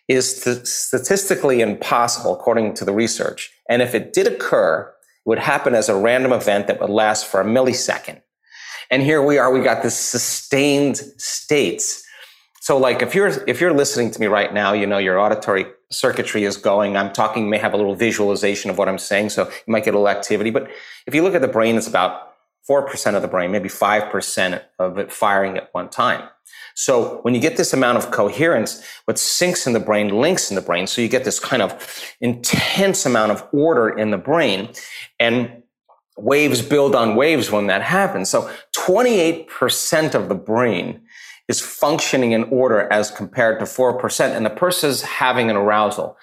is 0.09 0.43
statistically 0.65 1.61
impossible 1.61 2.35
according 2.35 2.75
to 2.75 2.85
the 2.85 2.93
research. 2.93 3.51
And 3.69 3.83
if 3.83 3.95
it 3.95 4.15
did 4.15 4.27
occur, 4.27 4.93
would 5.25 5.39
happen 5.39 5.75
as 5.75 5.89
a 5.89 5.97
random 5.97 6.33
event 6.33 6.67
that 6.67 6.81
would 6.81 6.91
last 6.91 7.27
for 7.27 7.41
a 7.41 7.45
millisecond. 7.45 8.21
And 8.91 9.03
here 9.03 9.23
we 9.23 9.39
are, 9.39 9.53
we 9.53 9.61
got 9.61 9.83
this 9.83 9.97
sustained 9.97 10.99
states. 11.17 12.05
So 12.61 12.79
like 12.79 13.03
if 13.03 13.15
you're 13.15 13.43
if 13.49 13.61
you're 13.61 13.73
listening 13.73 14.13
to 14.13 14.21
me 14.21 14.27
right 14.27 14.53
now, 14.55 14.73
you 14.73 14.87
know 14.87 14.99
your 14.99 15.19
auditory 15.19 15.67
circuitry 15.91 16.45
is 16.45 16.57
going. 16.57 16.97
I'm 16.97 17.13
talking 17.13 17.51
may 17.51 17.59
have 17.59 17.75
a 17.75 17.77
little 17.77 17.97
visualization 17.97 18.71
of 18.71 18.79
what 18.79 18.89
I'm 18.89 18.99
saying, 18.99 19.31
so 19.31 19.49
you 19.49 19.73
might 19.73 19.85
get 19.85 19.95
a 19.95 19.99
little 19.99 20.09
activity. 20.09 20.51
But 20.51 20.71
if 21.07 21.15
you 21.15 21.23
look 21.23 21.35
at 21.35 21.41
the 21.41 21.49
brain, 21.49 21.77
it's 21.77 21.89
about 21.89 22.32
4% 22.69 23.15
of 23.15 23.23
the 23.23 23.29
brain, 23.29 23.51
maybe 23.51 23.69
5% 23.69 24.63
of 24.79 24.99
it 24.99 25.13
firing 25.13 25.57
at 25.57 25.69
one 25.73 25.89
time. 25.89 26.29
So 26.75 27.19
when 27.23 27.35
you 27.35 27.41
get 27.41 27.57
this 27.57 27.73
amount 27.73 27.99
of 27.99 28.11
coherence, 28.11 28.83
what 29.05 29.17
syncs 29.17 29.67
in 29.67 29.73
the 29.73 29.81
brain 29.81 30.21
links 30.21 30.51
in 30.51 30.55
the 30.55 30.63
brain. 30.63 30.87
So 30.87 31.03
you 31.03 31.09
get 31.09 31.25
this 31.25 31.39
kind 31.39 31.63
of 31.63 32.15
intense 32.21 33.05
amount 33.05 33.33
of 33.33 33.47
order 33.53 33.89
in 33.89 34.11
the 34.11 34.19
brain 34.19 34.71
and 35.19 35.63
waves 36.17 36.63
build 36.63 36.95
on 36.95 37.17
waves 37.17 37.51
when 37.51 37.67
that 37.67 37.83
happens. 37.83 38.31
So 38.31 38.51
28% 38.77 40.15
of 40.15 40.29
the 40.29 40.35
brain 40.35 41.03
is 41.49 41.61
functioning 41.61 42.33
in 42.33 42.45
order 42.45 42.91
as 42.93 43.11
compared 43.11 43.59
to 43.59 43.65
4%. 43.65 44.37
And 44.37 44.47
the 44.47 44.51
person 44.51 44.91
is 44.91 45.03
having 45.03 45.51
an 45.51 45.57
arousal. 45.57 46.17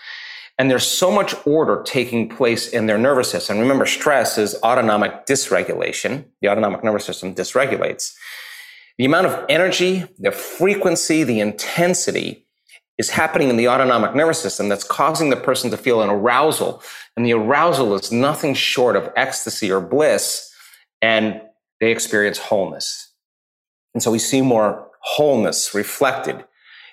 And 0.60 0.70
there's 0.70 0.86
so 0.86 1.10
much 1.10 1.34
order 1.48 1.82
taking 1.86 2.28
place 2.28 2.68
in 2.68 2.86
their 2.86 2.98
nervous 2.98 3.32
system. 3.32 3.60
Remember, 3.60 3.86
stress 3.86 4.38
is 4.38 4.56
autonomic 4.62 5.26
dysregulation. 5.26 6.26
The 6.42 6.50
autonomic 6.50 6.84
nervous 6.84 7.06
system 7.06 7.34
dysregulates. 7.34 8.14
The 8.98 9.06
amount 9.06 9.28
of 9.28 9.46
energy, 9.48 10.06
the 10.20 10.34
frequency, 10.34 11.24
the 11.24 11.40
intensity 11.40 12.46
is 12.98 13.12
happening 13.12 13.50
in 13.50 13.56
the 13.56 13.70
autonomic 13.70 14.14
nervous 14.14 14.42
system 14.42 14.68
that's 14.68 14.84
causing 14.84 15.30
the 15.30 15.38
person 15.38 15.72
to 15.72 15.78
feel 15.78 16.02
an 16.02 16.10
arousal. 16.10 16.84
And 17.16 17.26
the 17.26 17.32
arousal 17.32 17.96
is 17.96 18.12
nothing 18.12 18.54
short 18.54 18.98
of 18.98 19.10
ecstasy 19.16 19.72
or 19.72 19.80
bliss. 19.80 20.54
And 21.02 21.42
they 21.80 21.92
experience 21.92 22.38
wholeness. 22.38 23.14
And 23.94 24.04
so 24.04 24.12
we 24.12 24.20
see 24.20 24.42
more 24.42 24.90
wholeness 25.02 25.74
reflected 25.74 26.44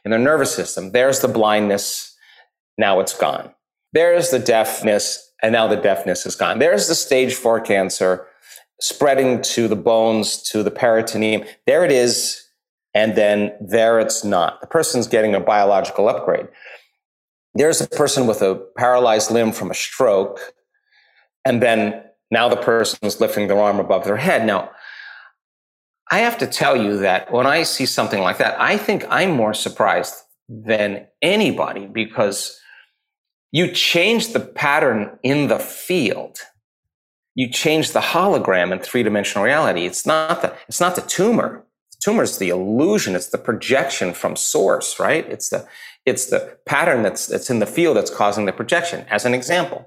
in 0.04 0.12
their 0.12 0.20
nervous 0.20 0.54
system. 0.54 0.92
There's 0.92 1.18
the 1.18 1.26
blindness. 1.26 2.16
Now 2.78 3.00
it's 3.00 3.12
gone. 3.12 3.52
There's 3.92 4.30
the 4.30 4.38
deafness, 4.38 5.32
and 5.42 5.52
now 5.52 5.66
the 5.66 5.76
deafness 5.76 6.26
is 6.26 6.34
gone. 6.34 6.58
There's 6.58 6.88
the 6.88 6.94
stage 6.94 7.34
four 7.34 7.60
cancer 7.60 8.26
spreading 8.80 9.40
to 9.42 9.68
the 9.68 9.76
bones, 9.76 10.42
to 10.42 10.62
the 10.62 10.70
peritoneum. 10.70 11.44
There 11.66 11.84
it 11.84 11.92
is. 11.92 12.42
And 12.94 13.14
then 13.14 13.52
there 13.60 14.00
it's 14.00 14.24
not. 14.24 14.60
The 14.60 14.66
person's 14.66 15.06
getting 15.06 15.34
a 15.34 15.40
biological 15.40 16.08
upgrade. 16.08 16.48
There's 17.54 17.80
a 17.80 17.88
person 17.88 18.26
with 18.26 18.42
a 18.42 18.62
paralyzed 18.76 19.30
limb 19.30 19.52
from 19.52 19.70
a 19.70 19.74
stroke. 19.74 20.40
And 21.44 21.62
then 21.62 22.02
now 22.30 22.48
the 22.48 22.56
person's 22.56 23.20
lifting 23.20 23.48
their 23.48 23.58
arm 23.58 23.80
above 23.80 24.04
their 24.04 24.16
head. 24.16 24.46
Now, 24.46 24.70
I 26.10 26.18
have 26.20 26.38
to 26.38 26.46
tell 26.46 26.76
you 26.76 26.98
that 26.98 27.32
when 27.32 27.46
I 27.46 27.64
see 27.64 27.86
something 27.86 28.22
like 28.22 28.38
that, 28.38 28.60
I 28.60 28.78
think 28.78 29.04
I'm 29.10 29.30
more 29.32 29.54
surprised 29.54 30.14
than 30.48 31.06
anybody 31.20 31.86
because 31.86 32.58
you 33.52 33.70
change 33.70 34.32
the 34.32 34.40
pattern 34.40 35.18
in 35.22 35.48
the 35.48 35.58
field. 35.58 36.38
You 37.34 37.50
change 37.50 37.92
the 37.92 38.00
hologram 38.00 38.72
in 38.72 38.78
three 38.78 39.02
dimensional 39.02 39.44
reality. 39.44 39.86
It's 39.86 40.06
not 40.06 40.42
the, 40.42 40.54
it's 40.68 40.80
not 40.80 40.96
the 40.96 41.02
tumor. 41.02 41.64
The 41.92 41.98
tumor 42.02 42.22
is 42.22 42.38
the 42.38 42.48
illusion. 42.48 43.14
It's 43.14 43.28
the 43.28 43.38
projection 43.38 44.14
from 44.14 44.36
source, 44.36 44.98
right? 44.98 45.26
It's 45.30 45.50
the, 45.50 45.66
it's 46.06 46.26
the 46.26 46.56
pattern 46.66 47.02
that's, 47.02 47.26
that's 47.26 47.50
in 47.50 47.58
the 47.58 47.66
field 47.66 47.96
that's 47.96 48.10
causing 48.10 48.46
the 48.46 48.52
projection. 48.52 49.04
As 49.10 49.24
an 49.24 49.34
example, 49.34 49.86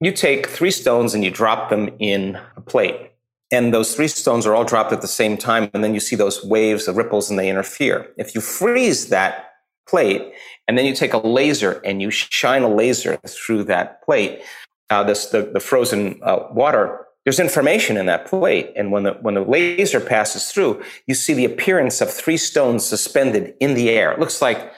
you 0.00 0.12
take 0.12 0.46
three 0.46 0.70
stones 0.70 1.14
and 1.14 1.24
you 1.24 1.30
drop 1.30 1.70
them 1.70 1.90
in 1.98 2.38
a 2.56 2.60
plate. 2.60 3.12
And 3.52 3.72
those 3.72 3.94
three 3.94 4.08
stones 4.08 4.46
are 4.46 4.54
all 4.54 4.64
dropped 4.64 4.92
at 4.92 5.02
the 5.02 5.08
same 5.08 5.36
time. 5.36 5.70
And 5.74 5.84
then 5.84 5.94
you 5.94 6.00
see 6.00 6.16
those 6.16 6.42
waves, 6.44 6.86
the 6.86 6.92
ripples, 6.92 7.28
and 7.28 7.38
they 7.38 7.50
interfere. 7.50 8.10
If 8.16 8.34
you 8.34 8.40
freeze 8.40 9.08
that 9.08 9.52
plate, 9.86 10.32
and 10.72 10.78
then 10.78 10.86
you 10.86 10.94
take 10.94 11.12
a 11.12 11.18
laser 11.18 11.82
and 11.84 12.00
you 12.00 12.10
shine 12.10 12.62
a 12.62 12.74
laser 12.74 13.18
through 13.28 13.62
that 13.64 14.02
plate. 14.02 14.40
Uh, 14.88 15.04
this 15.04 15.26
the, 15.26 15.42
the 15.42 15.60
frozen 15.60 16.18
uh, 16.22 16.46
water. 16.50 17.06
There's 17.26 17.38
information 17.38 17.98
in 17.98 18.06
that 18.06 18.24
plate, 18.24 18.72
and 18.74 18.90
when 18.90 19.02
the 19.02 19.12
when 19.20 19.34
the 19.34 19.42
laser 19.42 20.00
passes 20.00 20.50
through, 20.50 20.82
you 21.06 21.14
see 21.14 21.34
the 21.34 21.44
appearance 21.44 22.00
of 22.00 22.10
three 22.10 22.38
stones 22.38 22.86
suspended 22.86 23.52
in 23.60 23.74
the 23.74 23.90
air. 23.90 24.12
It 24.12 24.18
looks 24.18 24.40
like 24.40 24.72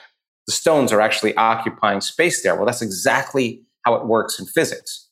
the 0.47 0.51
stones 0.51 0.91
are 0.91 0.99
actually 0.99 1.33
occupying 1.37 2.01
space 2.01 2.43
there. 2.43 2.57
Well, 2.57 2.65
that's 2.65 2.81
exactly 2.81 3.63
how 3.85 3.95
it 3.95 4.05
works 4.05 4.37
in 4.37 4.47
physics. 4.47 5.07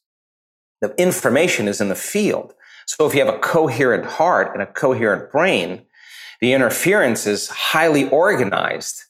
The 0.81 0.93
information 1.01 1.69
is 1.69 1.79
in 1.79 1.87
the 1.87 1.95
field. 1.95 2.55
So 2.87 3.07
if 3.07 3.13
you 3.15 3.25
have 3.25 3.33
a 3.33 3.39
coherent 3.39 4.05
heart 4.05 4.51
and 4.53 4.61
a 4.61 4.65
coherent 4.65 5.31
brain, 5.31 5.85
the 6.41 6.51
interference 6.51 7.25
is 7.25 7.47
highly 7.47 8.09
organized 8.09 9.01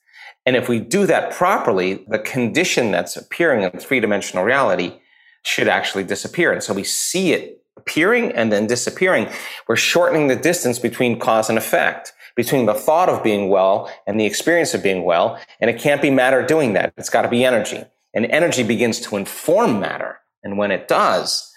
and 0.46 0.56
if 0.56 0.68
we 0.68 0.80
do 0.80 1.06
that 1.06 1.32
properly, 1.32 2.04
the 2.08 2.20
condition 2.20 2.92
that's 2.92 3.16
appearing 3.16 3.64
in 3.64 3.80
three 3.80 4.00
dimensional 4.00 4.44
reality 4.44 5.00
should 5.44 5.68
actually 5.68 6.04
disappear. 6.04 6.52
And 6.52 6.62
so 6.62 6.74
we 6.74 6.84
see 6.84 7.34
it 7.34 7.62
appearing 7.78 8.32
and 8.32 8.52
then 8.52 8.68
disappearing. 8.68 9.30
We're 9.68 9.76
shortening 9.76 10.28
the 10.28 10.36
distance 10.36 10.80
between 10.80 11.20
cause 11.20 11.50
and 11.50 11.58
effect. 11.58 12.14
between 12.36 12.66
the 12.66 12.74
thought 12.74 13.10
of 13.10 13.24
being 13.24 13.50
well 13.50 13.92
and 14.08 14.20
the 14.20 14.26
experience 14.26 14.74
of 14.74 14.84
being 14.84 15.04
well. 15.04 15.40
And 15.60 15.70
it 15.70 15.80
can't 15.80 16.02
be 16.02 16.10
matter 16.10 16.46
doing 16.46 16.74
that. 16.74 16.94
It's 16.98 17.10
got 17.10 17.24
to 17.24 17.30
be 17.30 17.46
energy. 17.46 17.84
And 18.14 18.26
energy 18.26 18.64
begins 18.64 19.00
to 19.02 19.18
inform 19.18 19.80
matter. 19.80 20.18
And 20.44 20.58
when 20.58 20.72
it 20.72 20.88
does, 20.88 21.52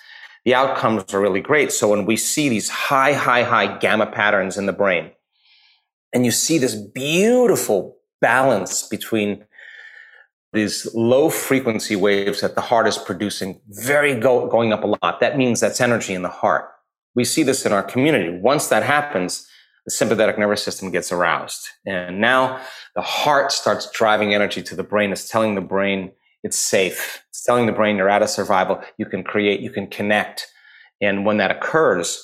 the 0.45 0.55
outcomes 0.55 1.13
are 1.13 1.21
really 1.21 1.41
great. 1.41 1.73
So 1.73 1.89
when 1.89 2.07
we 2.07 2.17
see 2.17 2.49
these 2.49 2.69
high, 2.69 3.13
high, 3.13 3.43
high 3.43 3.79
gamma 3.79 4.07
patterns 4.07 4.57
in 4.57 4.67
the 4.67 4.73
brain, 4.73 5.11
and 6.13 6.25
you 6.25 6.31
see 6.31 6.59
this 6.59 6.75
beautiful 6.75 7.96
balance 8.21 8.87
between 8.87 9.45
these 10.53 10.87
low 10.95 11.29
frequency 11.29 11.97
waves 11.97 12.41
that 12.41 12.55
the 12.55 12.61
heart 12.61 12.87
is 12.87 12.97
producing, 12.97 13.61
very 13.69 14.15
go, 14.19 14.49
going 14.49 14.73
up 14.73 14.85
a 14.85 14.97
lot. 15.03 15.21
That 15.21 15.37
means 15.37 15.61
that's 15.61 15.81
energy 15.81 16.15
in 16.15 16.23
the 16.23 16.29
heart. 16.29 16.71
We 17.15 17.25
see 17.25 17.43
this 17.43 17.67
in 17.67 17.73
our 17.73 17.83
community. 17.83 18.31
Once 18.31 18.69
that 18.69 18.83
happens, 18.83 19.47
the 19.85 19.91
sympathetic 19.91 20.39
nervous 20.39 20.63
system 20.63 20.91
gets 20.91 21.13
aroused. 21.13 21.69
And 21.87 22.21
now 22.21 22.61
the 22.95 23.03
heart 23.03 23.53
starts 23.53 23.91
driving 23.91 24.35
energy 24.35 24.63
to 24.63 24.75
the 24.75 24.83
brain. 24.83 25.13
It's 25.13 25.29
telling 25.29 25.55
the 25.55 25.61
brain 25.61 26.13
it's 26.43 26.59
safe. 26.59 27.25
It's 27.31 27.45
telling 27.45 27.67
the 27.67 27.73
brain 27.73 27.97
you're 27.97 28.09
out 28.09 28.23
of 28.23 28.31
survival. 28.31 28.81
You 28.99 29.07
can 29.07 29.25
create, 29.25 29.61
you 29.61 29.71
can 29.71 29.89
connect. 29.89 30.47
And 31.01 31.27
when 31.27 31.37
that 31.37 31.51
occurs, 31.51 32.23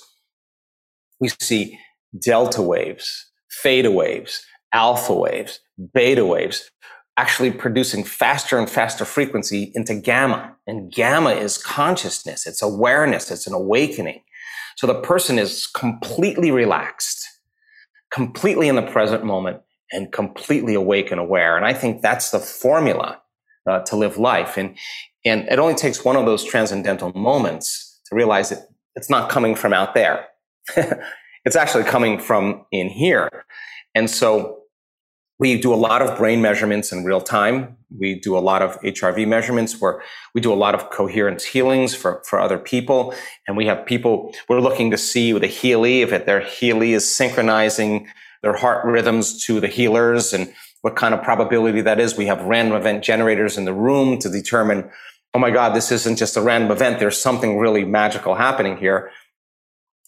we 1.21 1.29
see 1.41 1.79
delta 2.19 2.63
waves, 2.63 3.31
theta 3.63 3.91
waves, 3.91 4.45
alpha 4.73 5.15
waves, 5.15 5.61
beta 5.93 6.25
waves, 6.25 6.71
actually 7.17 7.51
producing 7.51 8.05
faster 8.05 8.59
and 8.59 8.69
faster 8.69 9.05
frequency 9.05 9.73
into 9.75 9.95
gamma. 9.95 10.55
And 10.67 10.93
gamma 10.93 11.31
is 11.31 11.59
consciousness. 11.59 12.47
It's 12.47 12.63
awareness. 12.63 13.31
It's 13.31 13.47
an 13.47 13.55
awakening. 13.55 14.23
So 14.77 14.87
the 14.87 15.01
person 15.01 15.39
is 15.39 15.67
completely 15.67 16.51
relaxed, 16.51 17.27
completely 18.13 18.69
in 18.69 18.77
the 18.77 18.83
present 18.83 19.25
moment 19.25 19.61
and 19.91 20.11
completely 20.11 20.75
awake 20.75 21.11
and 21.11 21.21
aware. 21.21 21.57
And 21.57 21.67
I 21.67 21.75
think 21.75 22.01
that's 22.01 22.31
the 22.31 22.39
formula 22.39 23.21
uh, 23.69 23.81
to 23.81 23.97
live 23.97 24.17
life. 24.17 24.57
And, 24.57 24.77
and 25.25 25.47
it 25.49 25.59
only 25.59 25.75
takes 25.75 26.05
one 26.05 26.17
of 26.17 26.25
those 26.25 26.43
transcendental 26.43 27.13
moments 27.13 28.01
to 28.07 28.17
realize 28.17 28.49
that 28.49 28.69
it's 28.97 29.11
not 29.11 29.31
coming 29.31 29.55
from 29.55 29.73
out 29.73 29.95
there. 29.95 30.27
it's 31.45 31.57
actually 31.57 31.85
coming 31.85 32.19
from 32.19 32.65
in 32.73 32.89
here. 32.89 33.45
And 33.95 34.09
so 34.09 34.62
we 35.43 35.59
do 35.59 35.75
a 35.75 35.83
lot 35.89 36.03
of 36.03 36.17
brain 36.17 36.41
measurements 36.41 36.93
in 36.93 37.03
real 37.03 37.21
time. 37.21 37.77
We 37.99 38.15
do 38.15 38.39
a 38.39 38.39
lot 38.39 38.63
of 38.63 38.81
HRV 38.83 39.27
measurements 39.27 39.81
where 39.81 40.01
we 40.37 40.41
do 40.41 40.53
a 40.53 40.55
lot 40.55 40.77
of 40.77 40.91
coherence 40.91 41.43
healings 41.43 41.97
for, 41.97 42.23
for 42.25 42.39
other 42.39 42.59
people. 42.59 43.13
And 43.49 43.57
we 43.57 43.67
have 43.67 43.85
people, 43.85 44.33
we're 44.49 44.61
looking 44.61 44.93
to 44.93 44.97
see 44.97 45.33
with 45.33 45.43
a 45.43 45.49
healee, 45.49 46.03
if 46.03 46.11
their 46.27 46.43
healee 46.43 46.93
is 46.93 47.13
synchronizing 47.13 48.07
their 48.45 48.55
heart 48.55 48.85
rhythms 48.85 49.45
to 49.47 49.59
the 49.59 49.67
healers 49.67 50.33
and 50.33 50.55
what 50.83 50.95
kind 50.95 51.13
of 51.13 51.25
probability 51.25 51.81
that 51.81 51.99
is. 51.99 52.17
We 52.17 52.27
have 52.27 52.45
random 52.45 52.77
event 52.77 53.03
generators 53.03 53.59
in 53.59 53.65
the 53.65 53.75
room 53.75 54.21
to 54.21 54.29
determine, 54.29 54.93
oh 55.35 55.41
my 55.41 55.51
God, 55.51 55.75
this 55.75 55.91
isn't 55.91 56.19
just 56.19 56.37
a 56.37 56.41
random 56.41 56.71
event. 56.71 57.01
There's 57.01 57.21
something 57.21 57.59
really 57.59 57.85
magical 57.85 58.37
happening 58.37 58.77
here 58.77 59.11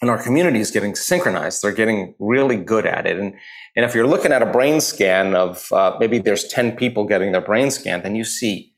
and 0.04 0.10
our 0.10 0.22
community 0.22 0.60
is 0.60 0.70
getting 0.70 0.94
synchronized. 0.94 1.62
They're 1.62 1.72
getting 1.72 2.14
really 2.18 2.56
good 2.56 2.84
at 2.84 3.06
it. 3.06 3.18
And, 3.18 3.32
and 3.74 3.86
if 3.86 3.94
you're 3.94 4.06
looking 4.06 4.32
at 4.32 4.42
a 4.42 4.46
brain 4.46 4.82
scan 4.82 5.34
of 5.34 5.72
uh, 5.72 5.96
maybe 5.98 6.18
there's 6.18 6.44
10 6.44 6.76
people 6.76 7.06
getting 7.06 7.32
their 7.32 7.40
brain 7.40 7.70
scanned, 7.70 8.04
and 8.04 8.14
you 8.14 8.22
see 8.22 8.74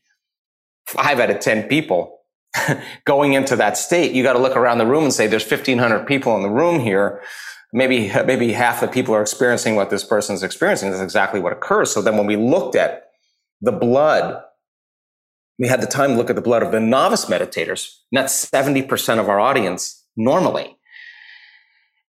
five 0.85 1.19
out 1.19 1.29
of 1.29 1.41
10 1.41 1.67
people 1.67 2.21
going 3.05 3.33
into 3.33 3.57
that 3.57 3.75
state, 3.75 4.13
you 4.13 4.23
got 4.23 4.33
to 4.33 4.39
look 4.39 4.55
around 4.55 4.77
the 4.77 4.85
room 4.85 5.03
and 5.03 5.11
say, 5.11 5.27
there's 5.27 5.43
1500 5.43 6.07
people 6.07 6.33
in 6.37 6.43
the 6.43 6.49
room 6.49 6.79
here. 6.79 7.21
Maybe, 7.73 8.09
maybe 8.25 8.53
half 8.53 8.79
the 8.79 8.87
people 8.87 9.13
are 9.13 9.21
experiencing 9.21 9.75
what 9.75 9.89
this 9.89 10.05
person's 10.05 10.43
experiencing. 10.43 10.91
That's 10.91 11.03
exactly 11.03 11.41
what 11.41 11.51
occurs. 11.51 11.91
So 11.91 12.01
then 12.01 12.15
when 12.15 12.25
we 12.25 12.37
looked 12.37 12.77
at 12.77 13.07
the 13.59 13.73
blood, 13.73 14.41
we 15.59 15.67
had 15.67 15.81
the 15.81 15.87
time 15.87 16.11
to 16.11 16.15
look 16.15 16.29
at 16.29 16.37
the 16.37 16.41
blood 16.41 16.63
of 16.63 16.71
the 16.71 16.79
novice 16.79 17.25
meditators, 17.25 17.89
that's 18.13 18.49
70% 18.49 19.19
of 19.19 19.27
our 19.27 19.41
audience 19.41 20.05
normally 20.15 20.76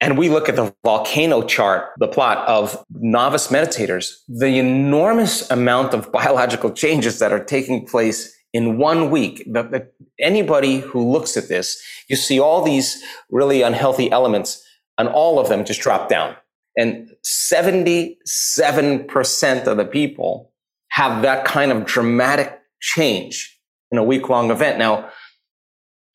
and 0.02 0.18
we 0.18 0.30
look 0.30 0.48
at 0.48 0.56
the 0.56 0.74
volcano 0.84 1.44
chart, 1.44 1.90
the 1.98 2.08
plot 2.08 2.48
of 2.48 2.86
novice 2.90 3.48
meditators, 3.48 4.14
the 4.28 4.58
enormous 4.58 5.50
amount 5.52 5.94
of 5.94 6.10
biological 6.12 6.72
changes 6.72 7.20
that 7.20 7.34
are 7.34 7.44
taking 7.44 7.86
place 7.86 8.34
in 8.54 8.78
one 8.78 9.12
week. 9.12 9.44
That 9.52 9.92
anybody 10.20 10.80
who 10.80 11.12
looks 11.12 11.36
at 11.38 11.50
this, 11.50 11.80
you 12.08 12.16
see 12.16 12.40
all 12.40 12.64
these 12.64 13.04
really 13.30 13.62
unhealthy 13.62 14.10
elements, 14.12 14.66
and 14.98 15.10
all 15.10 15.38
of 15.40 15.50
them 15.50 15.66
just 15.66 15.82
drop 15.82 16.10
down. 16.10 16.36
And 16.78 17.12
77% 17.26 19.68
of 19.68 19.78
the 19.78 19.86
people 19.86 20.52
have 20.92 21.22
that 21.24 21.44
kind 21.46 21.72
of 21.72 21.86
dramatic 21.86 22.60
change 22.80 23.60
in 23.92 23.98
a 23.98 24.04
week 24.04 24.30
long 24.30 24.52
event. 24.52 24.78
Now, 24.80 25.10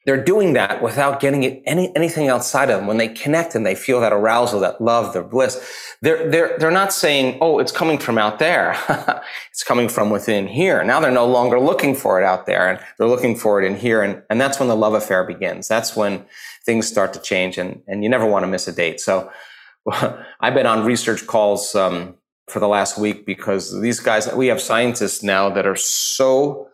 they're 0.06 0.22
doing 0.22 0.52
that 0.52 0.82
without 0.82 1.18
getting 1.20 1.44
it 1.44 1.62
any, 1.66 1.94
anything 1.96 2.28
outside 2.28 2.70
of 2.70 2.78
them. 2.78 2.86
When 2.86 2.98
they 2.98 3.08
connect 3.08 3.54
and 3.54 3.64
they 3.64 3.74
feel 3.74 4.00
that 4.00 4.12
arousal, 4.12 4.60
that 4.60 4.80
love, 4.80 5.12
their 5.12 5.22
bliss, 5.22 5.60
they're, 6.02 6.30
they're, 6.30 6.58
they're 6.58 6.70
not 6.70 6.92
saying, 6.92 7.38
Oh, 7.40 7.58
it's 7.58 7.72
coming 7.72 7.98
from 7.98 8.18
out 8.18 8.38
there. 8.38 8.76
it's 9.50 9.62
coming 9.62 9.88
from 9.88 10.10
within 10.10 10.46
here. 10.46 10.84
Now 10.84 11.00
they're 11.00 11.10
no 11.10 11.26
longer 11.26 11.58
looking 11.58 11.94
for 11.94 12.20
it 12.20 12.24
out 12.24 12.46
there 12.46 12.68
and 12.68 12.80
they're 12.98 13.08
looking 13.08 13.36
for 13.36 13.62
it 13.62 13.66
in 13.66 13.76
here. 13.76 14.02
And, 14.02 14.22
and 14.28 14.40
that's 14.40 14.58
when 14.58 14.68
the 14.68 14.76
love 14.76 14.94
affair 14.94 15.24
begins. 15.24 15.68
That's 15.68 15.96
when 15.96 16.26
things 16.66 16.86
start 16.86 17.12
to 17.14 17.20
change 17.20 17.56
and, 17.56 17.82
and 17.86 18.02
you 18.02 18.10
never 18.10 18.26
want 18.26 18.42
to 18.42 18.48
miss 18.48 18.68
a 18.68 18.72
date. 18.72 19.00
So 19.00 19.30
I've 20.40 20.54
been 20.54 20.66
on 20.66 20.84
research 20.84 21.26
calls, 21.26 21.74
um, 21.74 22.16
for 22.48 22.60
the 22.60 22.68
last 22.68 22.98
week 22.98 23.24
because 23.24 23.80
these 23.80 24.00
guys, 24.00 24.30
we 24.34 24.48
have 24.48 24.60
scientists 24.60 25.22
now 25.22 25.48
that 25.48 25.66
are 25.66 25.76
so 25.76 26.68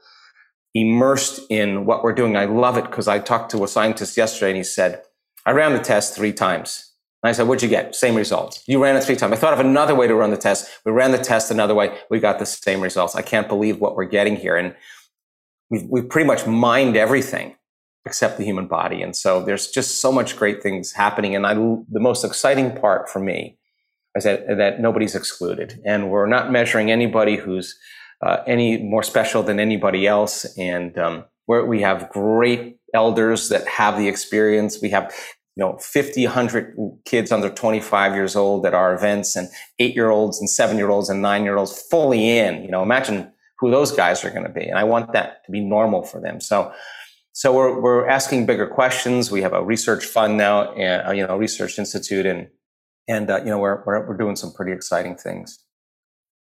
immersed 0.74 1.40
in 1.50 1.84
what 1.84 2.02
we're 2.02 2.14
doing. 2.14 2.36
I 2.36 2.44
love 2.44 2.76
it 2.76 2.84
because 2.84 3.08
I 3.08 3.18
talked 3.18 3.50
to 3.52 3.64
a 3.64 3.68
scientist 3.68 4.16
yesterday 4.16 4.50
and 4.50 4.56
he 4.56 4.64
said, 4.64 5.02
I 5.44 5.52
ran 5.52 5.72
the 5.72 5.80
test 5.80 6.14
three 6.14 6.32
times. 6.32 6.92
And 7.22 7.28
I 7.28 7.32
said, 7.32 7.48
What'd 7.48 7.62
you 7.62 7.68
get? 7.68 7.94
Same 7.94 8.14
results. 8.14 8.62
You 8.66 8.82
ran 8.82 8.96
it 8.96 9.04
three 9.04 9.16
times. 9.16 9.32
I 9.32 9.36
thought 9.36 9.52
of 9.52 9.60
another 9.60 9.94
way 9.94 10.06
to 10.06 10.14
run 10.14 10.30
the 10.30 10.36
test. 10.36 10.70
We 10.84 10.92
ran 10.92 11.10
the 11.10 11.18
test 11.18 11.50
another 11.50 11.74
way. 11.74 11.98
We 12.10 12.20
got 12.20 12.38
the 12.38 12.46
same 12.46 12.80
results. 12.80 13.14
I 13.14 13.22
can't 13.22 13.48
believe 13.48 13.80
what 13.80 13.96
we're 13.96 14.04
getting 14.04 14.36
here. 14.36 14.56
And 14.56 14.74
we've, 15.70 15.84
we've 15.88 16.08
pretty 16.08 16.26
much 16.26 16.46
mined 16.46 16.96
everything 16.96 17.56
except 18.06 18.38
the 18.38 18.44
human 18.44 18.66
body. 18.66 19.02
And 19.02 19.14
so 19.14 19.42
there's 19.42 19.68
just 19.70 20.00
so 20.00 20.10
much 20.10 20.36
great 20.36 20.62
things 20.62 20.92
happening. 20.92 21.36
And 21.36 21.46
I, 21.46 21.54
the 21.54 22.00
most 22.00 22.24
exciting 22.24 22.74
part 22.74 23.10
for 23.10 23.18
me 23.18 23.58
is 24.14 24.24
that, 24.24 24.46
that 24.56 24.80
nobody's 24.80 25.14
excluded. 25.14 25.80
And 25.84 26.10
we're 26.10 26.26
not 26.26 26.50
measuring 26.50 26.90
anybody 26.90 27.36
who's 27.36 27.78
uh, 28.24 28.38
any 28.46 28.78
more 28.78 29.02
special 29.02 29.42
than 29.42 29.58
anybody 29.58 30.06
else. 30.06 30.46
And 30.58 30.96
um, 30.98 31.24
we 31.46 31.80
have 31.80 32.10
great 32.10 32.76
elders 32.94 33.48
that 33.48 33.66
have 33.66 33.98
the 33.98 34.08
experience. 34.08 34.80
We 34.80 34.90
have 34.90 35.14
you 35.56 35.64
know 35.64 35.78
50 35.78 36.26
100 36.26 36.76
kids 37.04 37.32
under 37.32 37.50
25 37.50 38.14
years 38.14 38.36
old 38.36 38.64
at 38.66 38.74
our 38.74 38.94
events 38.94 39.36
and 39.36 39.48
eight 39.78 39.94
year 39.94 40.10
olds 40.10 40.38
and 40.38 40.48
seven 40.48 40.76
year 40.76 40.90
olds 40.90 41.08
and 41.08 41.20
nine 41.20 41.44
year 41.44 41.56
olds 41.56 41.82
fully 41.90 42.38
in. 42.38 42.62
You 42.62 42.70
know 42.70 42.82
imagine 42.82 43.32
who 43.58 43.70
those 43.70 43.92
guys 43.92 44.24
are 44.24 44.30
going 44.30 44.46
to 44.46 44.52
be. 44.52 44.64
And 44.64 44.78
i 44.78 44.84
want 44.84 45.12
that 45.12 45.44
to 45.44 45.52
be 45.52 45.60
normal 45.60 46.02
for 46.02 46.20
them. 46.20 46.40
So 46.40 46.72
so 47.32 47.54
we're, 47.54 47.80
we're 47.80 48.08
asking 48.08 48.46
bigger 48.46 48.66
questions. 48.66 49.30
We 49.30 49.42
have 49.42 49.52
a 49.52 49.64
research 49.64 50.04
fund 50.04 50.36
now 50.36 50.72
and 50.72 51.08
uh, 51.08 51.12
you 51.12 51.26
know 51.26 51.36
research 51.36 51.78
institute 51.78 52.26
and 52.26 52.48
and 53.08 53.30
uh, 53.30 53.38
you 53.38 53.46
know 53.46 53.58
we're, 53.58 53.82
we're, 53.84 54.08
we're 54.08 54.16
doing 54.16 54.36
some 54.36 54.52
pretty 54.52 54.72
exciting 54.72 55.16
things 55.16 55.58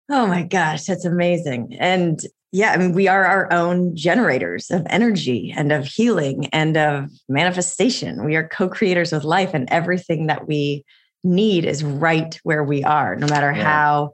Oh 0.10 0.28
my 0.28 0.44
gosh, 0.44 0.86
that's 0.86 1.06
amazing. 1.06 1.76
And 1.80 2.20
yeah, 2.52 2.72
I 2.72 2.78
mean, 2.78 2.94
we 2.94 3.08
are 3.08 3.26
our 3.26 3.52
own 3.52 3.96
generators 3.96 4.72
of 4.72 4.86
energy 4.90 5.54
and 5.56 5.72
of 5.72 5.86
healing 5.86 6.48
and 6.48 6.78
of 6.78 7.10
manifestation. 7.28 8.24
We 8.24 8.36
are 8.36 8.48
co 8.48 8.70
creators 8.70 9.12
with 9.12 9.24
life, 9.24 9.54
and 9.54 9.68
everything 9.70 10.28
that 10.28 10.48
we 10.48 10.86
need 11.24 11.66
is 11.66 11.84
right 11.84 12.40
where 12.44 12.64
we 12.64 12.84
are, 12.84 13.16
no 13.16 13.28
matter 13.28 13.52
yeah. 13.52 13.64
how, 13.64 14.12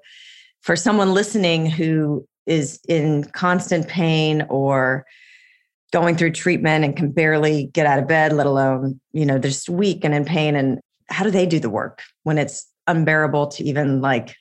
for 0.62 0.76
someone 0.76 1.14
listening 1.14 1.70
who 1.70 2.26
is 2.48 2.80
in 2.88 3.26
constant 3.26 3.88
pain 3.88 4.46
or 4.50 5.06
going 5.92 6.16
through 6.16 6.32
treatment 6.32 6.86
and 6.86 6.96
can 6.96 7.12
barely 7.12 7.66
get 7.68 7.86
out 7.86 8.00
of 8.00 8.08
bed, 8.08 8.34
let 8.34 8.48
alone, 8.48 9.00
you 9.12 9.26
know, 9.26 9.38
they're 9.38 9.52
just 9.52 9.70
weak 9.70 10.04
and 10.04 10.14
in 10.14 10.26
pain. 10.26 10.56
And 10.56 10.80
how 11.10 11.24
do 11.24 11.32
they 11.32 11.46
do 11.46 11.60
the 11.60 11.70
work 11.70 12.02
when 12.24 12.38
it's 12.38 12.66
unbearable 12.88 13.48
to 13.48 13.64
even 13.64 14.02
like 14.02 14.36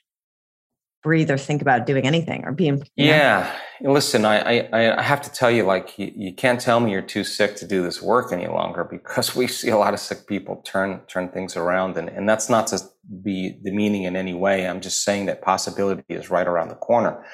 breathe 1.03 1.31
or 1.31 1.37
think 1.37 1.61
about 1.61 1.85
doing 1.85 2.05
anything 2.05 2.43
or 2.45 2.51
being. 2.51 2.83
Yeah. 2.95 3.51
Listen, 3.81 4.25
I, 4.25 4.59
I, 4.67 4.99
I 4.99 5.01
have 5.01 5.21
to 5.23 5.31
tell 5.31 5.49
you, 5.49 5.63
like, 5.63 5.97
you, 5.97 6.11
you 6.15 6.33
can't 6.33 6.59
tell 6.59 6.79
me 6.79 6.91
you're 6.91 7.01
too 7.01 7.23
sick 7.23 7.55
to 7.57 7.67
do 7.67 7.81
this 7.81 8.01
work 8.01 8.31
any 8.31 8.47
longer 8.47 8.83
because 8.83 9.35
we 9.35 9.47
see 9.47 9.69
a 9.69 9.77
lot 9.77 9.93
of 9.93 9.99
sick 9.99 10.27
people 10.27 10.57
turn, 10.57 11.01
turn 11.07 11.29
things 11.29 11.55
around. 11.55 11.97
And, 11.97 12.09
and 12.09 12.29
that's 12.29 12.49
not 12.49 12.67
to 12.67 12.79
be 13.23 13.57
demeaning 13.63 14.03
in 14.03 14.15
any 14.15 14.33
way. 14.33 14.67
I'm 14.67 14.81
just 14.81 15.03
saying 15.03 15.25
that 15.25 15.41
possibility 15.41 16.03
is 16.09 16.29
right 16.29 16.47
around 16.47 16.69
the 16.69 16.75
corner. 16.75 17.25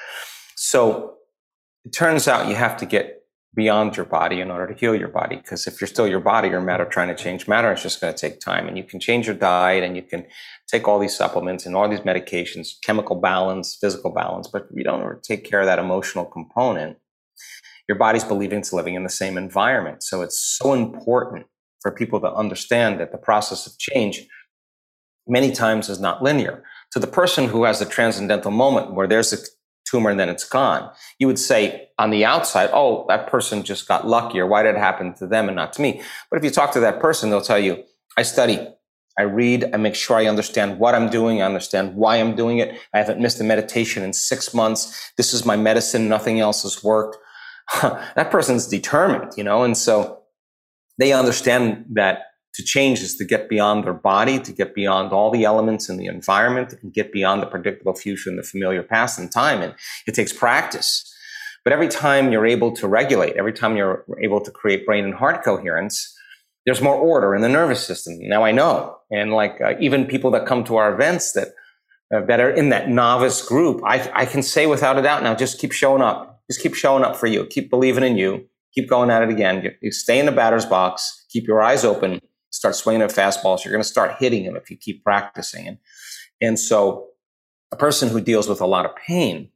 So 0.55 1.15
it 1.86 1.91
turns 1.93 2.28
out 2.28 2.47
you 2.47 2.55
have 2.55 2.78
to 2.78 2.86
get 2.86 3.16
beyond 3.57 3.97
your 3.97 4.05
body 4.05 4.39
in 4.39 4.51
order 4.51 4.71
to 4.71 4.79
heal 4.79 4.95
your 4.95 5.07
body. 5.07 5.35
Because 5.35 5.65
if 5.65 5.81
you're 5.81 5.87
still 5.87 6.07
your 6.07 6.19
body, 6.19 6.47
your 6.47 6.61
matter 6.61 6.85
trying 6.85 7.07
to 7.07 7.15
change 7.15 7.47
matter, 7.47 7.71
it's 7.71 7.81
just 7.81 7.99
going 7.99 8.13
to 8.13 8.19
take 8.19 8.39
time. 8.39 8.67
And 8.67 8.77
you 8.77 8.83
can 8.83 8.99
change 8.99 9.25
your 9.25 9.35
diet 9.35 9.83
and 9.83 9.95
you 9.95 10.03
can 10.03 10.27
take 10.67 10.87
all 10.87 10.99
these 10.99 11.17
supplements 11.17 11.65
and 11.65 11.75
all 11.75 11.89
these 11.89 12.01
medications, 12.01 12.69
chemical 12.83 13.19
balance, 13.19 13.75
physical 13.81 14.11
balance. 14.11 14.47
But 14.47 14.67
you 14.71 14.83
don't 14.83 15.23
take 15.23 15.43
care 15.43 15.59
of 15.59 15.65
that 15.65 15.79
emotional 15.79 16.23
component, 16.23 16.97
your 17.89 17.97
body's 17.97 18.23
believing 18.23 18.59
it's 18.59 18.71
living 18.71 18.93
in 18.93 19.03
the 19.03 19.09
same 19.09 19.37
environment. 19.37 20.03
So 20.03 20.21
it's 20.21 20.39
so 20.39 20.73
important 20.73 21.47
for 21.81 21.91
people 21.91 22.19
to 22.21 22.31
understand 22.31 22.99
that 22.99 23.11
the 23.11 23.17
process 23.17 23.65
of 23.65 23.77
change 23.79 24.27
many 25.27 25.51
times 25.51 25.89
is 25.89 25.99
not 25.99 26.21
linear. 26.21 26.63
To 26.91 26.99
the 26.99 27.07
person 27.07 27.47
who 27.47 27.63
has 27.63 27.79
the 27.79 27.85
transcendental 27.85 28.51
moment 28.51 28.93
where 28.93 29.07
there's 29.07 29.33
a 29.33 29.37
tumor 29.89 30.09
and 30.09 30.19
then 30.19 30.29
it's 30.29 30.47
gone, 30.47 30.91
you 31.19 31.27
would 31.27 31.39
say 31.39 31.89
on 31.97 32.09
the 32.09 32.25
outside, 32.25 32.69
oh, 32.73 33.05
that 33.09 33.27
person 33.27 33.63
just 33.63 33.88
got 33.88 34.07
lucky, 34.07 34.39
or 34.39 34.47
why 34.47 34.63
did 34.63 34.75
it 34.75 34.79
happen 34.79 35.13
to 35.15 35.27
them 35.27 35.47
and 35.47 35.55
not 35.55 35.73
to 35.73 35.81
me? 35.81 36.01
But 36.29 36.38
if 36.38 36.43
you 36.43 36.51
talk 36.51 36.71
to 36.73 36.79
that 36.81 36.99
person, 36.99 37.29
they'll 37.29 37.41
tell 37.41 37.59
you, 37.59 37.83
I 38.17 38.23
study, 38.23 38.59
I 39.17 39.23
read, 39.23 39.71
I 39.73 39.77
make 39.77 39.95
sure 39.95 40.17
I 40.17 40.27
understand 40.27 40.79
what 40.79 40.93
I'm 40.93 41.09
doing, 41.09 41.41
I 41.41 41.45
understand 41.45 41.95
why 41.95 42.17
I'm 42.17 42.35
doing 42.35 42.59
it. 42.59 42.79
I 42.93 42.99
haven't 42.99 43.19
missed 43.19 43.41
a 43.41 43.43
meditation 43.43 44.03
in 44.03 44.13
six 44.13 44.53
months. 44.53 45.11
This 45.17 45.33
is 45.33 45.45
my 45.45 45.55
medicine, 45.55 46.07
nothing 46.07 46.39
else 46.39 46.63
has 46.63 46.83
worked. 46.83 47.17
that 47.81 48.29
person's 48.29 48.67
determined, 48.67 49.31
you 49.35 49.43
know, 49.43 49.63
and 49.63 49.75
so 49.75 50.21
they 50.99 51.13
understand 51.13 51.85
that 51.93 52.19
to 52.57 52.63
change 52.63 53.01
is 53.01 53.15
to 53.15 53.23
get 53.23 53.49
beyond 53.49 53.83
their 53.83 53.93
body, 53.93 54.39
to 54.39 54.51
get 54.51 54.73
beyond 54.73 55.13
all 55.13 55.29
the 55.29 55.45
elements 55.45 55.89
in 55.89 55.97
the 55.97 56.07
environment, 56.07 56.73
and 56.81 56.91
get 56.91 57.11
beyond 57.11 57.39
the 57.39 57.45
predictable 57.45 57.93
future 57.93 58.31
and 58.31 58.39
the 58.39 58.43
familiar 58.43 58.81
past 58.81 59.19
and 59.19 59.31
time. 59.31 59.61
And 59.61 59.75
it 60.07 60.15
takes 60.15 60.33
practice. 60.33 61.13
But 61.63 61.71
every 61.71 61.87
time 61.87 62.31
you're 62.31 62.47
able 62.47 62.71
to 62.77 62.87
regulate, 62.87 63.35
every 63.35 63.53
time 63.53 63.77
you're 63.77 64.05
able 64.19 64.41
to 64.41 64.49
create 64.49 64.87
brain 64.87 65.05
and 65.05 65.13
heart 65.13 65.43
coherence, 65.43 66.15
there's 66.65 66.81
more 66.81 66.95
order 66.95 67.35
in 67.35 67.43
the 67.43 67.49
nervous 67.49 67.85
system. 67.85 68.17
Now 68.21 68.43
I 68.43 68.51
know. 68.51 68.97
And 69.11 69.31
like 69.31 69.61
uh, 69.61 69.75
even 69.79 70.07
people 70.07 70.31
that 70.31 70.47
come 70.47 70.63
to 70.63 70.77
our 70.77 70.91
events 70.91 71.33
that, 71.33 71.49
uh, 72.11 72.25
that 72.25 72.39
are 72.39 72.49
in 72.49 72.69
that 72.69 72.89
novice 72.89 73.47
group, 73.47 73.83
I, 73.85 74.09
I 74.15 74.25
can 74.25 74.41
say 74.41 74.65
without 74.65 74.97
a 74.97 75.03
doubt 75.03 75.21
now, 75.21 75.35
just 75.35 75.59
keep 75.59 75.73
showing 75.73 76.01
up. 76.01 76.41
Just 76.49 76.63
keep 76.63 76.73
showing 76.73 77.03
up 77.03 77.15
for 77.15 77.27
you. 77.27 77.45
Keep 77.45 77.69
believing 77.69 78.03
in 78.03 78.17
you. 78.17 78.47
Keep 78.73 78.89
going 78.89 79.11
at 79.11 79.21
it 79.21 79.29
again. 79.29 79.63
You, 79.63 79.71
you 79.81 79.91
stay 79.91 80.17
in 80.17 80.25
the 80.25 80.31
batter's 80.31 80.65
box. 80.65 81.25
Keep 81.29 81.47
your 81.47 81.61
eyes 81.61 81.85
open 81.85 82.19
start 82.49 82.75
swinging 82.75 83.01
at 83.01 83.11
fastballs. 83.11 83.63
You're 83.63 83.71
going 83.71 83.83
to 83.83 83.87
start 83.87 84.17
hitting 84.19 84.45
them 84.45 84.55
if 84.55 84.69
you 84.69 84.77
keep 84.77 85.03
practicing. 85.03 85.77
And, 86.41 86.59
so 86.59 87.07
a 87.71 87.75
person 87.75 88.09
who 88.09 88.21
deals 88.21 88.47
with 88.47 88.61
a 88.61 88.65
lot 88.65 88.85
of 88.85 88.95
pain, 88.95 89.49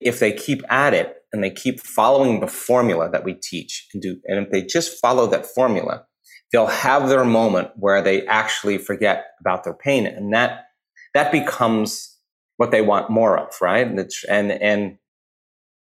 if 0.00 0.20
they 0.20 0.32
keep 0.32 0.62
at 0.70 0.92
it 0.92 1.16
and 1.32 1.42
they 1.42 1.50
keep 1.50 1.80
following 1.80 2.40
the 2.40 2.46
formula 2.46 3.10
that 3.10 3.24
we 3.24 3.34
teach 3.34 3.88
and 3.94 4.02
do, 4.02 4.20
and 4.26 4.44
if 4.44 4.50
they 4.50 4.62
just 4.62 5.00
follow 5.00 5.26
that 5.28 5.46
formula, 5.46 6.04
they'll 6.52 6.66
have 6.66 7.08
their 7.08 7.24
moment 7.24 7.70
where 7.76 8.02
they 8.02 8.26
actually 8.26 8.78
forget 8.78 9.26
about 9.40 9.64
their 9.64 9.74
pain. 9.74 10.06
And 10.06 10.32
that, 10.32 10.66
that 11.14 11.32
becomes 11.32 12.18
what 12.56 12.70
they 12.70 12.82
want 12.82 13.10
more 13.10 13.38
of, 13.38 13.54
right? 13.60 13.86
And, 13.86 13.98
and, 14.28 14.52
and 14.52 14.98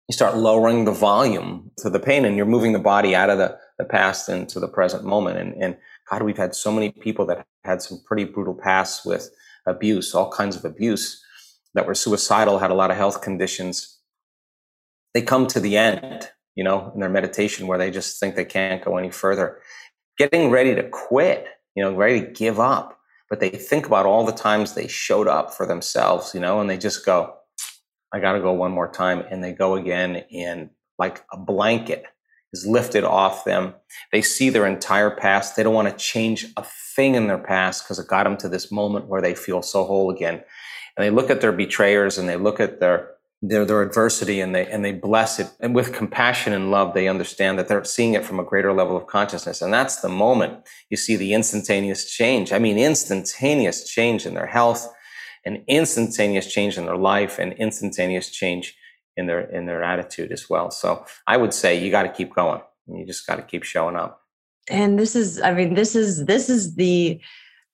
you 0.08 0.12
start 0.12 0.36
lowering 0.36 0.84
the 0.84 0.92
volume 0.92 1.70
to 1.78 1.90
the 1.90 2.00
pain 2.00 2.24
and 2.24 2.36
you're 2.36 2.46
moving 2.46 2.72
the 2.72 2.78
body 2.78 3.14
out 3.14 3.30
of 3.30 3.38
the, 3.38 3.56
the 3.78 3.84
past 3.84 4.28
into 4.28 4.58
the 4.58 4.68
present 4.68 5.04
moment. 5.04 5.38
And, 5.38 5.62
and 5.62 5.76
God, 6.10 6.22
we've 6.22 6.36
had 6.36 6.54
so 6.54 6.72
many 6.72 6.90
people 6.90 7.24
that 7.26 7.46
had 7.64 7.82
some 7.82 8.00
pretty 8.04 8.24
brutal 8.24 8.54
pasts 8.54 9.04
with 9.04 9.30
abuse, 9.66 10.14
all 10.14 10.30
kinds 10.30 10.56
of 10.56 10.64
abuse, 10.64 11.22
that 11.74 11.86
were 11.86 11.94
suicidal, 11.94 12.58
had 12.58 12.70
a 12.70 12.74
lot 12.74 12.90
of 12.90 12.96
health 12.96 13.22
conditions. 13.22 13.98
They 15.14 15.22
come 15.22 15.46
to 15.48 15.60
the 15.60 15.76
end, 15.76 16.30
you 16.56 16.64
know, 16.64 16.90
in 16.94 17.00
their 17.00 17.10
meditation 17.10 17.66
where 17.66 17.78
they 17.78 17.90
just 17.90 18.18
think 18.18 18.34
they 18.34 18.44
can't 18.44 18.84
go 18.84 18.96
any 18.96 19.10
further. 19.10 19.60
Getting 20.18 20.50
ready 20.50 20.74
to 20.74 20.88
quit, 20.88 21.46
you 21.76 21.82
know, 21.82 21.94
ready 21.94 22.20
to 22.20 22.26
give 22.26 22.58
up. 22.58 22.98
But 23.28 23.38
they 23.38 23.50
think 23.50 23.86
about 23.86 24.06
all 24.06 24.24
the 24.24 24.32
times 24.32 24.74
they 24.74 24.88
showed 24.88 25.28
up 25.28 25.54
for 25.54 25.64
themselves, 25.64 26.34
you 26.34 26.40
know, 26.40 26.60
and 26.60 26.68
they 26.68 26.76
just 26.76 27.06
go, 27.06 27.34
I 28.12 28.18
got 28.18 28.32
to 28.32 28.40
go 28.40 28.52
one 28.52 28.72
more 28.72 28.90
time. 28.90 29.24
And 29.30 29.42
they 29.44 29.52
go 29.52 29.76
again 29.76 30.24
in 30.30 30.70
like 30.98 31.24
a 31.32 31.36
blanket 31.36 32.04
is 32.52 32.66
lifted 32.66 33.04
off 33.04 33.44
them. 33.44 33.74
They 34.12 34.22
see 34.22 34.50
their 34.50 34.66
entire 34.66 35.10
past. 35.10 35.56
They 35.56 35.62
don't 35.62 35.74
want 35.74 35.88
to 35.88 36.04
change 36.04 36.46
a 36.56 36.64
thing 36.96 37.14
in 37.14 37.26
their 37.26 37.38
past 37.38 37.84
because 37.84 37.98
it 37.98 38.08
got 38.08 38.24
them 38.24 38.36
to 38.38 38.48
this 38.48 38.72
moment 38.72 39.06
where 39.06 39.22
they 39.22 39.34
feel 39.34 39.62
so 39.62 39.84
whole 39.84 40.10
again. 40.10 40.42
And 40.96 41.06
they 41.06 41.10
look 41.10 41.30
at 41.30 41.40
their 41.40 41.52
betrayers 41.52 42.18
and 42.18 42.28
they 42.28 42.36
look 42.36 42.60
at 42.60 42.80
their 42.80 43.10
their, 43.42 43.64
their 43.64 43.80
adversity 43.80 44.40
and 44.40 44.54
they 44.54 44.66
and 44.66 44.84
they 44.84 44.92
bless 44.92 45.38
it. 45.38 45.50
And 45.60 45.74
with 45.74 45.94
compassion 45.94 46.52
and 46.52 46.70
love, 46.70 46.92
they 46.92 47.08
understand 47.08 47.58
that 47.58 47.68
they're 47.68 47.84
seeing 47.84 48.14
it 48.14 48.24
from 48.24 48.38
a 48.38 48.44
greater 48.44 48.72
level 48.72 48.96
of 48.96 49.06
consciousness. 49.06 49.62
And 49.62 49.72
that's 49.72 49.96
the 50.02 50.10
moment 50.10 50.66
you 50.90 50.96
see 50.96 51.16
the 51.16 51.32
instantaneous 51.32 52.10
change. 52.10 52.52
I 52.52 52.58
mean, 52.58 52.78
instantaneous 52.78 53.88
change 53.88 54.26
in 54.26 54.34
their 54.34 54.46
health, 54.46 54.92
an 55.46 55.64
instantaneous 55.68 56.52
change 56.52 56.76
in 56.76 56.84
their 56.84 56.98
life, 56.98 57.38
and 57.38 57.54
instantaneous 57.54 58.28
change 58.30 58.76
in 59.20 59.26
their 59.26 59.40
in 59.40 59.66
their 59.66 59.84
attitude 59.84 60.32
as 60.32 60.50
well. 60.50 60.70
So 60.70 61.04
I 61.26 61.36
would 61.36 61.54
say 61.54 61.78
you 61.78 61.90
got 61.90 62.02
to 62.02 62.08
keep 62.08 62.34
going. 62.34 62.60
You 62.88 63.06
just 63.06 63.26
got 63.26 63.36
to 63.36 63.42
keep 63.42 63.62
showing 63.62 63.94
up. 63.94 64.22
And 64.68 64.98
this 64.98 65.14
is, 65.14 65.40
I 65.40 65.52
mean, 65.52 65.74
this 65.74 65.94
is 65.94 66.24
this 66.24 66.48
is 66.48 66.74
the 66.74 67.20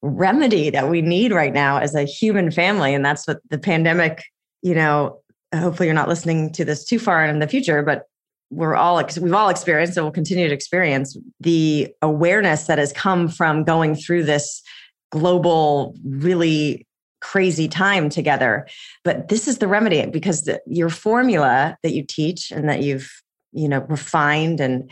remedy 0.03 0.71
that 0.71 0.91
we 0.91 1.01
need 1.01 1.33
right 1.33 1.53
now 1.53 1.79
as 1.79 1.95
a 1.95 2.03
human 2.05 2.51
family, 2.51 2.93
and 2.93 3.05
that's 3.05 3.27
what 3.27 3.39
the 3.49 3.59
pandemic. 3.59 4.25
You 4.63 4.75
know, 4.75 5.21
hopefully 5.55 5.87
you're 5.87 5.95
not 5.95 6.09
listening 6.09 6.53
to 6.55 6.65
this 6.65 6.85
too 6.85 6.99
far 6.99 7.25
in 7.25 7.39
the 7.39 7.49
future, 7.49 7.83
but 7.83 8.05
we're 8.51 8.75
all 8.75 9.03
we've 9.21 9.35
all 9.35 9.49
experienced 9.49 9.97
and 9.97 10.05
will 10.05 10.13
continue 10.13 10.49
to 10.49 10.55
experience 10.55 11.17
the 11.41 11.89
awareness 12.03 12.67
that 12.67 12.79
has 12.79 12.93
come 12.93 13.29
from 13.29 13.65
going 13.65 13.95
through 13.95 14.25
this 14.25 14.63
global 15.11 15.95
really 16.05 16.87
crazy 17.21 17.69
time 17.69 18.09
together. 18.09 18.67
But 19.05 19.29
this 19.29 19.49
is 19.49 19.59
the 19.59 19.69
remedy 19.69 20.05
because 20.07 20.43
the, 20.43 20.61
your 20.67 20.91
formula 20.91 21.77
that 21.83 21.93
you 21.93 22.05
teach 22.05 22.51
and 22.51 22.69
that 22.69 22.83
you've 22.83 23.11
you 23.53 23.69
know 23.69 23.81
refined 23.89 24.61
and 24.61 24.91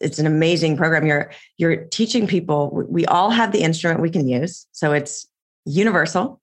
it's 0.00 0.18
an 0.18 0.26
amazing 0.26 0.76
program. 0.76 1.06
You're 1.06 1.30
you're 1.56 1.76
teaching 1.86 2.26
people. 2.26 2.70
We 2.88 3.06
all 3.06 3.30
have 3.30 3.52
the 3.52 3.62
instrument 3.62 4.00
we 4.00 4.10
can 4.10 4.28
use, 4.28 4.66
so 4.72 4.92
it's 4.92 5.26
universal, 5.64 6.40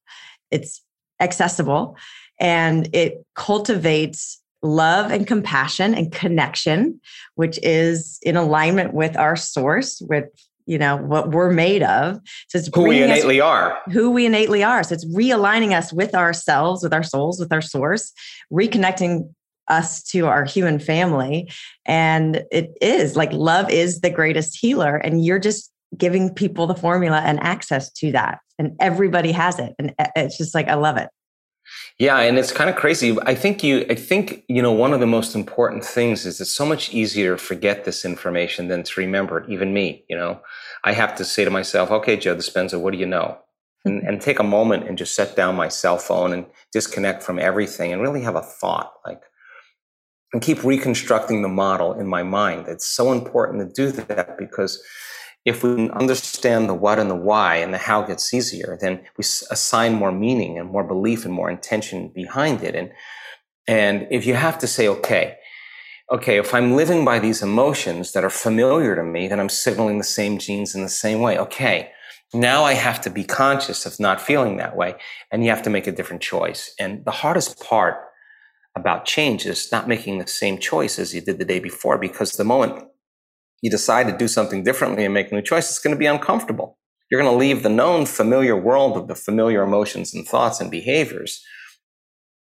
it's 0.51 0.81
accessible, 1.19 1.95
and 2.39 2.89
it 2.93 3.25
cultivates 3.35 4.39
love 4.63 5.11
and 5.11 5.27
compassion 5.27 5.93
and 5.93 6.11
connection, 6.11 6.99
which 7.35 7.59
is 7.61 8.17
in 8.21 8.37
alignment 8.37 8.93
with 8.93 9.17
our 9.17 9.35
source, 9.35 10.01
with 10.01 10.25
you 10.65 10.77
know 10.77 10.97
what 10.97 11.31
we're 11.31 11.51
made 11.51 11.83
of. 11.83 12.19
So 12.49 12.57
it's 12.57 12.69
who 12.73 12.83
we 12.83 13.03
innately 13.03 13.41
us, 13.41 13.45
are. 13.45 13.81
who 13.91 14.11
we 14.11 14.25
innately 14.25 14.63
are. 14.63 14.83
So 14.83 14.93
it's 14.93 15.05
realigning 15.05 15.75
us 15.77 15.91
with 15.93 16.15
ourselves 16.15 16.83
with 16.83 16.93
our 16.93 17.03
souls 17.03 17.39
with 17.39 17.51
our 17.51 17.61
source 17.61 18.11
reconnecting 18.51 19.33
us 19.69 20.03
to 20.03 20.27
our 20.27 20.43
human 20.43 20.77
family. 20.77 21.49
And 21.85 22.43
it 22.51 22.77
is 22.81 23.15
like 23.15 23.31
love 23.31 23.69
is 23.69 24.01
the 24.01 24.09
greatest 24.09 24.57
healer 24.59 24.97
and 24.97 25.23
you're 25.23 25.39
just 25.39 25.71
giving 25.97 26.33
people 26.33 26.67
the 26.67 26.75
formula 26.75 27.21
and 27.23 27.39
access 27.41 27.91
to 27.93 28.11
that. 28.11 28.39
And 28.59 28.75
everybody 28.79 29.31
has 29.31 29.59
it 29.59 29.73
and 29.79 29.93
it's 30.15 30.37
just 30.37 30.53
like 30.53 30.67
i 30.67 30.75
love 30.75 30.95
it 30.95 31.09
yeah, 31.99 32.19
and 32.19 32.39
it's 32.39 32.51
kind 32.51 32.69
of 32.69 32.75
crazy. 32.75 33.17
I 33.23 33.35
think 33.35 33.63
you 33.63 33.85
I 33.89 33.95
think, 33.95 34.43
you 34.47 34.61
know, 34.61 34.71
one 34.71 34.93
of 34.93 34.99
the 34.99 35.07
most 35.07 35.35
important 35.35 35.85
things 35.85 36.25
is 36.25 36.41
it's 36.41 36.51
so 36.51 36.65
much 36.65 36.93
easier 36.93 37.33
to 37.33 37.37
forget 37.37 37.85
this 37.85 38.03
information 38.03 38.67
than 38.67 38.83
to 38.83 38.99
remember 38.99 39.39
it, 39.39 39.49
even 39.49 39.73
me, 39.73 40.03
you 40.09 40.17
know. 40.17 40.41
I 40.83 40.93
have 40.93 41.15
to 41.15 41.25
say 41.25 41.45
to 41.45 41.51
myself, 41.51 41.91
okay, 41.91 42.17
Joe 42.17 42.35
Dispenza, 42.35 42.79
what 42.79 42.93
do 42.93 42.99
you 42.99 43.05
know? 43.05 43.37
And, 43.85 43.99
mm-hmm. 43.99 44.07
and 44.09 44.21
take 44.21 44.39
a 44.39 44.43
moment 44.43 44.87
and 44.87 44.97
just 44.97 45.15
set 45.15 45.35
down 45.35 45.55
my 45.55 45.67
cell 45.67 45.97
phone 45.97 46.33
and 46.33 46.45
disconnect 46.71 47.21
from 47.21 47.37
everything 47.37 47.93
and 47.93 48.01
really 48.01 48.21
have 48.21 48.35
a 48.35 48.41
thought 48.41 48.93
like 49.05 49.21
and 50.33 50.41
keep 50.41 50.63
reconstructing 50.63 51.43
the 51.43 51.47
model 51.47 51.93
in 51.93 52.07
my 52.07 52.23
mind. 52.23 52.67
It's 52.67 52.87
so 52.87 53.11
important 53.11 53.75
to 53.75 53.85
do 53.85 53.91
that 53.91 54.37
because 54.37 54.83
if 55.45 55.63
we 55.63 55.89
understand 55.89 56.69
the 56.69 56.73
what 56.73 56.99
and 56.99 57.09
the 57.09 57.15
why 57.15 57.57
and 57.57 57.73
the 57.73 57.77
how 57.77 58.01
gets 58.01 58.33
easier, 58.33 58.77
then 58.79 59.01
we 59.17 59.23
assign 59.23 59.93
more 59.93 60.11
meaning 60.11 60.57
and 60.57 60.69
more 60.69 60.83
belief 60.83 61.25
and 61.25 61.33
more 61.33 61.49
intention 61.49 62.09
behind 62.09 62.63
it. 62.63 62.75
And, 62.75 62.91
and 63.67 64.07
if 64.09 64.25
you 64.25 64.35
have 64.35 64.57
to 64.59 64.67
say, 64.67 64.87
okay, 64.87 65.35
okay, 66.11 66.37
if 66.37 66.53
I'm 66.53 66.75
living 66.75 67.03
by 67.03 67.19
these 67.19 67.41
emotions 67.41 68.13
that 68.13 68.23
are 68.23 68.29
familiar 68.29 68.95
to 68.95 69.03
me, 69.03 69.27
then 69.27 69.39
I'm 69.39 69.49
signaling 69.49 69.97
the 69.97 70.03
same 70.03 70.37
genes 70.37 70.75
in 70.75 70.81
the 70.81 70.89
same 70.89 71.19
way. 71.19 71.37
Okay. 71.37 71.91
Now 72.33 72.63
I 72.63 72.73
have 72.73 73.01
to 73.01 73.09
be 73.09 73.23
conscious 73.23 73.85
of 73.85 73.99
not 73.99 74.21
feeling 74.21 74.57
that 74.57 74.75
way 74.75 74.95
and 75.31 75.43
you 75.43 75.49
have 75.49 75.61
to 75.63 75.69
make 75.69 75.87
a 75.87 75.91
different 75.91 76.21
choice. 76.21 76.73
And 76.79 77.03
the 77.05 77.11
hardest 77.11 77.59
part 77.63 77.95
about 78.75 79.05
change 79.05 79.45
is 79.45 79.71
not 79.71 79.87
making 79.87 80.17
the 80.17 80.27
same 80.27 80.57
choice 80.57 80.97
as 80.97 81.13
you 81.13 81.21
did 81.21 81.37
the 81.37 81.45
day 81.45 81.59
before 81.59 81.97
because 81.97 82.31
the 82.31 82.43
moment 82.43 82.87
you 83.63 83.69
decide 83.69 84.07
to 84.07 84.15
do 84.15 84.27
something 84.27 84.61
differently 84.61 85.05
and 85.05 85.13
make 85.13 85.31
a 85.31 85.35
new 85.35 85.41
choice, 85.41 85.69
it's 85.69 85.79
going 85.79 85.95
to 85.95 85.99
be 85.99 86.05
uncomfortable. 86.05 86.77
You're 87.09 87.21
going 87.21 87.33
to 87.33 87.37
leave 87.37 87.63
the 87.63 87.69
known 87.69 88.05
familiar 88.05 88.57
world 88.57 88.97
of 88.97 89.07
the 89.07 89.15
familiar 89.15 89.63
emotions 89.63 90.13
and 90.13 90.27
thoughts 90.27 90.59
and 90.59 90.69
behaviors. 90.69 91.41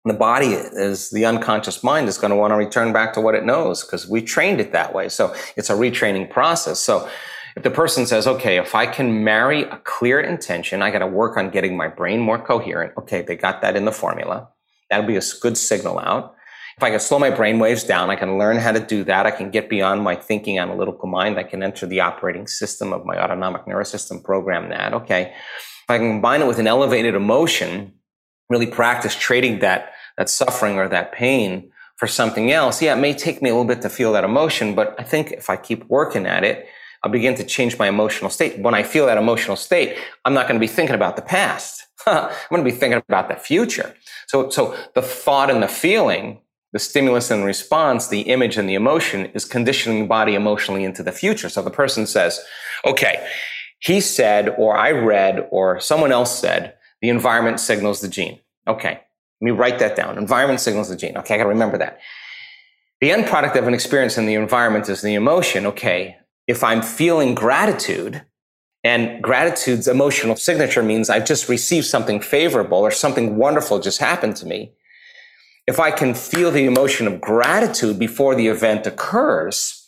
the 0.05 0.15
body 0.15 0.53
is 0.53 1.11
the 1.11 1.27
unconscious 1.27 1.83
mind 1.83 2.09
is 2.09 2.19
going 2.19 2.31
to 2.31 2.37
want 2.37 2.53
to 2.53 2.57
return 2.57 2.93
back 2.93 3.13
to 3.13 3.21
what 3.21 3.35
it 3.35 3.45
knows 3.45 3.85
because 3.85 4.09
we 4.09 4.23
trained 4.23 4.61
it 4.61 4.73
that 4.73 4.95
way. 4.95 5.09
So 5.09 5.35
it's 5.57 5.71
a 5.71 5.75
retraining 5.75 6.31
process. 6.31 6.79
So 6.79 7.11
if 7.57 7.65
the 7.65 7.71
person 7.71 8.07
says, 8.07 8.27
okay, 8.29 8.57
if 8.57 8.77
I 8.77 8.87
can 8.87 9.25
marry 9.25 9.65
a 9.65 9.81
clear 9.85 10.21
intention, 10.21 10.83
I 10.83 10.93
got 10.93 11.01
to 11.01 11.07
work 11.07 11.37
on 11.37 11.51
getting 11.51 11.77
my 11.77 11.89
brain 11.89 12.21
more 12.21 12.39
coherent. 12.39 12.93
Okay, 12.97 13.23
they 13.23 13.37
got 13.37 13.61
that 13.63 13.75
in 13.75 13.85
the 13.85 13.93
formula. 13.93 14.49
That'll 14.89 15.05
be 15.07 15.17
a 15.17 15.23
good 15.43 15.59
signal 15.59 15.99
out. 15.99 16.37
If 16.79 16.85
I 16.85 16.91
can 16.91 17.01
slow 17.01 17.19
my 17.19 17.31
brain 17.31 17.59
waves 17.59 17.83
down, 17.83 18.09
I 18.09 18.15
can 18.15 18.39
learn 18.39 18.57
how 18.59 18.71
to 18.71 18.79
do 18.79 19.03
that. 19.03 19.27
I 19.27 19.33
can 19.33 19.51
get 19.51 19.69
beyond 19.69 20.05
my 20.05 20.15
thinking 20.15 20.61
analytical 20.61 21.09
mind. 21.09 21.37
I 21.37 21.43
can 21.43 21.61
enter 21.61 21.87
the 21.87 21.99
operating 21.99 22.47
system 22.47 22.93
of 22.93 23.05
my 23.05 23.21
autonomic 23.21 23.67
nervous 23.67 23.91
system, 23.91 24.23
program 24.23 24.69
that. 24.69 24.95
Okay. 24.95 25.33
If 25.33 25.85
I 25.89 25.99
can 25.99 26.09
combine 26.13 26.41
it 26.41 26.47
with 26.47 26.61
an 26.61 26.69
elevated 26.69 27.17
emotion, 27.17 27.95
really 28.49 28.69
practice 28.69 29.17
trading 29.17 29.59
that, 29.59 29.91
that 30.19 30.31
suffering 30.31 30.79
or 30.79 30.89
that 30.89 31.11
pain 31.11 31.73
for 31.97 32.07
something 32.07 32.53
else. 32.53 32.81
Yeah, 32.81 32.97
it 32.97 33.01
may 33.01 33.13
take 33.13 33.43
me 33.43 33.51
a 33.51 33.55
little 33.55 33.67
bit 33.67 33.83
to 33.83 33.89
feel 33.89 34.13
that 34.13 34.23
emotion, 34.23 34.77
but 34.77 34.95
I 35.01 35.03
think 35.03 35.33
if 35.33 35.51
I 35.51 35.57
keep 35.57 35.85
working 35.87 36.27
at 36.27 36.45
it, 36.45 36.69
I'll 37.03 37.11
begin 37.11 37.35
to 37.35 37.45
change 37.45 37.77
my 37.77 37.89
emotional 37.89 38.31
state. 38.31 38.57
When 38.61 38.75
I 38.75 38.85
feel 38.85 39.07
that 39.07 39.19
emotional 39.19 39.57
state, 39.57 39.97
I'm 40.25 40.33
not 40.33 40.47
going 40.47 40.61
to 40.61 40.65
be 40.65 40.73
thinking 40.73 40.95
about 40.95 41.17
the 41.17 41.23
past. 41.23 41.87
I'm 42.07 42.31
going 42.51 42.63
to 42.63 42.71
be 42.71 42.77
thinking 42.77 43.03
about 43.09 43.29
the 43.29 43.35
future. 43.35 43.97
So, 44.29 44.49
so 44.49 44.77
the 44.95 45.03
thought 45.03 45.51
and 45.51 45.61
the 45.61 45.67
feeling, 45.67 46.39
the 46.73 46.79
stimulus 46.79 47.31
and 47.31 47.45
response, 47.45 48.09
the 48.09 48.23
image 48.23 48.57
and 48.57 48.69
the 48.69 48.75
emotion 48.75 49.27
is 49.27 49.45
conditioning 49.45 50.03
the 50.03 50.07
body 50.07 50.35
emotionally 50.35 50.85
into 50.85 51.03
the 51.03 51.13
future. 51.13 51.49
So 51.49 51.63
the 51.63 51.71
person 51.71 52.07
says, 52.07 52.41
okay, 52.85 53.27
he 53.81 54.01
said, 54.01 54.55
or 54.59 54.77
I 54.77 54.91
read, 54.91 55.47
or 55.51 55.81
someone 55.81 56.13
else 56.13 56.39
said, 56.39 56.75
the 57.01 57.09
environment 57.09 57.61
signals 57.61 58.01
the 58.01 58.09
gene. 58.09 58.41
Okay. 58.67 59.01
Let 59.41 59.45
me 59.45 59.51
write 59.53 59.79
that 59.79 59.97
down. 59.97 60.19
Environment 60.19 60.61
signals 60.61 60.89
the 60.89 60.97
gene. 60.97 61.17
Okay. 61.17 61.35
I 61.35 61.39
got 61.39 61.45
to 61.45 61.49
remember 61.49 61.79
that. 61.79 62.01
The 63.01 63.13
end 63.13 63.27
product 63.27 63.57
of 63.57 63.69
an 63.69 63.75
experience 63.75 64.19
in 64.19 64.27
the 64.27 64.35
environment 64.35 64.89
is 64.89 65.01
the 65.01 65.15
emotion. 65.15 65.65
Okay 65.67 66.19
if 66.49 66.65
I'm 66.65 66.83
feeling 66.83 67.35
gratitude, 67.35 68.23
and 68.83 69.23
gratitude's 69.23 69.87
emotional 69.87 70.35
signature 70.35 70.83
means 70.83 71.11
I've 71.11 71.27
just 71.27 71.49
received 71.49 71.87
something 71.87 72.21
favorable 72.21 72.79
or 72.79 72.91
something 72.91 73.37
wonderful 73.37 73.81
just 73.81 73.99
happened 73.99 74.37
to 74.37 74.47
me. 74.47 74.73
If 75.69 75.79
I 75.79 75.91
can 75.91 76.15
feel 76.15 76.51
the 76.51 76.65
emotion 76.65 77.07
of 77.07 77.21
gratitude 77.21 77.99
before 77.99 78.35
the 78.35 78.49
event 78.49 78.87
occurs, 78.87 79.87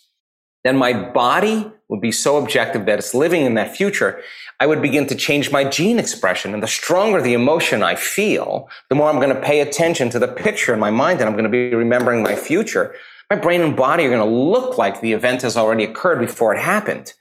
then 0.62 0.76
my 0.76 0.93
body 0.93 1.72
would 1.89 2.01
be 2.01 2.12
so 2.12 2.37
objective 2.37 2.87
that 2.87 2.99
it's 2.99 3.14
living 3.14 3.43
in 3.47 3.55
that 3.55 3.76
future. 3.76 4.20
I 4.61 4.66
would 4.66 4.83
begin 4.83 5.07
to 5.09 5.14
change 5.14 5.51
my 5.51 5.64
gene 5.64 5.99
expression. 5.99 6.53
And 6.55 6.62
the 6.62 6.68
stronger 6.68 7.20
the 7.20 7.33
emotion 7.33 7.83
I 7.83 7.97
feel, 7.97 8.68
the 8.91 8.95
more 8.95 9.09
I'm 9.09 9.16
going 9.16 9.35
to 9.35 9.41
pay 9.41 9.61
attention 9.61 10.11
to 10.11 10.18
the 10.18 10.28
picture 10.28 10.74
in 10.74 10.78
my 10.78 10.91
mind 10.91 11.20
and 11.20 11.28
I'm 11.28 11.35
going 11.35 11.51
to 11.51 11.51
be 11.51 11.74
remembering 11.74 12.22
my 12.22 12.37
future 12.37 12.95
my 13.31 13.37
brain 13.37 13.61
and 13.61 13.76
body 13.76 14.05
are 14.05 14.11
going 14.11 14.28
to 14.28 14.37
look 14.37 14.76
like 14.76 15.01
the 15.01 15.12
event 15.12 15.43
has 15.43 15.57
already 15.57 15.85
occurred 15.85 16.18
before 16.18 16.53
it 16.53 16.61
happened. 16.61 17.14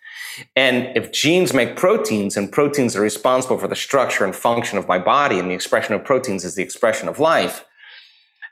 And 0.55 0.97
if 0.97 1.11
genes 1.11 1.53
make 1.53 1.75
proteins 1.75 2.35
and 2.35 2.51
proteins 2.51 2.95
are 2.95 3.01
responsible 3.01 3.59
for 3.59 3.67
the 3.67 3.75
structure 3.75 4.25
and 4.25 4.35
function 4.35 4.79
of 4.79 4.87
my 4.87 4.97
body 4.97 5.37
and 5.37 5.51
the 5.51 5.53
expression 5.53 5.93
of 5.93 6.03
proteins 6.03 6.43
is 6.43 6.55
the 6.55 6.63
expression 6.63 7.07
of 7.07 7.19
life, 7.19 7.63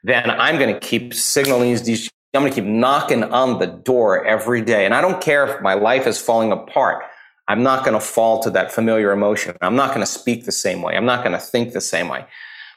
then 0.03 0.29
I'm 0.29 0.57
going 0.57 0.73
to 0.73 0.79
keep 0.79 1.13
signaling 1.13 1.75
these. 1.83 2.09
I'm 2.33 2.41
going 2.41 2.51
to 2.51 2.61
keep 2.61 2.69
knocking 2.69 3.23
on 3.23 3.59
the 3.59 3.67
door 3.67 4.25
every 4.25 4.61
day. 4.61 4.85
And 4.85 4.93
I 4.93 5.01
don't 5.01 5.21
care 5.21 5.45
if 5.47 5.61
my 5.61 5.73
life 5.73 6.05
is 6.05 6.21
falling 6.21 6.51
apart. 6.51 7.03
I'm 7.47 7.63
not 7.63 7.85
going 7.85 7.93
to 7.93 8.05
fall 8.05 8.43
to 8.43 8.49
that 8.51 8.71
familiar 8.71 9.11
emotion. 9.11 9.55
I'm 9.61 9.75
not 9.75 9.89
going 9.89 10.05
to 10.05 10.11
speak 10.11 10.45
the 10.45 10.51
same 10.51 10.81
way. 10.81 10.95
I'm 10.95 11.05
not 11.05 11.23
going 11.23 11.31
to 11.31 11.43
think 11.43 11.73
the 11.73 11.81
same 11.81 12.09
way. 12.09 12.25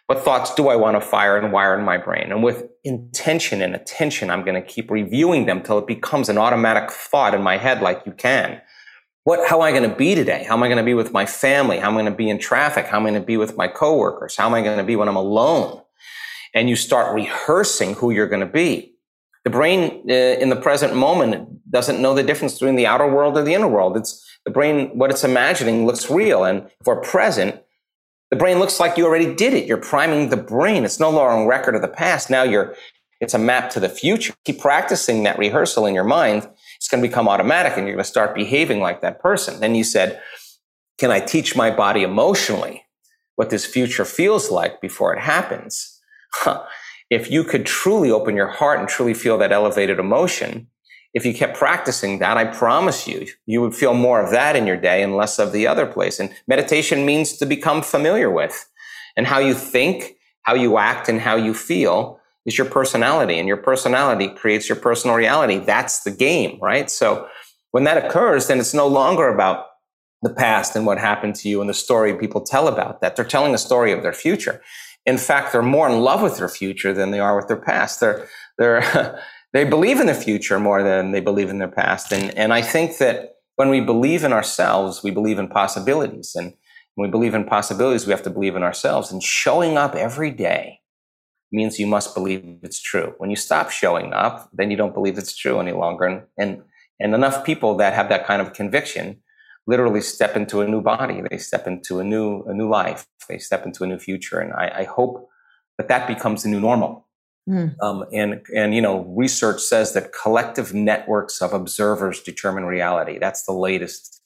What 0.07 0.25
thoughts 0.25 0.55
do 0.55 0.69
I 0.69 0.77
want 0.77 0.97
to 0.97 1.01
fire 1.01 1.37
and 1.37 1.53
wire 1.53 1.79
in 1.79 1.85
my 1.85 1.97
brain? 1.97 2.33
And 2.33 2.43
with 2.43 2.65
intention 2.83 3.63
and 3.63 3.75
attention, 3.77 4.31
I'm 4.31 4.45
going 4.45 4.61
to 4.61 4.67
keep 4.67 4.91
reviewing 4.91 5.47
them 5.47 5.63
till 5.63 5.79
it 5.79 5.87
becomes 5.87 6.29
an 6.29 6.39
automatic 6.39 6.91
thought 6.91 7.35
in 7.35 7.43
my 7.43 7.57
head, 7.57 7.81
like 7.81 8.03
you 8.07 8.13
can. 8.13 8.61
What, 9.25 9.49
how 9.49 9.57
am 9.57 9.63
I 9.63 9.71
going 9.71 9.89
to 9.89 9.95
be 9.95 10.15
today? 10.15 10.45
How 10.49 10.55
am 10.55 10.63
I 10.63 10.69
going 10.69 10.79
to 10.79 10.85
be 10.85 10.95
with 10.95 11.13
my 11.13 11.27
family? 11.27 11.79
How 11.79 11.89
am 11.89 11.95
I 11.95 12.01
going 12.01 12.13
to 12.13 12.17
be 12.17 12.31
in 12.31 12.39
traffic? 12.39 12.87
How 12.87 12.97
am 12.97 13.07
I 13.07 13.11
going 13.11 13.23
to 13.23 13.27
be 13.27 13.37
with 13.37 13.57
my 13.57 13.69
coworkers? 13.69 14.37
How 14.37 14.47
am 14.47 14.55
I 14.55 14.63
going 14.63 14.79
to 14.79 14.85
be 14.85 14.97
when 14.97 15.09
I'm 15.09 15.17
alone? 15.17 15.81
And 16.55 16.69
you 16.69 16.77
start 16.77 17.15
rehearsing 17.15 17.95
who 17.95 18.11
you're 18.11 18.29
going 18.29 18.41
to 18.41 18.47
be. 18.47 18.95
The 19.45 19.51
brain 19.51 20.05
uh, 20.09 20.13
in 20.13 20.51
the 20.51 20.57
present 20.57 20.95
moment 20.95 21.71
doesn't 21.71 22.01
know 22.01 22.15
the 22.15 22.23
difference 22.23 22.55
between 22.55 22.77
the 22.77 22.87
outer 22.87 23.09
world 23.09 23.39
and 23.39 23.47
the 23.47 23.55
inner 23.55 23.69
world. 23.69 23.97
It's 23.97 24.27
the 24.45 24.51
brain, 24.51 24.91
what 24.99 25.11
it's 25.11 25.25
imagining 25.25 25.87
looks 25.87 26.11
real. 26.11 26.45
And 26.45 26.67
if 26.81 26.87
we're 26.87 27.01
present, 27.01 27.63
the 28.31 28.37
brain 28.37 28.59
looks 28.59 28.79
like 28.79 28.97
you 28.97 29.07
already 29.07 29.35
did 29.35 29.55
it. 29.55 29.67
You're 29.67 29.79
priming 29.79 30.29
the 30.29 30.37
brain. 30.37 30.85
It's 30.85 31.01
no 31.01 31.11
longer 31.11 31.43
a 31.43 31.47
record 31.47 31.75
of 31.75 31.83
the 31.83 31.89
past. 31.89 32.31
Now 32.31 32.43
you're, 32.43 32.75
it's 33.21 33.35
a 33.35 33.39
map 33.39 33.71
to 33.71 33.81
the 33.81 33.89
future. 33.89 34.35
Keep 34.45 34.61
practicing 34.61 35.23
that 35.23 35.39
rehearsal 35.39 35.87
in 35.87 35.95
your 35.95 36.05
mind. 36.05 36.49
It's 36.77 36.89
going 36.89 37.03
to 37.03 37.09
become 37.09 37.29
automatic 37.29 37.75
and 37.77 37.87
you're 37.87 37.97
going 37.97 38.05
to 38.05 38.11
start 38.11 38.35
behaving 38.35 38.81
like 38.81 39.01
that 39.01 39.21
person. 39.21 39.61
Then 39.61 39.75
you 39.75 39.85
said, 39.85 40.21
can 40.99 41.11
I 41.11 41.21
teach 41.21 41.57
my 41.57 41.71
body 41.71 42.03
emotionally 42.03 42.85
what 43.37 43.51
this 43.51 43.65
future 43.65 44.05
feels 44.05 44.51
like 44.51 44.81
before 44.81 45.15
it 45.15 45.21
happens? 45.21 46.00
Huh. 46.33 46.65
If 47.11 47.31
you 47.31 47.43
could 47.45 47.67
truly 47.67 48.11
open 48.11 48.37
your 48.37 48.49
heart 48.49 48.79
and 48.79 48.89
truly 48.89 49.15
feel 49.15 49.37
that 49.39 49.53
elevated 49.53 49.99
emotion, 49.99 50.69
if 51.13 51.27
you 51.27 51.35
kept 51.35 51.57
practicing 51.57 52.21
that, 52.21 52.37
I 52.37 52.45
promise 52.45 53.09
you, 53.09 53.27
you 53.47 53.61
would 53.61 53.75
feel 53.75 53.95
more 53.95 54.21
of 54.23 54.31
that 54.31 54.55
in 54.55 54.67
your 54.67 54.77
day 54.77 55.03
and 55.03 55.17
less 55.17 55.39
of 55.39 55.53
the 55.53 55.67
other 55.67 55.87
place. 55.87 56.21
And 56.21 56.33
meditation 56.47 57.05
means 57.05 57.37
to 57.39 57.47
become 57.47 57.83
familiar 57.83 58.31
with. 58.31 58.69
And 59.17 59.27
how 59.27 59.41
you 59.41 59.55
think, 59.55 60.15
how 60.43 60.55
you 60.55 60.79
act, 60.79 61.09
and 61.09 61.21
how 61.21 61.35
you 61.35 61.53
feel 61.53 62.21
is 62.47 62.57
your 62.57 62.69
personality. 62.69 63.39
And 63.39 63.49
your 63.49 63.57
personality 63.57 64.29
creates 64.29 64.69
your 64.69 64.77
personal 64.77 65.17
reality. 65.17 65.59
That's 65.59 66.05
the 66.05 66.13
game, 66.13 66.61
right? 66.63 66.89
So 66.89 67.27
when 67.73 67.85
that 67.85 68.05
occurs, 68.05 68.47
then 68.47 68.61
it's 68.61 68.75
no 68.75 68.87
longer 68.87 69.29
about 69.29 69.67
the 70.23 70.31
past 70.31 70.77
and 70.77 70.87
what 70.87 70.99
happened 70.99 71.35
to 71.35 71.49
you 71.49 71.61
and 71.61 71.69
the 71.69 71.75
story 71.75 72.15
people 72.15 72.41
tell 72.41 72.69
about 72.69 73.01
that. 73.01 73.17
They're 73.17 73.25
telling 73.25 73.55
a 73.55 73.59
story 73.59 73.91
of 73.91 74.03
their 74.03 74.13
future. 74.13 74.61
In 75.07 75.19
fact, 75.19 75.53
they're 75.53 75.63
more 75.63 75.89
in 75.89 76.01
love 76.01 76.23
with 76.23 76.39
their 76.39 76.49
future 76.49 76.93
than 76.93 77.11
they 77.11 77.21
are 77.21 77.37
with 77.37 77.49
their 77.49 77.61
past. 77.61 78.01
They're, 78.01 78.29
they're, 78.59 79.23
they 79.53 79.65
believe 79.65 80.01
in 80.01 80.07
the 80.07 80.15
future 80.15 80.61
more 80.61 80.83
than 80.83 81.13
they 81.13 81.21
believe 81.21 81.49
in 81.49 81.59
their 81.59 81.69
past. 81.69 82.13
And, 82.13 82.37
and 82.37 82.53
I 82.53 82.63
think 82.63 82.99
that 82.99 83.37
when 83.57 83.69
we 83.69 83.81
believe 83.81 84.25
in 84.25 84.33
ourselves, 84.33 85.03
we 85.03 85.11
believe 85.11 85.39
in 85.39 85.49
possibilities. 85.49 86.35
And 86.35 86.55
when 86.95 87.09
we 87.09 87.11
believe 87.11 87.35
in 87.35 87.45
possibilities, 87.45 88.07
we 88.07 88.13
have 88.13 88.23
to 88.23 88.31
believe 88.31 88.57
in 88.57 88.63
ourselves. 88.63 89.11
And 89.11 89.23
showing 89.23 89.77
up 89.77 89.95
every 89.95 90.31
day 90.31 90.81
means 91.53 91.79
you 91.79 91.87
must 91.87 92.15
believe 92.15 92.59
it's 92.63 92.81
true. 92.81 93.15
When 93.19 93.31
you 93.31 93.37
stop 93.37 93.71
showing 93.71 94.13
up, 94.13 94.49
then 94.53 94.71
you 94.71 94.77
don't 94.77 94.95
believe 94.95 95.19
it's 95.19 95.37
true 95.37 95.59
any 95.61 95.73
longer. 95.73 96.05
And, 96.05 96.23
and, 96.39 96.63
and 97.01 97.15
enough 97.15 97.45
people 97.45 97.77
that 97.77 97.95
have 97.95 98.09
that 98.09 98.27
kind 98.27 98.41
of 98.41 98.53
conviction 98.53 99.21
literally 99.71 100.03
step 100.03 100.33
into 100.41 100.57
a 100.61 100.69
new 100.69 100.83
body. 100.83 101.19
They 101.29 101.39
step 101.39 101.65
into 101.67 102.01
a 102.01 102.05
new, 102.05 102.29
a 102.53 102.55
new 102.61 102.69
life. 102.69 103.07
They 103.29 103.39
step 103.39 103.63
into 103.67 103.85
a 103.85 103.87
new 103.87 103.99
future. 103.99 104.39
And 104.41 104.53
I, 104.53 104.67
I 104.83 104.85
hope 104.85 105.29
that 105.77 105.89
that 105.89 106.07
becomes 106.07 106.43
the 106.43 106.51
new 106.51 106.61
normal 106.61 106.93
Mm. 107.49 107.75
Um, 107.83 108.05
and, 108.13 108.43
and, 108.55 108.75
you 108.75 108.81
know, 108.81 109.05
research 109.17 109.61
says 109.61 109.93
that 109.95 110.13
collective 110.13 110.75
networks 110.75 111.41
of 111.41 111.53
observers 111.53 112.21
determine 112.21 112.65
reality. 112.65 113.19
That's 113.19 113.45
the 113.45 113.53
latest. 113.53 114.21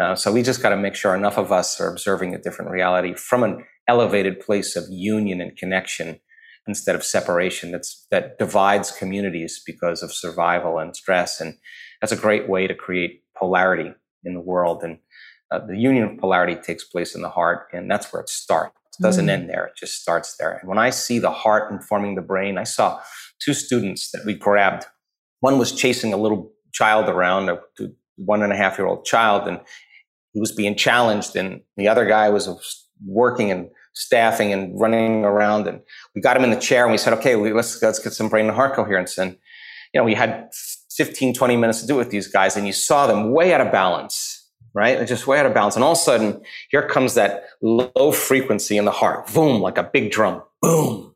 Uh, 0.00 0.14
so 0.14 0.32
we 0.32 0.42
just 0.42 0.62
got 0.62 0.70
to 0.70 0.76
make 0.76 0.94
sure 0.94 1.14
enough 1.14 1.38
of 1.38 1.52
us 1.52 1.80
are 1.80 1.90
observing 1.90 2.34
a 2.34 2.38
different 2.38 2.70
reality 2.70 3.14
from 3.14 3.42
an 3.42 3.64
elevated 3.88 4.40
place 4.40 4.76
of 4.76 4.84
union 4.88 5.40
and 5.40 5.56
connection 5.56 6.20
instead 6.66 6.94
of 6.94 7.04
separation 7.04 7.70
that's, 7.70 8.06
that 8.10 8.38
divides 8.38 8.90
communities 8.90 9.62
because 9.66 10.02
of 10.02 10.12
survival 10.12 10.78
and 10.78 10.96
stress. 10.96 11.40
And 11.40 11.54
that's 12.00 12.12
a 12.12 12.16
great 12.16 12.48
way 12.48 12.66
to 12.66 12.74
create 12.74 13.22
polarity 13.36 13.92
in 14.24 14.34
the 14.34 14.40
world. 14.40 14.82
And 14.82 14.98
uh, 15.50 15.60
the 15.66 15.76
union 15.76 16.04
of 16.04 16.18
polarity 16.18 16.56
takes 16.56 16.84
place 16.84 17.14
in 17.14 17.22
the 17.22 17.28
heart, 17.28 17.68
and 17.72 17.90
that's 17.90 18.12
where 18.12 18.22
it 18.22 18.28
starts. 18.28 18.76
It 18.98 19.02
doesn't 19.02 19.26
mm. 19.26 19.30
end 19.30 19.50
there. 19.50 19.66
It 19.66 19.76
just 19.76 20.00
starts 20.00 20.36
there. 20.36 20.58
And 20.58 20.68
when 20.68 20.78
I 20.78 20.90
see 20.90 21.18
the 21.18 21.30
heart 21.30 21.72
informing 21.72 22.14
the 22.14 22.22
brain, 22.22 22.58
I 22.58 22.64
saw 22.64 23.00
two 23.40 23.54
students 23.54 24.10
that 24.12 24.24
we 24.24 24.34
grabbed. 24.34 24.86
One 25.40 25.58
was 25.58 25.72
chasing 25.72 26.12
a 26.12 26.16
little 26.16 26.52
child 26.72 27.08
around, 27.08 27.48
a 27.48 27.60
one 28.16 28.42
and 28.42 28.52
a 28.52 28.56
half 28.56 28.78
year 28.78 28.86
old 28.86 29.04
child, 29.04 29.48
and 29.48 29.60
he 30.32 30.40
was 30.40 30.52
being 30.52 30.76
challenged. 30.76 31.36
And 31.36 31.62
the 31.76 31.88
other 31.88 32.06
guy 32.06 32.28
was 32.30 32.48
working 33.04 33.50
and 33.50 33.68
staffing 33.94 34.52
and 34.52 34.78
running 34.78 35.24
around. 35.24 35.66
And 35.66 35.80
we 36.14 36.20
got 36.20 36.36
him 36.36 36.44
in 36.44 36.50
the 36.50 36.60
chair 36.60 36.84
and 36.84 36.92
we 36.92 36.98
said, 36.98 37.12
okay, 37.14 37.36
let's, 37.36 37.80
let's 37.82 37.98
get 37.98 38.12
some 38.12 38.28
brain 38.28 38.46
and 38.46 38.54
heart 38.54 38.74
coherence. 38.74 39.18
And, 39.18 39.32
you 39.92 40.00
know, 40.00 40.04
we 40.04 40.14
had 40.14 40.48
15, 40.96 41.34
20 41.34 41.56
minutes 41.56 41.80
to 41.80 41.86
do 41.86 41.94
it 41.94 41.98
with 41.98 42.10
these 42.10 42.28
guys 42.28 42.56
and 42.56 42.66
you 42.66 42.72
saw 42.72 43.06
them 43.06 43.32
way 43.32 43.52
out 43.52 43.60
of 43.60 43.70
balance 43.72 44.44
right? 44.74 45.00
It's 45.00 45.08
just 45.08 45.26
way 45.26 45.38
out 45.38 45.46
of 45.46 45.54
balance. 45.54 45.76
And 45.76 45.84
all 45.84 45.92
of 45.92 45.98
a 45.98 46.00
sudden, 46.00 46.42
here 46.68 46.86
comes 46.86 47.14
that 47.14 47.44
low 47.62 48.12
frequency 48.12 48.76
in 48.76 48.84
the 48.84 48.90
heart. 48.90 49.32
Boom, 49.32 49.62
like 49.62 49.78
a 49.78 49.84
big 49.84 50.10
drum. 50.10 50.42
Boom. 50.60 51.14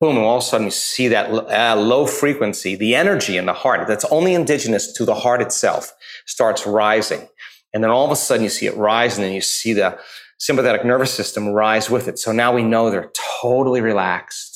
Boom. 0.00 0.16
And 0.16 0.24
all 0.24 0.38
of 0.38 0.42
a 0.42 0.46
sudden, 0.46 0.66
you 0.66 0.70
see 0.70 1.08
that 1.08 1.30
uh, 1.30 1.80
low 1.80 2.06
frequency, 2.06 2.76
the 2.76 2.94
energy 2.94 3.36
in 3.36 3.46
the 3.46 3.52
heart 3.52 3.86
that's 3.86 4.04
only 4.06 4.34
indigenous 4.34 4.92
to 4.92 5.04
the 5.04 5.14
heart 5.14 5.42
itself 5.42 5.92
starts 6.26 6.66
rising. 6.66 7.28
And 7.74 7.82
then 7.82 7.90
all 7.90 8.04
of 8.04 8.10
a 8.10 8.16
sudden, 8.16 8.44
you 8.44 8.50
see 8.50 8.66
it 8.66 8.76
rise 8.76 9.16
and 9.16 9.24
then 9.24 9.32
you 9.32 9.40
see 9.40 9.72
the 9.72 9.98
sympathetic 10.38 10.84
nervous 10.84 11.12
system 11.12 11.48
rise 11.48 11.88
with 11.88 12.08
it. 12.08 12.18
So 12.18 12.32
now 12.32 12.52
we 12.52 12.62
know 12.62 12.90
they're 12.90 13.12
totally 13.40 13.80
relaxed 13.80 14.51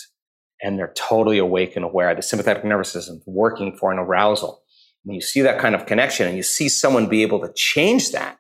and 0.67 0.77
they're 0.77 0.93
totally 0.97 1.39
awake 1.39 1.77
and 1.77 1.85
aware. 1.85 2.13
The 2.13 2.23
sympathetic 2.23 2.65
nervous 2.65 2.91
system 2.91 3.19
is 3.19 3.23
working 3.25 3.77
for 3.77 3.93
an 3.93 4.01
arousal. 4.01 4.65
When 5.05 5.15
you 5.15 5.21
see 5.21 5.41
that 5.43 5.61
kind 5.61 5.77
of 5.77 5.87
connection 5.87 6.27
and 6.27 6.37
you 6.37 6.43
see 6.43 6.69
someone 6.69 7.09
be 7.09 7.23
able 7.23 7.41
to 7.43 7.53
change 7.55 8.11
that 8.11 8.39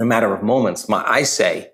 in 0.00 0.06
a 0.06 0.08
matter 0.08 0.34
of 0.34 0.42
moments, 0.42 0.88
my, 0.88 1.04
I 1.06 1.22
say 1.22 1.70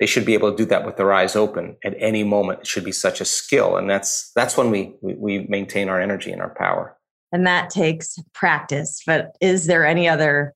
they 0.00 0.06
should 0.06 0.26
be 0.26 0.34
able 0.34 0.50
to 0.50 0.56
do 0.56 0.64
that 0.64 0.84
with 0.84 0.96
their 0.96 1.12
eyes 1.12 1.36
open 1.36 1.76
at 1.84 1.94
any 1.98 2.24
moment. 2.24 2.62
It 2.62 2.66
should 2.66 2.84
be 2.84 2.90
such 2.90 3.20
a 3.20 3.24
skill. 3.24 3.76
And 3.76 3.88
that's, 3.88 4.32
that's 4.34 4.56
when 4.56 4.72
we, 4.72 4.96
we, 5.00 5.14
we 5.14 5.46
maintain 5.48 5.88
our 5.88 6.00
energy 6.00 6.32
and 6.32 6.42
our 6.42 6.52
power. 6.56 6.98
And 7.30 7.46
that 7.46 7.70
takes 7.70 8.18
practice. 8.34 9.02
But 9.06 9.36
is 9.40 9.66
there 9.66 9.86
any 9.86 10.08
other 10.08 10.52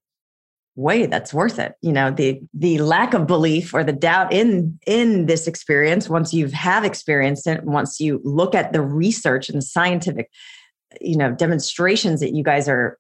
way 0.76 1.06
that's 1.06 1.34
worth 1.34 1.58
it. 1.58 1.74
You 1.80 1.92
know 1.92 2.10
the 2.10 2.40
the 2.54 2.78
lack 2.78 3.14
of 3.14 3.26
belief 3.26 3.74
or 3.74 3.82
the 3.82 3.92
doubt 3.92 4.32
in 4.32 4.78
in 4.86 5.26
this 5.26 5.46
experience 5.46 6.08
once 6.08 6.32
you 6.32 6.48
have 6.48 6.84
experienced 6.84 7.46
it 7.46 7.64
once 7.64 7.98
you 7.98 8.20
look 8.22 8.54
at 8.54 8.72
the 8.72 8.82
research 8.82 9.48
and 9.48 9.58
the 9.58 9.62
scientific 9.62 10.30
you 11.00 11.16
know 11.16 11.32
demonstrations 11.32 12.20
that 12.20 12.34
you 12.34 12.44
guys 12.44 12.68
are 12.68 12.98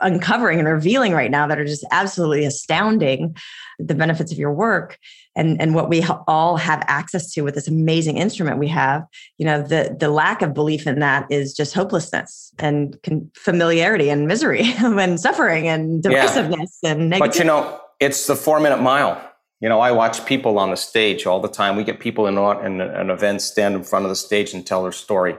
uncovering 0.00 0.58
and 0.58 0.68
revealing 0.68 1.12
right 1.12 1.30
now 1.30 1.46
that 1.46 1.58
are 1.58 1.64
just 1.64 1.84
absolutely 1.90 2.44
astounding 2.44 3.36
the 3.78 3.94
benefits 3.94 4.32
of 4.32 4.38
your 4.38 4.52
work 4.52 4.98
and 5.34 5.60
and 5.60 5.74
what 5.74 5.88
we 5.88 6.04
all 6.26 6.56
have 6.56 6.82
access 6.86 7.32
to 7.32 7.42
with 7.42 7.54
this 7.54 7.68
amazing 7.68 8.16
instrument 8.16 8.58
we 8.58 8.68
have 8.68 9.04
you 9.38 9.44
know 9.46 9.62
the 9.62 9.94
the 9.98 10.08
lack 10.08 10.42
of 10.42 10.54
belief 10.54 10.86
in 10.86 10.98
that 10.98 11.26
is 11.30 11.54
just 11.54 11.74
hopelessness 11.74 12.52
and 12.58 12.96
con- 13.02 13.30
familiarity 13.34 14.08
and 14.08 14.26
misery 14.26 14.62
and 14.78 15.20
suffering 15.20 15.68
and 15.68 16.02
divisiveness 16.02 16.78
yeah. 16.82 16.92
and 16.92 17.12
negativity. 17.12 17.18
but 17.18 17.38
you 17.38 17.44
know 17.44 17.80
it's 18.00 18.26
the 18.26 18.36
4 18.36 18.60
minute 18.60 18.80
mile 18.80 19.20
you 19.60 19.68
know 19.68 19.80
i 19.80 19.92
watch 19.92 20.24
people 20.26 20.58
on 20.58 20.70
the 20.70 20.76
stage 20.76 21.26
all 21.26 21.40
the 21.40 21.48
time 21.48 21.76
we 21.76 21.84
get 21.84 22.00
people 22.00 22.26
in, 22.26 22.36
in 22.64 22.80
an 22.80 23.10
event 23.10 23.42
stand 23.42 23.74
in 23.74 23.84
front 23.84 24.04
of 24.04 24.08
the 24.08 24.16
stage 24.16 24.52
and 24.52 24.66
tell 24.66 24.82
their 24.82 24.92
story 24.92 25.36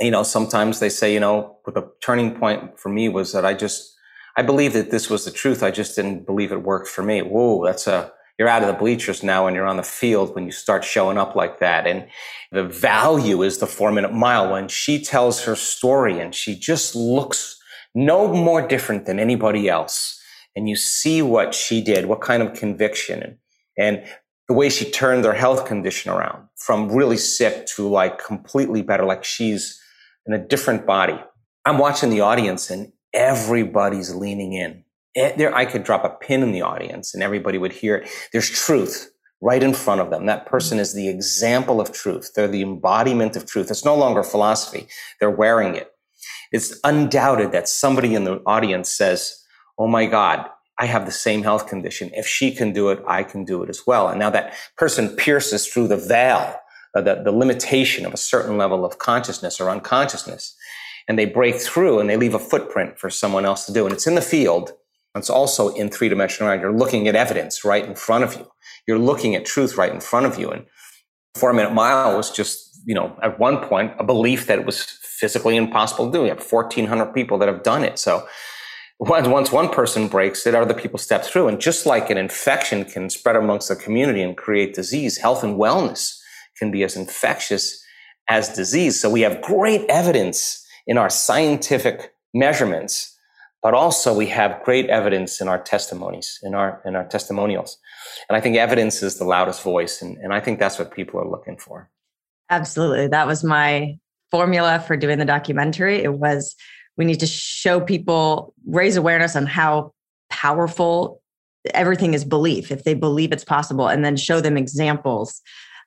you 0.00 0.10
know, 0.10 0.22
sometimes 0.22 0.80
they 0.80 0.88
say, 0.88 1.12
you 1.12 1.20
know, 1.20 1.58
the 1.66 1.90
turning 2.00 2.34
point 2.34 2.78
for 2.78 2.88
me 2.88 3.08
was 3.08 3.32
that 3.32 3.44
I 3.44 3.54
just, 3.54 3.94
I 4.36 4.42
believe 4.42 4.72
that 4.72 4.90
this 4.90 5.08
was 5.08 5.24
the 5.24 5.30
truth. 5.30 5.62
I 5.62 5.70
just 5.70 5.94
didn't 5.94 6.26
believe 6.26 6.52
it 6.52 6.62
worked 6.62 6.88
for 6.88 7.02
me. 7.02 7.22
Whoa, 7.22 7.64
that's 7.64 7.86
a, 7.86 8.12
you're 8.38 8.48
out 8.48 8.62
of 8.62 8.68
the 8.68 8.74
bleachers 8.74 9.22
now 9.22 9.46
and 9.46 9.54
you're 9.54 9.66
on 9.66 9.76
the 9.76 9.84
field 9.84 10.34
when 10.34 10.44
you 10.44 10.50
start 10.50 10.82
showing 10.82 11.18
up 11.18 11.36
like 11.36 11.60
that. 11.60 11.86
And 11.86 12.08
the 12.50 12.64
value 12.64 13.42
is 13.42 13.58
the 13.58 13.66
four 13.66 13.92
minute 13.92 14.12
mile 14.12 14.50
when 14.50 14.66
she 14.66 15.02
tells 15.02 15.44
her 15.44 15.54
story 15.54 16.18
and 16.18 16.34
she 16.34 16.58
just 16.58 16.96
looks 16.96 17.56
no 17.94 18.26
more 18.32 18.66
different 18.66 19.06
than 19.06 19.20
anybody 19.20 19.68
else. 19.68 20.20
And 20.56 20.68
you 20.68 20.74
see 20.74 21.22
what 21.22 21.54
she 21.54 21.80
did, 21.80 22.06
what 22.06 22.20
kind 22.20 22.42
of 22.42 22.54
conviction 22.54 23.22
and, 23.22 23.36
and 23.78 24.04
the 24.48 24.54
way 24.54 24.68
she 24.68 24.90
turned 24.90 25.24
their 25.24 25.34
health 25.34 25.64
condition 25.66 26.10
around 26.12 26.48
from 26.56 26.90
really 26.90 27.16
sick 27.16 27.66
to 27.66 27.88
like 27.88 28.24
completely 28.24 28.82
better, 28.82 29.04
like 29.04 29.24
she's 29.24 29.80
in 30.26 30.34
a 30.34 30.38
different 30.38 30.86
body. 30.86 31.18
I'm 31.64 31.78
watching 31.78 32.10
the 32.10 32.20
audience 32.20 32.70
and 32.70 32.92
everybody's 33.12 34.14
leaning 34.14 34.52
in. 34.52 34.84
Eh, 35.16 35.34
there, 35.36 35.54
I 35.54 35.64
could 35.64 35.84
drop 35.84 36.04
a 36.04 36.10
pin 36.10 36.42
in 36.42 36.52
the 36.52 36.62
audience 36.62 37.14
and 37.14 37.22
everybody 37.22 37.58
would 37.58 37.72
hear 37.72 37.96
it. 37.96 38.08
There's 38.32 38.50
truth 38.50 39.10
right 39.40 39.62
in 39.62 39.74
front 39.74 40.00
of 40.00 40.10
them. 40.10 40.26
That 40.26 40.46
person 40.46 40.78
is 40.78 40.94
the 40.94 41.08
example 41.08 41.80
of 41.80 41.92
truth. 41.92 42.32
They're 42.34 42.48
the 42.48 42.62
embodiment 42.62 43.36
of 43.36 43.46
truth. 43.46 43.70
It's 43.70 43.84
no 43.84 43.94
longer 43.94 44.22
philosophy. 44.22 44.88
They're 45.20 45.30
wearing 45.30 45.74
it. 45.74 45.90
It's 46.52 46.78
undoubted 46.84 47.52
that 47.52 47.68
somebody 47.68 48.14
in 48.14 48.24
the 48.24 48.40
audience 48.46 48.88
says, 48.90 49.42
Oh 49.78 49.86
my 49.86 50.06
God, 50.06 50.48
I 50.78 50.86
have 50.86 51.06
the 51.06 51.12
same 51.12 51.42
health 51.42 51.68
condition. 51.68 52.10
If 52.14 52.26
she 52.26 52.54
can 52.54 52.72
do 52.72 52.90
it, 52.90 53.02
I 53.06 53.22
can 53.22 53.44
do 53.44 53.62
it 53.62 53.70
as 53.70 53.82
well. 53.86 54.08
And 54.08 54.18
now 54.18 54.30
that 54.30 54.54
person 54.76 55.14
pierces 55.16 55.66
through 55.66 55.88
the 55.88 55.96
veil 55.96 56.56
uh, 56.94 57.00
the, 57.00 57.22
the 57.22 57.32
limitation 57.32 58.06
of 58.06 58.14
a 58.14 58.18
certain 58.18 58.56
level 58.56 58.84
of 58.84 58.98
consciousness 58.98 59.60
or 59.60 59.68
unconsciousness. 59.70 60.54
And 61.08 61.18
they 61.18 61.26
break 61.26 61.56
through 61.56 61.98
and 61.98 62.08
they 62.08 62.16
leave 62.16 62.34
a 62.34 62.38
footprint 62.38 62.98
for 62.98 63.10
someone 63.10 63.44
else 63.44 63.66
to 63.66 63.72
do. 63.72 63.84
And 63.84 63.92
it's 63.92 64.06
in 64.06 64.14
the 64.14 64.22
field. 64.22 64.72
It's 65.14 65.30
also 65.30 65.68
in 65.68 65.90
three 65.90 66.08
dimensional 66.08 66.48
reality. 66.48 66.62
You're 66.62 66.78
looking 66.78 67.06
at 67.08 67.14
evidence 67.14 67.64
right 67.64 67.84
in 67.84 67.94
front 67.94 68.24
of 68.24 68.34
you. 68.34 68.50
You're 68.86 68.98
looking 68.98 69.34
at 69.34 69.44
truth 69.44 69.76
right 69.76 69.92
in 69.92 70.00
front 70.00 70.26
of 70.26 70.38
you. 70.38 70.50
And 70.50 70.66
four 71.34 71.52
minute 71.52 71.72
mile 71.72 72.16
was 72.16 72.30
just, 72.30 72.80
you 72.84 72.94
know, 72.94 73.16
at 73.22 73.38
one 73.38 73.58
point, 73.58 73.92
a 73.98 74.04
belief 74.04 74.46
that 74.46 74.58
it 74.58 74.66
was 74.66 74.82
physically 74.82 75.56
impossible 75.56 76.06
to 76.06 76.12
do. 76.12 76.22
We 76.22 76.28
have 76.28 76.44
1,400 76.44 77.12
people 77.12 77.38
that 77.38 77.48
have 77.48 77.62
done 77.62 77.84
it. 77.84 77.98
So 77.98 78.26
once 78.98 79.52
one 79.52 79.68
person 79.68 80.08
breaks 80.08 80.46
it, 80.46 80.54
other 80.54 80.74
people 80.74 80.98
step 80.98 81.24
through. 81.24 81.48
And 81.48 81.60
just 81.60 81.86
like 81.86 82.10
an 82.10 82.18
infection 82.18 82.84
can 82.84 83.10
spread 83.10 83.36
amongst 83.36 83.68
the 83.68 83.76
community 83.76 84.22
and 84.22 84.36
create 84.36 84.74
disease, 84.74 85.18
health 85.18 85.44
and 85.44 85.56
wellness 85.58 86.20
can 86.58 86.70
be 86.70 86.82
as 86.82 86.96
infectious 86.96 87.82
as 88.28 88.48
disease. 88.50 89.00
So 89.00 89.10
we 89.10 89.20
have 89.22 89.42
great 89.42 89.84
evidence 89.88 90.64
in 90.86 90.98
our 90.98 91.10
scientific 91.10 92.14
measurements, 92.32 93.16
but 93.62 93.74
also 93.74 94.14
we 94.14 94.26
have 94.26 94.62
great 94.64 94.88
evidence 94.90 95.40
in 95.40 95.48
our 95.48 95.62
testimonies, 95.62 96.38
in 96.42 96.54
our, 96.54 96.82
in 96.84 96.96
our 96.96 97.04
testimonials. 97.04 97.78
And 98.28 98.36
I 98.36 98.40
think 98.40 98.56
evidence 98.56 99.02
is 99.02 99.18
the 99.18 99.24
loudest 99.24 99.62
voice. 99.62 100.02
And, 100.02 100.16
and 100.18 100.32
I 100.32 100.40
think 100.40 100.58
that's 100.58 100.78
what 100.78 100.92
people 100.92 101.20
are 101.20 101.28
looking 101.28 101.56
for. 101.56 101.90
Absolutely. 102.50 103.08
That 103.08 103.26
was 103.26 103.42
my 103.42 103.98
formula 104.30 104.82
for 104.86 104.96
doing 104.96 105.18
the 105.18 105.24
documentary. 105.24 106.02
It 106.02 106.14
was 106.14 106.54
we 106.96 107.04
need 107.04 107.20
to 107.20 107.26
show 107.26 107.80
people, 107.80 108.54
raise 108.66 108.96
awareness 108.96 109.34
on 109.34 109.46
how 109.46 109.92
powerful 110.30 111.20
everything 111.72 112.14
is 112.14 112.24
belief, 112.24 112.70
if 112.70 112.84
they 112.84 112.94
believe 112.94 113.32
it's 113.32 113.44
possible, 113.44 113.88
and 113.88 114.04
then 114.04 114.16
show 114.16 114.40
them 114.40 114.56
examples 114.56 115.40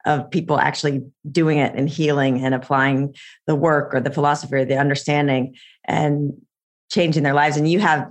of 0.06 0.30
people 0.32 0.60
actually 0.60 1.02
doing 1.32 1.58
it 1.58 1.74
and 1.76 1.90
healing 1.90 2.44
and 2.44 2.54
applying 2.54 3.14
the 3.46 3.56
work 3.56 3.94
or 3.94 4.00
the 4.00 4.12
philosophy 4.12 4.56
or 4.56 4.66
the 4.66 4.78
understanding 4.78 5.56
and 5.86 6.34
changing 6.92 7.24
their 7.24 7.34
lives. 7.34 7.58
And 7.58 7.70
you 7.70 7.80
have 7.80 8.08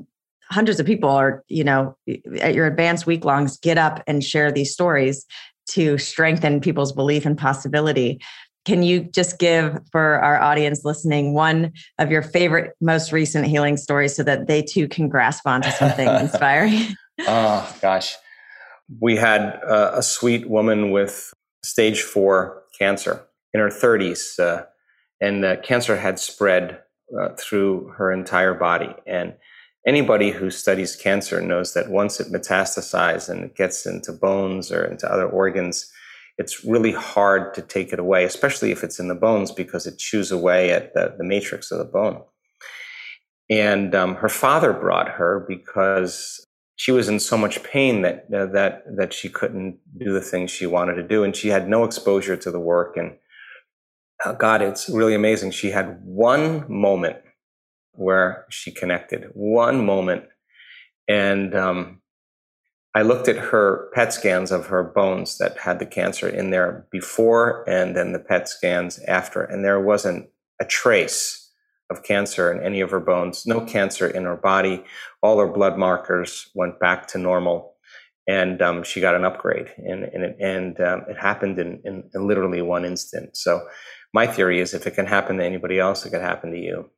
hundreds 0.50 0.78
of 0.78 0.86
people 0.86 1.10
or 1.10 1.42
you 1.48 1.64
know 1.64 1.96
at 2.40 2.54
your 2.54 2.66
advanced 2.66 3.04
week 3.04 3.24
longs 3.24 3.58
get 3.58 3.78
up 3.78 4.02
and 4.06 4.22
share 4.22 4.52
these 4.52 4.72
stories 4.72 5.26
to 5.68 5.98
strengthen 5.98 6.60
people's 6.60 6.92
belief 6.92 7.26
and 7.26 7.36
possibility. 7.36 8.20
Can 8.64 8.82
you 8.82 9.00
just 9.00 9.38
give 9.38 9.78
for 9.92 10.20
our 10.20 10.40
audience 10.40 10.84
listening 10.84 11.34
one 11.34 11.72
of 11.98 12.10
your 12.10 12.22
favorite 12.22 12.74
most 12.80 13.12
recent 13.12 13.46
healing 13.46 13.76
stories 13.76 14.14
so 14.14 14.22
that 14.24 14.46
they 14.46 14.62
too 14.62 14.88
can 14.88 15.08
grasp 15.08 15.46
onto 15.46 15.70
something 15.70 16.08
inspiring? 16.20 16.96
Oh 17.20 17.76
gosh. 17.80 18.16
We 19.00 19.16
had 19.16 19.42
a, 19.42 19.98
a 19.98 20.02
sweet 20.02 20.48
woman 20.48 20.90
with 20.90 21.32
stage 21.66 22.02
four 22.02 22.62
cancer 22.78 23.26
in 23.52 23.60
her 23.60 23.68
30s. 23.68 24.38
Uh, 24.38 24.64
and 25.20 25.42
the 25.42 25.60
cancer 25.62 25.96
had 25.96 26.18
spread 26.18 26.80
uh, 27.18 27.30
through 27.38 27.92
her 27.96 28.12
entire 28.12 28.54
body. 28.54 28.94
And 29.06 29.34
anybody 29.86 30.30
who 30.30 30.50
studies 30.50 30.96
cancer 30.96 31.40
knows 31.40 31.74
that 31.74 31.90
once 31.90 32.20
it 32.20 32.32
metastasizes 32.32 33.28
and 33.28 33.44
it 33.44 33.56
gets 33.56 33.86
into 33.86 34.12
bones 34.12 34.70
or 34.70 34.84
into 34.84 35.10
other 35.10 35.28
organs, 35.28 35.90
it's 36.38 36.64
really 36.64 36.92
hard 36.92 37.54
to 37.54 37.62
take 37.62 37.92
it 37.92 37.98
away, 37.98 38.24
especially 38.24 38.70
if 38.70 38.84
it's 38.84 38.98
in 38.98 39.08
the 39.08 39.14
bones 39.14 39.50
because 39.52 39.86
it 39.86 39.98
chews 39.98 40.30
away 40.30 40.70
at 40.70 40.92
the, 40.92 41.14
the 41.16 41.24
matrix 41.24 41.70
of 41.70 41.78
the 41.78 41.84
bone. 41.84 42.22
And 43.48 43.94
um, 43.94 44.16
her 44.16 44.28
father 44.28 44.72
brought 44.72 45.08
her 45.08 45.44
because 45.48 46.44
she 46.76 46.92
was 46.92 47.08
in 47.08 47.18
so 47.18 47.38
much 47.38 47.62
pain 47.62 48.02
that 48.02 48.26
uh, 48.34 48.46
that 48.46 48.84
that 48.96 49.12
she 49.12 49.28
couldn't 49.28 49.78
do 49.98 50.12
the 50.12 50.20
things 50.20 50.50
she 50.50 50.66
wanted 50.66 50.94
to 50.94 51.02
do, 51.02 51.24
and 51.24 51.34
she 51.34 51.48
had 51.48 51.68
no 51.68 51.84
exposure 51.84 52.36
to 52.36 52.50
the 52.50 52.60
work. 52.60 52.96
And 52.96 53.16
uh, 54.24 54.34
God, 54.34 54.62
it's 54.62 54.88
really 54.88 55.14
amazing. 55.14 55.50
She 55.50 55.70
had 55.70 56.00
one 56.04 56.64
moment 56.68 57.16
where 57.92 58.44
she 58.50 58.70
connected, 58.70 59.30
one 59.32 59.84
moment, 59.84 60.24
and 61.08 61.54
um, 61.54 62.02
I 62.94 63.02
looked 63.02 63.28
at 63.28 63.36
her 63.36 63.90
PET 63.94 64.12
scans 64.12 64.52
of 64.52 64.66
her 64.66 64.82
bones 64.82 65.38
that 65.38 65.58
had 65.58 65.78
the 65.78 65.86
cancer 65.86 66.28
in 66.28 66.50
there 66.50 66.86
before, 66.92 67.68
and 67.68 67.96
then 67.96 68.12
the 68.12 68.18
PET 68.18 68.50
scans 68.50 68.98
after, 69.08 69.42
and 69.42 69.64
there 69.64 69.80
wasn't 69.80 70.28
a 70.60 70.66
trace 70.66 71.45
of 71.90 72.02
cancer 72.02 72.52
in 72.52 72.64
any 72.64 72.80
of 72.80 72.90
her 72.90 73.00
bones, 73.00 73.46
no 73.46 73.60
cancer 73.60 74.08
in 74.08 74.24
her 74.24 74.36
body. 74.36 74.84
All 75.22 75.38
her 75.38 75.46
blood 75.46 75.78
markers 75.78 76.50
went 76.54 76.80
back 76.80 77.06
to 77.08 77.18
normal. 77.18 77.74
And 78.28 78.60
um, 78.60 78.82
she 78.82 79.00
got 79.00 79.14
an 79.14 79.24
upgrade, 79.24 79.68
and 79.76 80.02
and 80.02 80.24
it, 80.24 80.36
and 80.40 80.80
um, 80.80 81.04
it 81.08 81.16
happened 81.16 81.60
in, 81.60 81.80
in, 81.84 82.10
in 82.12 82.26
literally 82.26 82.60
one 82.60 82.84
instant. 82.84 83.36
So, 83.36 83.64
my 84.12 84.26
theory 84.26 84.58
is, 84.60 84.74
if 84.74 84.84
it 84.84 84.96
can 84.96 85.06
happen 85.06 85.36
to 85.36 85.44
anybody 85.44 85.78
else, 85.78 86.04
it 86.04 86.10
can 86.10 86.20
happen 86.20 86.50
to 86.50 86.58
you. 86.58 86.90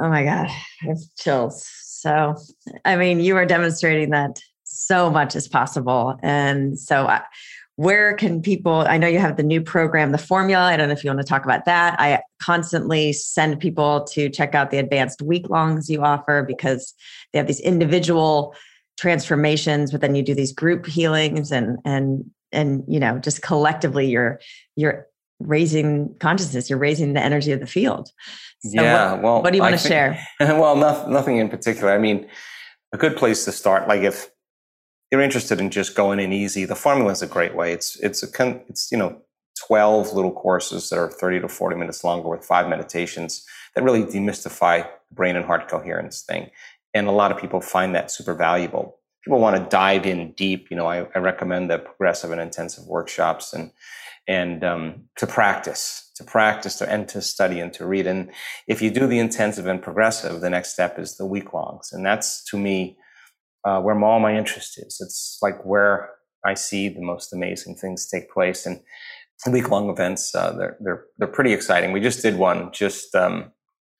Oh 0.00 0.08
my 0.08 0.22
God, 0.22 0.48
it's 0.84 1.10
chills. 1.18 1.66
So, 1.66 2.36
I 2.84 2.94
mean, 2.94 3.18
you 3.18 3.36
are 3.36 3.46
demonstrating 3.46 4.10
that 4.10 4.40
so 4.62 5.10
much 5.10 5.34
is 5.34 5.48
possible, 5.48 6.16
and 6.22 6.78
so 6.78 7.08
I, 7.08 7.22
where 7.78 8.12
can 8.14 8.42
people 8.42 8.80
i 8.88 8.98
know 8.98 9.06
you 9.06 9.20
have 9.20 9.36
the 9.36 9.42
new 9.44 9.62
program 9.62 10.10
the 10.10 10.18
formula. 10.18 10.64
I 10.64 10.76
don't 10.76 10.88
know 10.88 10.92
if 10.92 11.04
you 11.04 11.10
want 11.10 11.20
to 11.20 11.26
talk 11.26 11.44
about 11.44 11.64
that. 11.66 11.98
I 12.00 12.20
constantly 12.42 13.12
send 13.12 13.60
people 13.60 14.02
to 14.12 14.28
check 14.28 14.56
out 14.56 14.72
the 14.72 14.78
advanced 14.78 15.22
week 15.22 15.48
longs 15.48 15.88
you 15.88 16.02
offer 16.02 16.42
because 16.42 16.92
they 17.32 17.38
have 17.38 17.46
these 17.46 17.60
individual 17.60 18.52
transformations, 18.98 19.92
but 19.92 20.00
then 20.00 20.16
you 20.16 20.24
do 20.24 20.34
these 20.34 20.52
group 20.52 20.86
healings 20.86 21.52
and 21.52 21.78
and 21.84 22.28
and 22.50 22.82
you 22.88 22.98
know 22.98 23.20
just 23.20 23.42
collectively 23.42 24.08
you're 24.08 24.40
you're 24.74 25.06
raising 25.38 26.12
consciousness 26.18 26.68
you're 26.68 26.80
raising 26.80 27.12
the 27.12 27.22
energy 27.22 27.52
of 27.52 27.60
the 27.60 27.66
field. 27.66 28.10
So 28.64 28.82
yeah 28.82 29.12
what, 29.12 29.22
well 29.22 29.42
what 29.42 29.50
do 29.52 29.56
you 29.56 29.62
want 29.62 29.78
to 29.78 29.88
share? 29.88 30.18
well 30.40 30.74
nothing, 30.74 31.12
nothing 31.12 31.36
in 31.36 31.48
particular. 31.48 31.92
I 31.92 31.98
mean 31.98 32.26
a 32.92 32.96
good 32.96 33.16
place 33.16 33.44
to 33.44 33.52
start 33.52 33.86
like 33.86 34.02
if 34.02 34.30
you're 35.10 35.22
interested 35.22 35.60
in 35.60 35.70
just 35.70 35.94
going 35.94 36.20
in 36.20 36.32
easy. 36.32 36.64
The 36.64 36.74
formula 36.74 37.12
is 37.12 37.22
a 37.22 37.26
great 37.26 37.54
way. 37.54 37.72
It's 37.72 37.96
it's 38.00 38.22
a 38.22 38.60
it's 38.68 38.92
you 38.92 38.98
know 38.98 39.20
12 39.66 40.12
little 40.12 40.32
courses 40.32 40.88
that 40.90 40.98
are 40.98 41.10
30 41.10 41.40
to 41.40 41.48
40 41.48 41.76
minutes 41.76 42.04
longer 42.04 42.28
with 42.28 42.44
five 42.44 42.68
meditations 42.68 43.44
that 43.74 43.82
really 43.82 44.04
demystify 44.04 44.88
brain 45.12 45.36
and 45.36 45.44
heart 45.44 45.68
coherence 45.68 46.22
thing. 46.22 46.50
And 46.94 47.06
a 47.06 47.12
lot 47.12 47.32
of 47.32 47.38
people 47.38 47.60
find 47.60 47.94
that 47.94 48.10
super 48.10 48.34
valuable. 48.34 48.98
People 49.24 49.40
want 49.40 49.56
to 49.56 49.68
dive 49.68 50.06
in 50.06 50.32
deep, 50.32 50.68
you 50.70 50.76
know, 50.76 50.86
I, 50.86 51.06
I 51.14 51.18
recommend 51.18 51.70
the 51.70 51.78
progressive 51.78 52.30
and 52.30 52.40
intensive 52.40 52.86
workshops 52.86 53.52
and 53.52 53.72
and 54.26 54.62
um, 54.62 55.04
to 55.16 55.26
practice, 55.26 56.10
to 56.16 56.22
practice, 56.22 56.76
to 56.76 56.90
and 56.90 57.08
to 57.08 57.22
study 57.22 57.60
and 57.60 57.72
to 57.72 57.86
read. 57.86 58.06
And 58.06 58.30
if 58.66 58.82
you 58.82 58.90
do 58.90 59.06
the 59.06 59.18
intensive 59.18 59.66
and 59.66 59.80
progressive, 59.80 60.42
the 60.42 60.50
next 60.50 60.74
step 60.74 60.98
is 60.98 61.16
the 61.16 61.24
week 61.24 61.54
longs, 61.54 61.92
and 61.92 62.04
that's 62.04 62.44
to 62.44 62.58
me 62.58 62.98
uh, 63.64 63.80
where 63.80 63.98
all 64.02 64.20
my 64.20 64.36
interest 64.36 64.78
is. 64.78 64.98
It's 65.00 65.38
like 65.42 65.64
where 65.64 66.10
I 66.44 66.54
see 66.54 66.88
the 66.88 67.02
most 67.02 67.32
amazing 67.32 67.76
things 67.76 68.08
take 68.08 68.30
place, 68.30 68.66
and 68.66 68.80
week 69.50 69.70
long 69.70 69.88
events 69.88 70.34
uh, 70.34 70.52
they're 70.52 70.76
they're 70.80 71.04
they're 71.18 71.28
pretty 71.28 71.52
exciting. 71.52 71.92
We 71.92 72.00
just 72.00 72.22
did 72.22 72.36
one 72.36 72.70
just 72.72 73.14
um, 73.14 73.52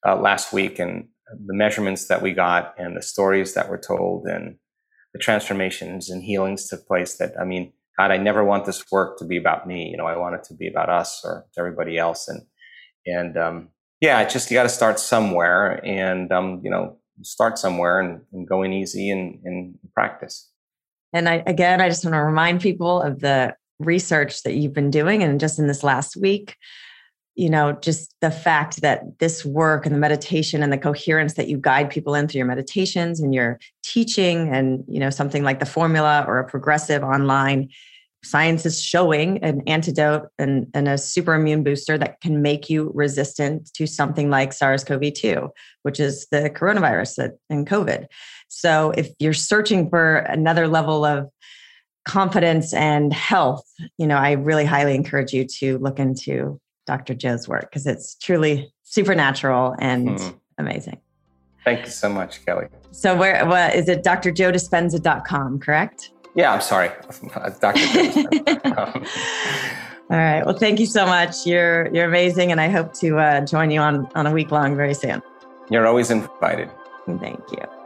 uh, 0.05 0.15
last 0.15 0.53
week, 0.53 0.79
and 0.79 1.07
the 1.45 1.53
measurements 1.53 2.07
that 2.07 2.21
we 2.21 2.33
got 2.33 2.73
and 2.77 2.95
the 2.95 3.01
stories 3.01 3.53
that 3.53 3.69
were 3.69 3.77
told 3.77 4.25
and 4.25 4.57
the 5.13 5.19
transformations 5.19 6.09
and 6.09 6.23
healings 6.23 6.67
took 6.67 6.85
place 6.87 7.17
that, 7.17 7.33
I 7.39 7.43
mean, 7.43 7.73
God, 7.97 8.11
I 8.11 8.17
never 8.17 8.43
want 8.43 8.65
this 8.65 8.83
work 8.91 9.17
to 9.19 9.25
be 9.25 9.37
about 9.37 9.67
me. 9.67 9.89
You 9.89 9.97
know, 9.97 10.05
I 10.05 10.17
want 10.17 10.35
it 10.35 10.43
to 10.45 10.53
be 10.53 10.67
about 10.67 10.89
us 10.89 11.21
or 11.23 11.45
everybody 11.57 11.97
else. 11.97 12.27
And, 12.27 12.41
and, 13.05 13.37
um, 13.37 13.69
yeah, 14.01 14.23
just, 14.25 14.49
you 14.49 14.55
got 14.55 14.63
to 14.63 14.69
start 14.69 14.99
somewhere 14.99 15.83
and, 15.85 16.31
um, 16.31 16.61
you 16.63 16.69
know, 16.69 16.97
start 17.21 17.57
somewhere 17.57 17.99
and, 17.99 18.21
and 18.33 18.47
going 18.47 18.73
easy 18.73 19.09
and, 19.09 19.39
and 19.43 19.77
practice. 19.93 20.49
And 21.13 21.27
I, 21.27 21.43
again, 21.45 21.81
I 21.81 21.89
just 21.89 22.03
want 22.03 22.15
to 22.15 22.21
remind 22.21 22.61
people 22.61 23.01
of 23.01 23.19
the 23.19 23.55
research 23.79 24.43
that 24.43 24.55
you've 24.55 24.73
been 24.73 24.91
doing. 24.91 25.23
And 25.23 25.39
just 25.39 25.57
in 25.57 25.67
this 25.67 25.83
last 25.83 26.15
week, 26.17 26.55
you 27.35 27.49
know, 27.49 27.71
just 27.71 28.13
the 28.19 28.31
fact 28.31 28.81
that 28.81 29.19
this 29.19 29.45
work 29.45 29.85
and 29.85 29.95
the 29.95 29.99
meditation 29.99 30.61
and 30.61 30.73
the 30.73 30.77
coherence 30.77 31.35
that 31.35 31.47
you 31.47 31.57
guide 31.57 31.89
people 31.89 32.13
in 32.13 32.27
through 32.27 32.39
your 32.39 32.47
meditations 32.47 33.21
and 33.21 33.33
your 33.33 33.59
teaching 33.81 34.53
and, 34.53 34.83
you 34.87 34.99
know, 34.99 35.09
something 35.09 35.43
like 35.43 35.59
the 35.59 35.65
formula 35.65 36.25
or 36.27 36.39
a 36.39 36.47
progressive 36.47 37.01
online 37.01 37.69
science 38.23 38.65
is 38.65 38.81
showing 38.81 39.37
an 39.43 39.61
antidote 39.67 40.29
and, 40.37 40.67
and 40.73 40.87
a 40.87 40.97
super 40.97 41.33
immune 41.33 41.63
booster 41.63 41.97
that 41.97 42.19
can 42.21 42.41
make 42.41 42.69
you 42.69 42.91
resistant 42.93 43.73
to 43.73 43.87
something 43.87 44.29
like 44.29 44.51
SARS-CoV-2, 44.51 45.49
which 45.83 45.99
is 45.99 46.27
the 46.31 46.49
coronavirus 46.49 47.15
that, 47.15 47.37
and 47.49 47.65
COVID. 47.65 48.07
So 48.49 48.91
if 48.91 49.09
you're 49.19 49.33
searching 49.33 49.89
for 49.89 50.17
another 50.17 50.67
level 50.67 51.05
of 51.05 51.29
confidence 52.05 52.73
and 52.73 53.13
health, 53.13 53.65
you 53.97 54.07
know, 54.07 54.17
I 54.17 54.31
really 54.31 54.65
highly 54.65 54.95
encourage 54.95 55.31
you 55.31 55.45
to 55.59 55.77
look 55.77 55.99
into 55.99 56.59
Dr. 56.87 57.13
Joe's 57.13 57.47
work 57.47 57.69
because 57.69 57.85
it's 57.85 58.15
truly 58.15 58.73
supernatural 58.83 59.75
and 59.79 60.09
mm. 60.09 60.39
amazing. 60.57 60.99
Thank 61.63 61.85
you 61.85 61.91
so 61.91 62.09
much, 62.09 62.43
Kelly. 62.45 62.67
So 62.91 63.15
where 63.15 63.45
what 63.45 63.75
is 63.75 63.87
it 63.87 64.03
drjoedispenza.com, 64.03 65.59
correct? 65.59 66.11
Yeah, 66.35 66.53
I'm 66.53 66.61
sorry. 66.61 66.91
Dr. 67.59 67.79
All 70.11 70.17
right. 70.17 70.43
Well, 70.43 70.57
thank 70.57 70.79
you 70.79 70.87
so 70.87 71.05
much. 71.05 71.45
You're 71.45 71.93
you're 71.93 72.05
amazing 72.05 72.51
and 72.51 72.59
I 72.59 72.69
hope 72.69 72.93
to 72.95 73.19
uh, 73.19 73.45
join 73.45 73.69
you 73.69 73.79
on 73.79 74.09
on 74.15 74.25
a 74.25 74.31
week 74.31 74.51
long 74.51 74.75
very 74.75 74.93
soon. 74.93 75.21
You're 75.69 75.85
always 75.85 76.09
invited. 76.09 76.69
Thank 77.05 77.41
you. 77.51 77.78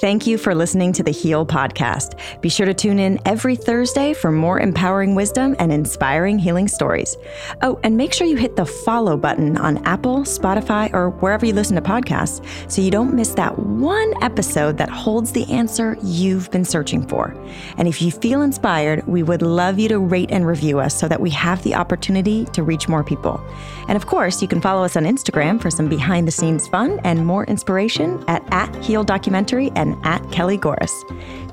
Thank 0.00 0.26
you 0.26 0.36
for 0.36 0.54
listening 0.54 0.92
to 0.92 1.02
the 1.02 1.10
Heal 1.10 1.46
podcast. 1.46 2.20
Be 2.42 2.50
sure 2.50 2.66
to 2.66 2.74
tune 2.74 2.98
in 2.98 3.18
every 3.24 3.56
Thursday 3.56 4.12
for 4.12 4.30
more 4.30 4.60
empowering 4.60 5.14
wisdom 5.14 5.56
and 5.58 5.72
inspiring 5.72 6.38
healing 6.38 6.68
stories. 6.68 7.16
Oh, 7.62 7.80
and 7.82 7.96
make 7.96 8.12
sure 8.12 8.26
you 8.26 8.36
hit 8.36 8.56
the 8.56 8.66
follow 8.66 9.16
button 9.16 9.56
on 9.56 9.78
Apple, 9.86 10.18
Spotify, 10.18 10.92
or 10.92 11.08
wherever 11.08 11.46
you 11.46 11.54
listen 11.54 11.76
to 11.76 11.80
podcasts 11.80 12.44
so 12.70 12.82
you 12.82 12.90
don't 12.90 13.14
miss 13.14 13.30
that 13.34 13.58
one 13.58 14.12
episode 14.22 14.76
that 14.76 14.90
holds 14.90 15.32
the 15.32 15.50
answer 15.50 15.96
you've 16.02 16.50
been 16.50 16.66
searching 16.66 17.08
for. 17.08 17.34
And 17.78 17.88
if 17.88 18.02
you 18.02 18.10
feel 18.10 18.42
inspired, 18.42 19.06
we 19.06 19.22
would 19.22 19.40
love 19.40 19.78
you 19.78 19.88
to 19.88 19.98
rate 19.98 20.30
and 20.30 20.46
review 20.46 20.78
us 20.78 20.94
so 20.94 21.08
that 21.08 21.22
we 21.22 21.30
have 21.30 21.62
the 21.62 21.74
opportunity 21.74 22.44
to 22.52 22.62
reach 22.62 22.86
more 22.86 23.02
people. 23.02 23.42
And 23.88 23.96
of 23.96 24.04
course, 24.04 24.42
you 24.42 24.48
can 24.48 24.60
follow 24.60 24.84
us 24.84 24.96
on 24.96 25.04
Instagram 25.04 25.58
for 25.58 25.70
some 25.70 25.88
behind 25.88 26.28
the 26.28 26.32
scenes 26.32 26.68
fun 26.68 27.00
and 27.02 27.24
more 27.24 27.44
inspiration 27.44 28.22
at, 28.28 28.42
at 28.52 28.74
Heal 28.84 29.02
Documentary 29.02 29.70
and 29.74 29.85
at 30.04 30.30
Kelly 30.32 30.56
Gores. 30.56 31.04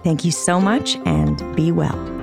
Thank 0.04 0.26
you 0.26 0.32
so 0.32 0.60
much 0.60 0.96
and 1.06 1.56
be 1.56 1.72
well. 1.72 2.23